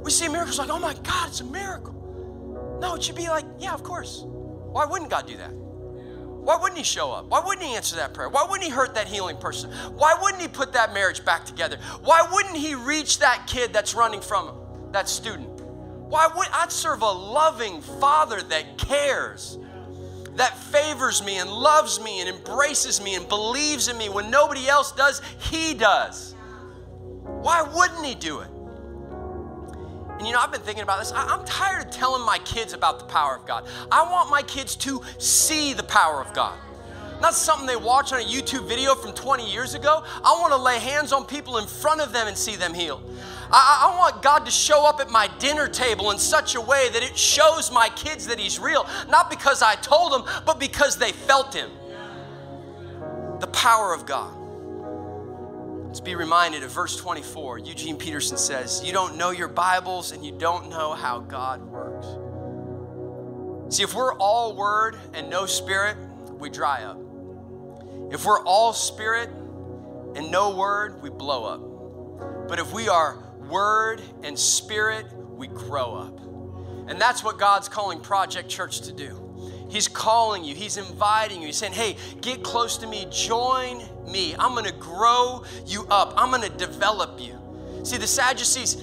We 0.03 0.11
see 0.11 0.27
miracles 0.27 0.59
like, 0.59 0.69
oh 0.69 0.79
my 0.79 0.93
God, 0.93 1.29
it's 1.29 1.39
a 1.39 1.45
miracle. 1.45 2.77
No, 2.81 2.95
it 2.95 3.03
should 3.03 3.15
be 3.15 3.29
like, 3.29 3.45
yeah, 3.57 3.73
of 3.73 3.83
course. 3.83 4.23
Why 4.25 4.85
wouldn't 4.85 5.09
God 5.09 5.27
do 5.27 5.37
that? 5.37 5.51
Why 5.51 6.57
wouldn't 6.57 6.77
he 6.77 6.83
show 6.83 7.11
up? 7.11 7.27
Why 7.27 7.39
wouldn't 7.39 7.65
he 7.65 7.73
answer 7.73 7.95
that 7.95 8.13
prayer? 8.13 8.27
Why 8.27 8.43
wouldn't 8.43 8.65
he 8.65 8.69
hurt 8.69 8.95
that 8.95 9.07
healing 9.07 9.37
person? 9.37 9.71
Why 9.95 10.17
wouldn't 10.21 10.41
he 10.41 10.49
put 10.49 10.73
that 10.73 10.93
marriage 10.93 11.23
back 11.23 11.45
together? 11.45 11.77
Why 12.01 12.27
wouldn't 12.29 12.57
he 12.57 12.75
reach 12.75 13.19
that 13.19 13.47
kid 13.47 13.71
that's 13.71 13.95
running 13.95 14.19
from 14.19 14.49
him, 14.49 14.55
that 14.91 15.07
student? 15.07 15.61
Why 15.61 16.27
would 16.35 16.49
I 16.51 16.67
serve 16.67 17.01
a 17.01 17.09
loving 17.09 17.81
father 17.81 18.41
that 18.41 18.77
cares, 18.77 19.57
that 20.35 20.57
favors 20.57 21.23
me 21.23 21.37
and 21.37 21.49
loves 21.49 22.01
me 22.01 22.19
and 22.19 22.27
embraces 22.27 23.01
me 23.01 23.15
and 23.15 23.25
believes 23.29 23.87
in 23.87 23.97
me 23.97 24.09
when 24.09 24.29
nobody 24.29 24.67
else 24.67 24.91
does? 24.91 25.21
He 25.39 25.73
does. 25.73 26.35
Why 27.23 27.61
wouldn't 27.61 28.05
he 28.05 28.15
do 28.15 28.41
it? 28.41 28.49
And 30.23 30.27
you 30.29 30.33
know, 30.35 30.39
I've 30.39 30.53
been 30.53 30.61
thinking 30.61 30.83
about 30.83 30.99
this. 30.99 31.11
I, 31.11 31.33
am 31.33 31.43
tired 31.43 31.87
of 31.87 31.91
telling 31.91 32.25
my 32.25 32.37
kids 32.45 32.71
about 32.71 32.97
the 32.97 33.03
power 33.03 33.35
of 33.35 33.45
God. 33.45 33.65
I 33.91 34.09
want 34.09 34.31
my 34.31 34.41
kids 34.41 34.73
to 34.77 35.01
see 35.17 35.73
the 35.73 35.83
power 35.83 36.21
of 36.21 36.33
God. 36.33 36.57
Not 37.19 37.33
something 37.33 37.67
they 37.67 37.75
watch 37.75 38.13
on 38.13 38.21
a 38.21 38.23
YouTube 38.23 38.65
video 38.65 38.95
from 38.95 39.11
20 39.11 39.51
years 39.51 39.73
ago. 39.73 40.01
I 40.23 40.31
want 40.39 40.53
to 40.53 40.57
lay 40.57 40.79
hands 40.79 41.11
on 41.11 41.25
people 41.25 41.57
in 41.57 41.67
front 41.67 41.99
of 41.99 42.13
them 42.13 42.29
and 42.29 42.37
see 42.37 42.55
them 42.55 42.73
healed. 42.73 43.03
I, 43.51 43.91
I, 43.91 43.99
want 43.99 44.23
God 44.23 44.45
to 44.45 44.51
show 44.51 44.85
up 44.87 45.01
at 45.01 45.11
my 45.11 45.29
dinner 45.39 45.67
table 45.67 46.11
in 46.11 46.17
such 46.17 46.55
a 46.55 46.61
way 46.61 46.87
that 46.93 47.03
it 47.03 47.17
shows 47.17 47.69
my 47.69 47.89
kids 47.89 48.25
that 48.27 48.39
He's 48.39 48.59
real, 48.59 48.87
not 49.09 49.29
because 49.29 49.61
I 49.61 49.75
told 49.75 50.13
them, 50.13 50.23
but 50.45 50.57
because 50.57 50.95
they 50.95 51.11
felt 51.11 51.53
Him. 51.53 51.69
The 53.41 53.47
power 53.47 53.93
of 53.93 54.05
God. 54.05 54.33
Let's 55.93 56.01
be 56.01 56.15
reminded 56.15 56.63
of 56.63 56.71
verse 56.71 56.97
24. 56.97 57.59
Eugene 57.59 57.97
Peterson 57.97 58.35
says, 58.35 58.81
You 58.83 58.91
don't 58.93 59.15
know 59.15 59.29
your 59.29 59.47
Bibles 59.47 60.11
and 60.11 60.25
you 60.25 60.31
don't 60.31 60.67
know 60.71 60.95
how 60.95 61.19
God 61.19 61.61
works. 61.61 62.07
See, 63.75 63.83
if 63.83 63.93
we're 63.93 64.15
all 64.15 64.55
word 64.55 64.97
and 65.13 65.29
no 65.29 65.45
spirit, 65.45 65.95
we 66.39 66.49
dry 66.49 66.81
up. 66.81 66.97
If 68.11 68.25
we're 68.25 68.43
all 68.43 68.73
spirit 68.73 69.29
and 70.15 70.31
no 70.31 70.55
word, 70.55 70.99
we 71.03 71.11
blow 71.11 71.45
up. 71.45 72.47
But 72.49 72.57
if 72.57 72.73
we 72.73 72.89
are 72.89 73.19
word 73.47 74.01
and 74.23 74.37
spirit, 74.37 75.05
we 75.13 75.45
grow 75.45 75.93
up. 75.93 76.19
And 76.89 76.99
that's 76.99 77.23
what 77.23 77.37
God's 77.37 77.69
calling 77.69 77.99
Project 77.99 78.49
Church 78.49 78.81
to 78.81 78.93
do. 78.93 79.22
He's 79.73 79.87
calling 79.87 80.43
you, 80.43 80.53
He's 80.53 80.77
inviting 80.77 81.41
you. 81.41 81.47
He's 81.47 81.57
saying, 81.57 81.73
Hey, 81.73 81.97
get 82.21 82.43
close 82.43 82.77
to 82.77 82.85
me, 82.85 83.07
join 83.09 83.81
me. 84.07 84.35
I'm 84.37 84.53
gonna 84.53 84.71
grow 84.71 85.43
you 85.65 85.87
up, 85.89 86.13
I'm 86.15 86.29
gonna 86.29 86.47
develop 86.47 87.19
you. 87.19 87.39
See, 87.81 87.97
the 87.97 88.05
Sadducees, 88.05 88.77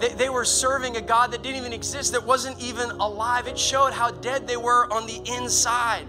they, 0.00 0.08
they, 0.08 0.28
were 0.30 0.44
serving 0.44 0.96
a 0.96 1.00
God 1.00 1.30
that 1.30 1.44
didn't 1.44 1.58
even 1.58 1.72
exist, 1.72 2.10
that 2.10 2.26
wasn't 2.26 2.60
even 2.60 2.90
alive. 2.90 3.46
It 3.46 3.56
showed 3.56 3.92
how 3.92 4.10
dead 4.10 4.48
they 4.48 4.56
were 4.56 4.92
on 4.92 5.06
the 5.06 5.22
inside. 5.36 6.06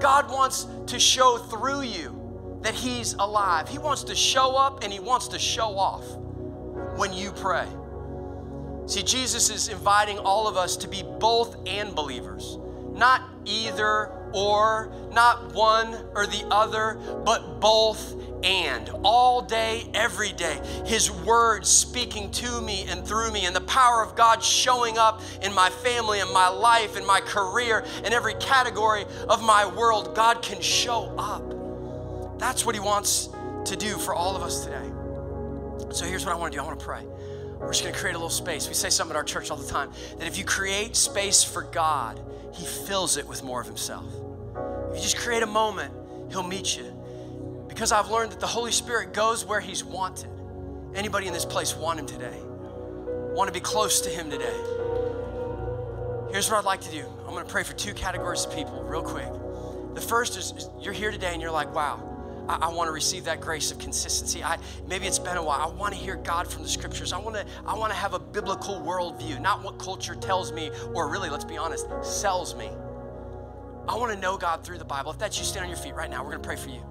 God 0.00 0.28
wants 0.28 0.66
to 0.88 0.98
show 0.98 1.38
through 1.38 1.82
you 1.82 2.58
that 2.62 2.74
He's 2.74 3.14
alive. 3.14 3.68
He 3.68 3.78
wants 3.78 4.02
to 4.04 4.16
show 4.16 4.56
up 4.56 4.82
and 4.82 4.92
He 4.92 4.98
wants 4.98 5.28
to 5.28 5.38
show 5.38 5.78
off 5.78 6.04
when 6.98 7.12
you 7.12 7.30
pray. 7.30 7.68
See, 8.86 9.04
Jesus 9.04 9.50
is 9.50 9.68
inviting 9.68 10.18
all 10.18 10.48
of 10.48 10.56
us 10.56 10.76
to 10.78 10.88
be 10.88 11.04
both 11.20 11.56
and 11.64 11.94
believers 11.94 12.58
not 12.96 13.22
either 13.44 14.10
or, 14.32 14.92
not 15.12 15.54
one 15.54 15.96
or 16.14 16.26
the 16.26 16.46
other, 16.50 16.98
but 17.24 17.60
both 17.60 18.14
and 18.44 18.90
all 19.02 19.40
day, 19.40 19.88
every 19.94 20.32
day. 20.32 20.60
His 20.84 21.10
word 21.10 21.66
speaking 21.66 22.30
to 22.32 22.60
me 22.60 22.86
and 22.88 23.06
through 23.06 23.32
me, 23.32 23.46
and 23.46 23.56
the 23.56 23.62
power 23.62 24.02
of 24.02 24.14
God 24.14 24.42
showing 24.42 24.98
up 24.98 25.22
in 25.42 25.54
my 25.54 25.70
family, 25.70 26.20
in 26.20 26.32
my 26.32 26.48
life, 26.48 26.96
in 26.96 27.06
my 27.06 27.20
career, 27.20 27.84
in 28.04 28.12
every 28.12 28.34
category 28.34 29.04
of 29.28 29.42
my 29.42 29.66
world. 29.66 30.14
God 30.14 30.42
can 30.42 30.60
show 30.60 31.14
up. 31.18 32.38
That's 32.38 32.66
what 32.66 32.74
He 32.74 32.80
wants 32.80 33.30
to 33.64 33.76
do 33.76 33.96
for 33.96 34.14
all 34.14 34.36
of 34.36 34.42
us 34.42 34.64
today. 34.64 34.90
So 35.90 36.04
here's 36.04 36.24
what 36.26 36.34
I 36.34 36.38
want 36.38 36.52
to 36.52 36.58
do 36.58 36.62
I 36.62 36.66
want 36.66 36.78
to 36.78 36.84
pray. 36.84 37.02
We're 37.66 37.72
just 37.72 37.82
going 37.82 37.94
to 37.94 38.00
create 38.00 38.14
a 38.14 38.18
little 38.18 38.30
space. 38.30 38.68
We 38.68 38.74
say 38.74 38.90
something 38.90 39.16
at 39.16 39.18
our 39.18 39.24
church 39.24 39.50
all 39.50 39.56
the 39.56 39.66
time 39.66 39.90
that 40.18 40.28
if 40.28 40.38
you 40.38 40.44
create 40.44 40.94
space 40.94 41.42
for 41.42 41.62
God, 41.62 42.20
he 42.52 42.64
fills 42.64 43.16
it 43.16 43.26
with 43.26 43.42
more 43.42 43.60
of 43.60 43.66
Himself. 43.66 44.06
If 44.90 44.98
you 44.98 45.02
just 45.02 45.16
create 45.16 45.42
a 45.42 45.48
moment, 45.48 45.92
He'll 46.30 46.46
meet 46.46 46.76
you. 46.76 46.94
Because 47.66 47.90
I've 47.90 48.08
learned 48.08 48.30
that 48.30 48.38
the 48.38 48.46
Holy 48.46 48.70
Spirit 48.70 49.12
goes 49.12 49.44
where 49.44 49.58
He's 49.58 49.82
wanted. 49.82 50.30
Anybody 50.94 51.26
in 51.26 51.32
this 51.32 51.44
place 51.44 51.74
want 51.74 51.98
Him 51.98 52.06
today? 52.06 52.38
Want 53.34 53.48
to 53.48 53.52
be 53.52 53.58
close 53.58 54.00
to 54.02 54.10
Him 54.10 54.30
today? 54.30 54.56
Here's 56.30 56.48
what 56.48 56.58
I'd 56.58 56.64
like 56.64 56.82
to 56.82 56.90
do 56.92 57.04
I'm 57.26 57.32
going 57.32 57.44
to 57.44 57.50
pray 57.50 57.64
for 57.64 57.74
two 57.74 57.94
categories 57.94 58.44
of 58.44 58.54
people, 58.54 58.80
real 58.84 59.02
quick. 59.02 59.28
The 59.94 60.00
first 60.00 60.38
is 60.38 60.70
you're 60.80 60.92
here 60.92 61.10
today 61.10 61.32
and 61.32 61.42
you're 61.42 61.50
like, 61.50 61.74
wow, 61.74 62.15
I, 62.48 62.56
I 62.62 62.68
want 62.68 62.88
to 62.88 62.92
receive 62.92 63.24
that 63.24 63.40
grace 63.40 63.70
of 63.70 63.78
consistency. 63.78 64.42
I, 64.42 64.58
maybe 64.86 65.06
it's 65.06 65.18
been 65.18 65.36
a 65.36 65.42
while. 65.42 65.60
I 65.60 65.72
want 65.74 65.94
to 65.94 65.98
hear 65.98 66.16
God 66.16 66.48
from 66.48 66.62
the 66.62 66.68
scriptures. 66.68 67.12
I 67.12 67.18
want 67.18 67.36
to 67.36 67.46
I 67.66 67.74
want 67.74 67.92
to 67.92 67.98
have 67.98 68.14
a 68.14 68.18
biblical 68.18 68.80
worldview, 68.80 69.40
not 69.40 69.62
what 69.62 69.78
culture 69.78 70.14
tells 70.14 70.52
me, 70.52 70.70
or 70.94 71.08
really, 71.08 71.30
let's 71.30 71.44
be 71.44 71.56
honest, 71.56 71.86
sells 72.02 72.54
me. 72.54 72.70
I 73.88 73.96
want 73.96 74.12
to 74.12 74.18
know 74.18 74.36
God 74.36 74.64
through 74.64 74.78
the 74.78 74.84
Bible. 74.84 75.12
If 75.12 75.18
that's 75.18 75.38
you, 75.38 75.44
stand 75.44 75.64
on 75.64 75.68
your 75.70 75.78
feet 75.78 75.94
right 75.94 76.10
now. 76.10 76.24
We're 76.24 76.30
going 76.30 76.42
to 76.42 76.46
pray 76.46 76.56
for 76.56 76.70
you. 76.70 76.82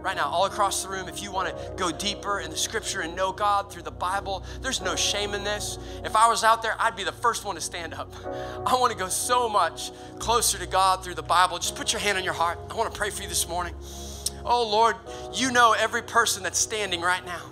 Right 0.00 0.14
now, 0.14 0.28
all 0.28 0.44
across 0.44 0.84
the 0.84 0.88
room, 0.88 1.08
if 1.08 1.20
you 1.20 1.32
want 1.32 1.48
to 1.48 1.72
go 1.76 1.90
deeper 1.90 2.38
in 2.38 2.50
the 2.50 2.56
scripture 2.56 3.00
and 3.00 3.16
know 3.16 3.32
God 3.32 3.72
through 3.72 3.82
the 3.82 3.90
Bible, 3.90 4.44
there's 4.62 4.80
no 4.80 4.94
shame 4.94 5.34
in 5.34 5.42
this. 5.42 5.78
If 6.04 6.14
I 6.14 6.28
was 6.28 6.44
out 6.44 6.62
there, 6.62 6.76
I'd 6.78 6.94
be 6.94 7.02
the 7.02 7.10
first 7.10 7.44
one 7.44 7.56
to 7.56 7.60
stand 7.60 7.94
up. 7.94 8.14
I 8.66 8.78
want 8.78 8.92
to 8.92 8.98
go 8.98 9.08
so 9.08 9.48
much 9.48 9.90
closer 10.20 10.56
to 10.58 10.66
God 10.66 11.02
through 11.02 11.14
the 11.14 11.22
Bible. 11.22 11.58
Just 11.58 11.74
put 11.74 11.92
your 11.92 11.98
hand 11.98 12.16
on 12.16 12.22
your 12.22 12.34
heart. 12.34 12.60
I 12.70 12.74
want 12.74 12.92
to 12.92 12.96
pray 12.96 13.10
for 13.10 13.22
you 13.22 13.28
this 13.28 13.48
morning. 13.48 13.74
Oh, 14.46 14.68
Lord, 14.68 14.96
you 15.34 15.50
know 15.50 15.74
every 15.76 16.02
person 16.02 16.44
that's 16.44 16.58
standing 16.58 17.00
right 17.00 17.24
now. 17.26 17.42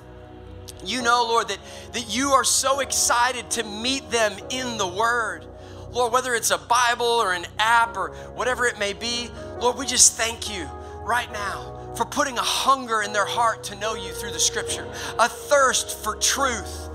You 0.85 1.03
know, 1.03 1.25
Lord, 1.29 1.49
that, 1.49 1.59
that 1.93 2.15
you 2.15 2.31
are 2.31 2.45
so 2.45 2.81
excited 2.81 3.51
to 3.53 3.65
meet 3.65 4.09
them 4.11 4.33
in 4.51 4.79
the 4.79 4.87
Word. 4.87 5.45
Lord, 5.91 6.13
whether 6.13 6.35
it's 6.35 6.51
a 6.51 6.59
Bible 6.59 7.07
or 7.07 7.33
an 7.33 7.47
app 7.59 7.97
or 7.97 8.11
whatever 8.35 8.67
it 8.67 8.79
may 8.79 8.93
be, 8.93 9.29
Lord, 9.61 9.77
we 9.77 9.87
just 9.87 10.17
thank 10.17 10.55
you 10.55 10.69
right 11.03 11.31
now 11.33 11.93
for 11.97 12.05
putting 12.05 12.39
a 12.39 12.43
hunger 12.43 13.03
in 13.03 13.13
their 13.13 13.27
heart 13.27 13.65
to 13.65 13.77
know 13.77 13.95
you 13.95 14.13
through 14.13 14.33
the 14.33 14.41
scripture, 14.41 14.87
a 15.19 15.29
thirst 15.29 16.03
for 16.03 16.17
truth. 16.17 16.89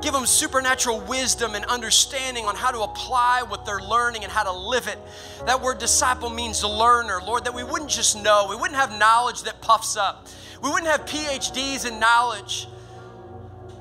Give 0.00 0.12
them 0.14 0.26
supernatural 0.26 1.00
wisdom 1.00 1.54
and 1.54 1.64
understanding 1.66 2.46
on 2.46 2.56
how 2.56 2.70
to 2.70 2.80
apply 2.80 3.42
what 3.46 3.66
they're 3.66 3.80
learning 3.80 4.24
and 4.24 4.32
how 4.32 4.44
to 4.44 4.52
live 4.52 4.88
it. 4.88 4.98
That 5.46 5.60
word 5.60 5.78
disciple 5.78 6.30
means 6.30 6.64
learner, 6.64 7.20
Lord, 7.24 7.44
that 7.44 7.54
we 7.54 7.64
wouldn't 7.64 7.90
just 7.90 8.22
know, 8.22 8.46
we 8.48 8.56
wouldn't 8.56 8.76
have 8.76 8.98
knowledge 8.98 9.42
that 9.42 9.60
puffs 9.60 9.96
up, 9.96 10.26
we 10.62 10.70
wouldn't 10.70 10.90
have 10.90 11.04
PhDs 11.04 11.86
in 11.86 12.00
knowledge. 12.00 12.66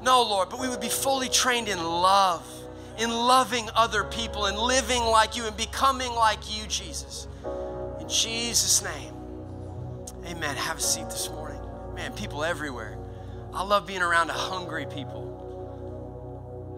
No, 0.02 0.22
Lord, 0.24 0.50
but 0.50 0.60
we 0.60 0.70
would 0.70 0.80
be 0.80 0.90
fully 0.90 1.28
trained 1.28 1.68
in 1.68 1.84
love 1.84 2.46
in 3.00 3.10
loving 3.10 3.70
other 3.76 4.04
people 4.04 4.46
and 4.46 4.58
living 4.58 5.02
like 5.04 5.38
you 5.38 5.46
and 5.46 5.56
becoming 5.56 6.12
like 6.12 6.40
you, 6.56 6.68
Jesus. 6.68 7.28
In 8.00 8.08
Jesus' 8.10 8.84
name, 8.84 9.14
amen. 10.26 10.56
Have 10.58 10.78
a 10.78 10.82
seat 10.82 11.06
this 11.06 11.30
morning. 11.30 11.62
Man, 11.96 12.14
people 12.14 12.44
everywhere. 12.44 12.98
I 13.54 13.64
love 13.64 13.88
being 13.88 14.02
around 14.02 14.30
hungry 14.30 14.86
people. 14.86 15.29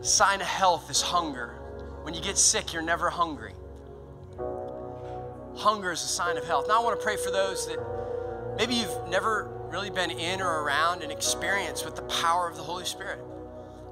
Sign 0.01 0.41
of 0.41 0.47
health 0.47 0.89
is 0.89 0.99
hunger. 0.99 1.49
When 2.01 2.15
you 2.15 2.21
get 2.21 2.37
sick, 2.37 2.73
you're 2.73 2.81
never 2.81 3.11
hungry. 3.11 3.53
Hunger 5.55 5.91
is 5.91 6.03
a 6.03 6.07
sign 6.07 6.37
of 6.37 6.45
health. 6.45 6.67
Now, 6.67 6.81
I 6.81 6.83
want 6.83 6.99
to 6.99 7.03
pray 7.03 7.17
for 7.17 7.29
those 7.29 7.67
that 7.67 7.77
maybe 8.57 8.73
you've 8.73 9.07
never 9.09 9.51
really 9.69 9.91
been 9.91 10.09
in 10.09 10.41
or 10.41 10.63
around 10.63 11.03
and 11.03 11.11
experienced 11.11 11.85
with 11.85 11.95
the 11.95 12.01
power 12.03 12.49
of 12.49 12.57
the 12.57 12.63
Holy 12.63 12.83
Spirit. 12.83 13.19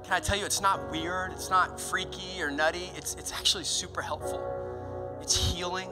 Can 0.02 0.14
I 0.14 0.18
tell 0.18 0.36
you, 0.36 0.44
it's 0.44 0.60
not 0.60 0.90
weird, 0.90 1.30
it's 1.30 1.48
not 1.48 1.80
freaky 1.80 2.42
or 2.42 2.50
nutty, 2.50 2.90
it's, 2.96 3.14
it's 3.14 3.32
actually 3.32 3.64
super 3.64 4.02
helpful. 4.02 4.42
It's 5.22 5.52
healing, 5.52 5.88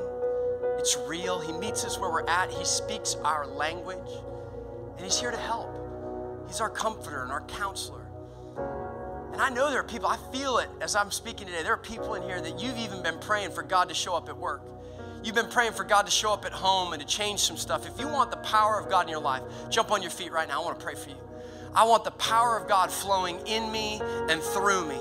it's 0.78 0.96
real. 1.06 1.38
He 1.38 1.52
meets 1.52 1.84
us 1.84 1.96
where 1.96 2.10
we're 2.10 2.26
at, 2.26 2.50
He 2.50 2.64
speaks 2.64 3.14
our 3.22 3.46
language, 3.46 4.10
and 4.96 5.04
He's 5.04 5.20
here 5.20 5.30
to 5.30 5.36
help. 5.36 5.72
He's 6.48 6.60
our 6.60 6.70
comforter 6.70 7.22
and 7.22 7.30
our 7.30 7.42
counselor. 7.42 8.04
And 9.32 9.40
I 9.40 9.50
know 9.50 9.70
there 9.70 9.80
are 9.80 9.84
people, 9.84 10.08
I 10.08 10.16
feel 10.32 10.58
it 10.58 10.68
as 10.80 10.96
I'm 10.96 11.10
speaking 11.10 11.46
today. 11.46 11.62
There 11.62 11.74
are 11.74 11.76
people 11.76 12.14
in 12.14 12.22
here 12.22 12.40
that 12.40 12.60
you've 12.60 12.78
even 12.78 13.02
been 13.02 13.18
praying 13.18 13.50
for 13.50 13.62
God 13.62 13.88
to 13.88 13.94
show 13.94 14.14
up 14.14 14.28
at 14.28 14.36
work. 14.36 14.62
You've 15.22 15.34
been 15.34 15.48
praying 15.48 15.72
for 15.72 15.84
God 15.84 16.06
to 16.06 16.12
show 16.12 16.32
up 16.32 16.44
at 16.44 16.52
home 16.52 16.92
and 16.92 17.02
to 17.02 17.06
change 17.06 17.40
some 17.40 17.56
stuff. 17.56 17.86
If 17.86 18.00
you 18.00 18.08
want 18.08 18.30
the 18.30 18.36
power 18.38 18.80
of 18.80 18.88
God 18.88 19.06
in 19.06 19.10
your 19.10 19.20
life, 19.20 19.42
jump 19.68 19.90
on 19.90 20.00
your 20.00 20.10
feet 20.10 20.32
right 20.32 20.48
now. 20.48 20.62
I 20.62 20.64
want 20.64 20.78
to 20.78 20.84
pray 20.84 20.94
for 20.94 21.10
you. 21.10 21.16
I 21.74 21.84
want 21.84 22.04
the 22.04 22.12
power 22.12 22.56
of 22.56 22.68
God 22.68 22.90
flowing 22.90 23.38
in 23.46 23.70
me 23.70 24.00
and 24.28 24.40
through 24.40 24.86
me. 24.86 24.98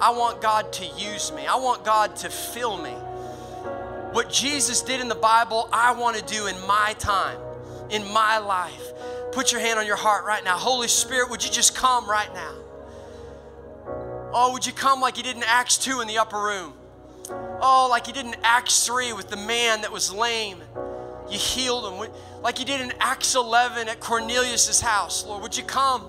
I 0.00 0.10
want 0.10 0.42
God 0.42 0.72
to 0.74 0.84
use 0.84 1.32
me. 1.32 1.46
I 1.46 1.56
want 1.56 1.84
God 1.84 2.16
to 2.16 2.30
fill 2.30 2.76
me. 2.78 2.90
What 4.12 4.30
Jesus 4.30 4.82
did 4.82 5.00
in 5.00 5.08
the 5.08 5.14
Bible, 5.14 5.68
I 5.72 5.92
want 5.92 6.16
to 6.16 6.24
do 6.24 6.46
in 6.46 6.58
my 6.66 6.94
time, 6.98 7.38
in 7.90 8.10
my 8.12 8.38
life. 8.38 8.92
Put 9.32 9.52
your 9.52 9.60
hand 9.60 9.78
on 9.78 9.86
your 9.86 9.96
heart 9.96 10.24
right 10.24 10.42
now. 10.42 10.56
Holy 10.56 10.88
Spirit, 10.88 11.30
would 11.30 11.44
you 11.44 11.50
just 11.50 11.76
come 11.76 12.08
right 12.08 12.32
now? 12.34 12.54
Oh, 14.32 14.52
would 14.52 14.66
you 14.66 14.72
come 14.72 15.00
like 15.00 15.16
you 15.16 15.22
did 15.22 15.36
in 15.36 15.42
Acts 15.42 15.78
2 15.78 16.00
in 16.00 16.08
the 16.08 16.18
upper 16.18 16.40
room? 16.40 16.74
Oh, 17.60 17.88
like 17.90 18.06
you 18.06 18.12
did 18.12 18.26
in 18.26 18.36
Acts 18.42 18.86
3 18.86 19.12
with 19.14 19.30
the 19.30 19.36
man 19.36 19.80
that 19.82 19.92
was 19.92 20.12
lame. 20.12 20.58
You 21.30 21.38
healed 21.38 21.92
him 21.92 22.10
like 22.42 22.58
you 22.58 22.64
did 22.64 22.80
in 22.80 22.92
Acts 23.00 23.34
11 23.34 23.88
at 23.88 24.00
Cornelius' 24.00 24.80
house. 24.80 25.26
Lord, 25.26 25.42
would 25.42 25.56
you 25.56 25.64
come? 25.64 26.06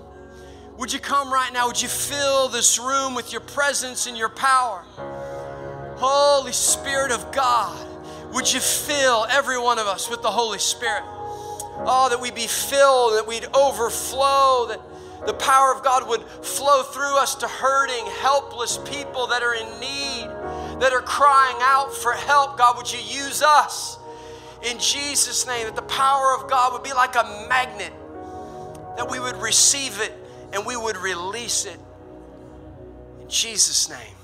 Would 0.78 0.92
you 0.92 0.98
come 0.98 1.32
right 1.32 1.52
now? 1.52 1.66
Would 1.66 1.80
you 1.80 1.88
fill 1.88 2.48
this 2.48 2.78
room 2.78 3.14
with 3.14 3.32
your 3.32 3.42
presence 3.42 4.06
and 4.06 4.16
your 4.16 4.30
power? 4.30 4.82
Holy 5.96 6.52
Spirit 6.52 7.12
of 7.12 7.32
God, 7.32 7.86
would 8.32 8.50
you 8.50 8.60
fill 8.60 9.26
every 9.30 9.58
one 9.58 9.78
of 9.78 9.86
us 9.86 10.08
with 10.08 10.22
the 10.22 10.30
Holy 10.30 10.58
Spirit? 10.58 11.02
Oh, 11.84 12.08
that 12.10 12.20
we 12.20 12.30
be 12.30 12.46
filled, 12.46 13.14
that 13.14 13.26
we'd 13.26 13.46
overflow, 13.54 14.66
that 14.68 14.80
the 15.26 15.34
power 15.34 15.74
of 15.74 15.82
God 15.84 16.08
would 16.08 16.22
flow 16.22 16.82
through 16.82 17.18
us 17.18 17.34
to 17.36 17.48
hurting, 17.48 18.06
helpless 18.20 18.78
people 18.78 19.26
that 19.28 19.42
are 19.42 19.54
in 19.54 19.68
need, 19.80 20.28
that 20.80 20.92
are 20.92 21.02
crying 21.02 21.56
out 21.60 21.94
for 21.94 22.12
help. 22.12 22.56
God, 22.58 22.76
would 22.76 22.90
you 22.92 22.98
use 22.98 23.42
us? 23.42 23.98
in 24.62 24.78
Jesus' 24.78 25.46
name, 25.46 25.66
that 25.66 25.76
the 25.76 25.82
power 25.82 26.34
of 26.36 26.48
God 26.48 26.72
would 26.72 26.82
be 26.82 26.92
like 26.92 27.16
a 27.16 27.46
magnet, 27.48 27.92
that 28.96 29.10
we 29.10 29.18
would 29.18 29.36
receive 29.36 30.00
it 30.00 30.12
and 30.52 30.66
we 30.66 30.76
would 30.76 30.96
release 30.96 31.64
it. 31.64 31.78
In 33.20 33.28
Jesus' 33.28 33.88
name. 33.88 34.14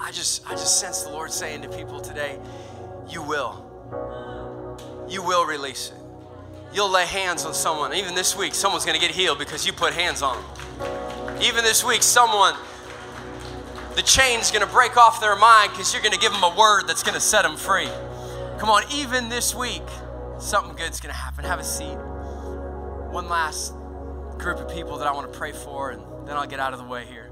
I 0.00 0.12
just 0.12 0.46
I 0.46 0.52
just 0.52 0.78
sense 0.78 1.02
the 1.02 1.10
Lord 1.10 1.32
saying 1.32 1.62
to 1.62 1.68
people 1.68 2.00
today, 2.00 2.38
you 3.08 3.22
will. 3.22 3.64
You 5.08 5.22
will 5.22 5.44
release 5.44 5.90
it. 5.90 5.97
You'll 6.72 6.90
lay 6.90 7.06
hands 7.06 7.44
on 7.44 7.54
someone. 7.54 7.94
Even 7.94 8.14
this 8.14 8.36
week, 8.36 8.54
someone's 8.54 8.84
going 8.84 8.98
to 8.98 9.04
get 9.04 9.14
healed 9.14 9.38
because 9.38 9.66
you 9.66 9.72
put 9.72 9.92
hands 9.92 10.22
on 10.22 10.36
them. 10.36 11.42
Even 11.42 11.64
this 11.64 11.84
week, 11.84 12.02
someone, 12.02 12.54
the 13.94 14.02
chain's 14.02 14.50
going 14.50 14.66
to 14.66 14.72
break 14.72 14.96
off 14.96 15.20
their 15.20 15.36
mind 15.36 15.72
because 15.72 15.92
you're 15.92 16.02
going 16.02 16.12
to 16.12 16.20
give 16.20 16.32
them 16.32 16.42
a 16.42 16.54
word 16.56 16.86
that's 16.86 17.02
going 17.02 17.14
to 17.14 17.20
set 17.20 17.42
them 17.42 17.56
free. 17.56 17.88
Come 18.58 18.70
on, 18.70 18.82
even 18.92 19.28
this 19.28 19.54
week, 19.54 19.84
something 20.40 20.74
good's 20.74 21.00
gonna 21.00 21.14
happen. 21.14 21.44
Have 21.44 21.60
a 21.60 21.64
seat. 21.64 21.94
One 21.94 23.28
last 23.28 23.72
group 24.36 24.58
of 24.58 24.68
people 24.68 24.98
that 24.98 25.06
I 25.06 25.12
want 25.12 25.32
to 25.32 25.38
pray 25.38 25.52
for, 25.52 25.92
and 25.92 26.02
then 26.26 26.36
I'll 26.36 26.46
get 26.46 26.58
out 26.58 26.72
of 26.72 26.80
the 26.80 26.84
way 26.84 27.04
here. 27.06 27.30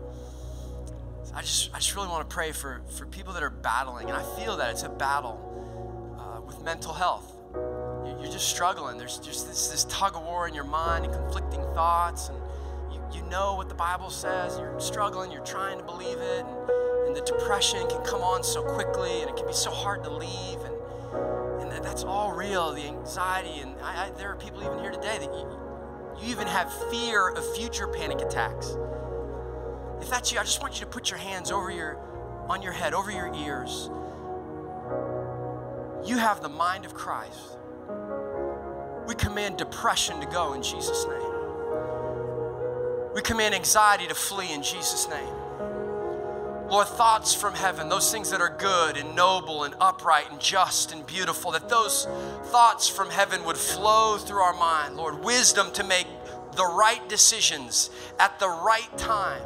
I 1.35 1.41
just, 1.41 1.75
I 1.75 1.79
just 1.79 1.97
really 1.97 2.07
want 2.09 2.31
to 2.31 2.33
pray 2.33 2.53
for, 2.53 2.81
for 2.97 3.07
people 3.07 3.33
that 3.33 3.43
are 3.43 3.51
battling, 3.51 4.09
and 4.09 4.17
I 4.17 4.23
feel 4.37 4.57
that 4.59 4.71
it's 4.71 4.85
a 4.85 4.89
battle 4.89 5.37
uh, 6.17 6.41
with 6.43 6.63
mental 6.63 6.93
health. 6.93 7.36
You're 8.21 8.33
just 8.33 8.49
struggling. 8.49 8.99
There's 8.99 9.19
just 9.19 9.49
this, 9.49 9.69
this 9.69 9.85
tug 9.85 10.17
of 10.17 10.23
war 10.23 10.49
in 10.49 10.55
your 10.55 10.65
mind 10.65 11.05
and 11.05 11.15
conflicting 11.15 11.63
thoughts, 11.75 12.29
and 12.29 12.39
you, 12.93 13.21
you 13.21 13.29
know 13.29 13.55
what 13.55 13.69
the 13.69 13.75
Bible 13.75 14.11
says. 14.11 14.59
You're 14.59 14.79
struggling, 14.81 15.31
you're 15.31 15.45
trying 15.45 15.79
to 15.79 15.85
believe 15.85 16.19
it, 16.19 16.45
and, 16.45 17.09
and 17.09 17.17
the 17.17 17.23
depression 17.23 17.87
can 17.89 18.03
come 18.05 18.23
on 18.23 18.43
so 18.43 18.63
quickly, 18.63 19.21
and 19.21 19.31
it 19.31 19.37
can 19.37 19.47
be 19.47 19.53
so 19.53 19.71
hard 19.71 20.03
to 20.05 20.11
leave. 20.11 20.61
And 20.61 20.77
and 21.77 21.85
that's 21.85 22.05
all 22.05 22.33
real 22.33 22.73
the 22.73 22.87
anxiety 22.87 23.61
and 23.61 23.75
I, 23.83 24.07
I, 24.07 24.11
there 24.17 24.31
are 24.31 24.37
people 24.37 24.65
even 24.65 24.79
here 24.79 24.91
today 24.91 25.19
that 25.19 25.33
you, 25.33 25.47
you 26.21 26.31
even 26.31 26.47
have 26.47 26.73
fear 26.91 27.29
of 27.29 27.57
future 27.57 27.87
panic 27.87 28.21
attacks 28.21 28.77
if 30.01 30.09
that's 30.09 30.33
you 30.33 30.39
i 30.39 30.43
just 30.43 30.63
want 30.63 30.75
you 30.75 30.81
to 30.81 30.87
put 30.87 31.11
your 31.11 31.19
hands 31.19 31.51
over 31.51 31.71
your 31.71 31.99
on 32.49 32.63
your 32.63 32.73
head 32.73 32.95
over 32.95 33.11
your 33.11 33.33
ears 33.35 33.91
you 36.09 36.17
have 36.17 36.41
the 36.41 36.49
mind 36.49 36.85
of 36.85 36.95
christ 36.95 37.56
we 39.07 39.15
command 39.15 39.57
depression 39.57 40.21
to 40.21 40.27
go 40.27 40.55
in 40.55 40.63
jesus 40.63 41.07
name 41.07 41.33
we 43.15 43.23
command 43.23 43.55
anxiety 43.55 44.07
to 44.07 44.15
flee 44.15 44.53
in 44.53 44.63
jesus 44.63 45.09
name 45.09 45.35
Lord, 46.69 46.89
thoughts 46.89 47.33
from 47.33 47.55
heaven, 47.55 47.89
those 47.89 48.11
things 48.11 48.31
that 48.31 48.41
are 48.41 48.55
good 48.59 48.97
and 48.97 49.15
noble 49.15 49.63
and 49.63 49.75
upright 49.81 50.33
and 50.33 50.41
just 50.41 50.91
and 50.91 51.07
beautiful, 51.07 51.53
that 51.53 51.69
those 51.69 52.07
thoughts 52.47 52.89
from 52.89 53.09
heaven 53.09 53.45
would 53.45 53.57
flow 53.57 54.19
through 54.19 54.41
our 54.41 54.53
mind. 54.53 54.97
Lord, 54.97 55.23
wisdom 55.23 55.71
to 55.75 55.85
make 55.85 56.09
the 56.57 56.65
right 56.65 57.09
decisions 57.09 57.91
at 58.19 58.41
the 58.41 58.49
right 58.49 58.89
time. 58.99 59.43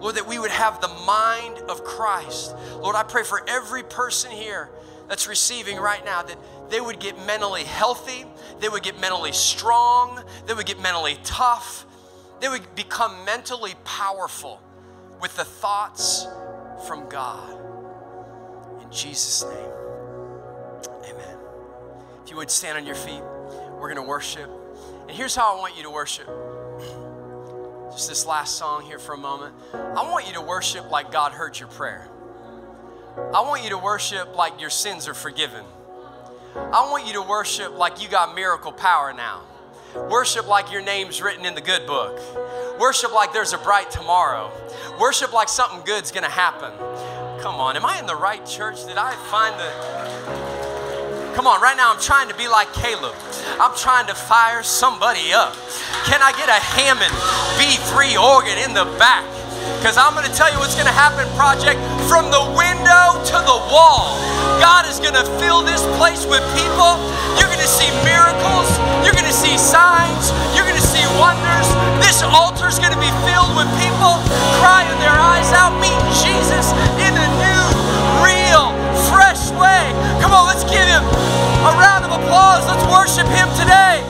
Lord, 0.00 0.16
that 0.16 0.28
we 0.28 0.38
would 0.38 0.50
have 0.50 0.82
the 0.82 0.88
mind 0.88 1.58
of 1.70 1.82
Christ. 1.82 2.54
Lord, 2.74 2.94
I 2.94 3.04
pray 3.04 3.22
for 3.22 3.42
every 3.48 3.82
person 3.82 4.30
here 4.30 4.68
that's 5.08 5.26
receiving 5.26 5.78
right 5.78 6.04
now 6.04 6.22
that 6.22 6.36
they 6.70 6.80
would 6.80 7.00
get 7.00 7.18
mentally 7.26 7.64
healthy, 7.64 8.24
they 8.60 8.68
would 8.68 8.82
get 8.82 8.98
mentally 9.00 9.32
strong, 9.32 10.22
they 10.46 10.54
would 10.54 10.66
get 10.66 10.80
mentally 10.80 11.18
tough, 11.24 11.84
they 12.40 12.48
would 12.48 12.74
become 12.74 13.24
mentally 13.24 13.74
powerful 13.84 14.60
with 15.20 15.36
the 15.36 15.44
thoughts 15.44 16.26
from 16.86 17.08
God. 17.08 17.58
In 18.82 18.90
Jesus' 18.90 19.44
name, 19.44 19.72
amen. 21.04 21.36
If 22.24 22.30
you 22.30 22.36
would 22.36 22.50
stand 22.50 22.78
on 22.78 22.86
your 22.86 22.94
feet, 22.94 23.22
We're 23.80 23.92
going 23.92 23.96
to 23.96 24.08
worship. 24.08 24.50
And 25.08 25.10
here's 25.10 25.34
how 25.34 25.56
I 25.56 25.58
want 25.58 25.74
you 25.74 25.82
to 25.84 25.90
worship. 25.90 26.26
Just 27.92 28.10
this 28.10 28.26
last 28.26 28.58
song 28.58 28.82
here 28.82 28.98
for 28.98 29.14
a 29.14 29.18
moment. 29.18 29.54
I 29.72 30.02
want 30.08 30.26
you 30.26 30.34
to 30.34 30.42
worship 30.42 30.90
like 30.90 31.10
God 31.10 31.32
heard 31.32 31.58
your 31.58 31.68
prayer. 31.68 32.06
I 33.16 33.40
want 33.40 33.64
you 33.64 33.70
to 33.70 33.78
worship 33.78 34.36
like 34.36 34.60
your 34.60 34.68
sins 34.68 35.08
are 35.08 35.14
forgiven. 35.14 35.64
I 36.56 36.88
want 36.90 37.06
you 37.06 37.12
to 37.14 37.22
worship 37.22 37.76
like 37.78 38.02
you 38.02 38.08
got 38.08 38.34
miracle 38.34 38.72
power 38.72 39.12
now. 39.12 39.42
Worship 40.08 40.48
like 40.48 40.72
your 40.72 40.82
name's 40.82 41.22
written 41.22 41.44
in 41.44 41.54
the 41.54 41.60
good 41.60 41.86
book. 41.86 42.18
Worship 42.80 43.12
like 43.12 43.32
there's 43.32 43.52
a 43.52 43.58
bright 43.58 43.90
tomorrow. 43.90 44.50
Worship 45.00 45.32
like 45.32 45.48
something 45.48 45.82
good's 45.84 46.10
gonna 46.10 46.28
happen. 46.28 46.72
Come 47.40 47.56
on, 47.56 47.76
am 47.76 47.84
I 47.84 47.98
in 47.98 48.06
the 48.06 48.16
right 48.16 48.44
church? 48.44 48.84
Did 48.84 48.96
I 48.96 49.12
find 49.30 49.54
the. 49.58 51.34
Come 51.34 51.46
on, 51.46 51.60
right 51.60 51.76
now 51.76 51.92
I'm 51.92 52.00
trying 52.00 52.28
to 52.28 52.34
be 52.34 52.48
like 52.48 52.72
Caleb. 52.72 53.14
I'm 53.60 53.76
trying 53.76 54.06
to 54.08 54.14
fire 54.14 54.62
somebody 54.62 55.32
up. 55.32 55.54
Can 56.04 56.20
I 56.22 56.32
get 56.32 56.48
a 56.48 56.60
Hammond 56.60 57.14
B3 57.58 58.20
organ 58.20 58.58
in 58.58 58.74
the 58.74 58.84
back? 58.98 59.39
Because 59.78 59.96
I'm 59.96 60.12
going 60.18 60.26
to 60.26 60.34
tell 60.34 60.50
you 60.50 60.58
what's 60.58 60.74
going 60.74 60.90
to 60.90 60.94
happen, 60.94 61.28
Project. 61.38 61.78
From 62.10 62.32
the 62.34 62.42
window 62.52 63.06
to 63.30 63.38
the 63.46 63.58
wall, 63.70 64.18
God 64.58 64.84
is 64.90 64.98
going 64.98 65.14
to 65.14 65.24
fill 65.38 65.62
this 65.62 65.80
place 65.96 66.26
with 66.26 66.42
people. 66.58 66.98
You're 67.38 67.48
going 67.48 67.62
to 67.62 67.70
see 67.70 67.88
miracles. 68.02 68.68
You're 69.06 69.14
going 69.14 69.28
to 69.28 69.36
see 69.36 69.54
signs. 69.56 70.34
You're 70.52 70.66
going 70.66 70.78
to 70.78 70.84
see 70.84 71.04
wonders. 71.16 71.68
This 72.02 72.20
altar 72.26 72.68
is 72.68 72.82
going 72.82 72.92
to 72.92 73.00
be 73.00 73.12
filled 73.24 73.54
with 73.54 73.70
people 73.78 74.18
crying 74.58 74.90
their 74.98 75.14
eyes 75.14 75.48
out, 75.54 75.76
meeting 75.78 76.10
Jesus 76.18 76.74
in 76.98 77.12
a 77.14 77.28
new, 77.38 77.64
real, 78.20 78.74
fresh 79.08 79.48
way. 79.56 79.92
Come 80.20 80.34
on, 80.34 80.50
let's 80.50 80.66
give 80.66 80.84
him 80.84 81.04
a 81.64 81.72
round 81.78 82.04
of 82.04 82.12
applause. 82.12 82.66
Let's 82.66 82.84
worship 82.90 83.28
him 83.30 83.48
today. 83.54 84.09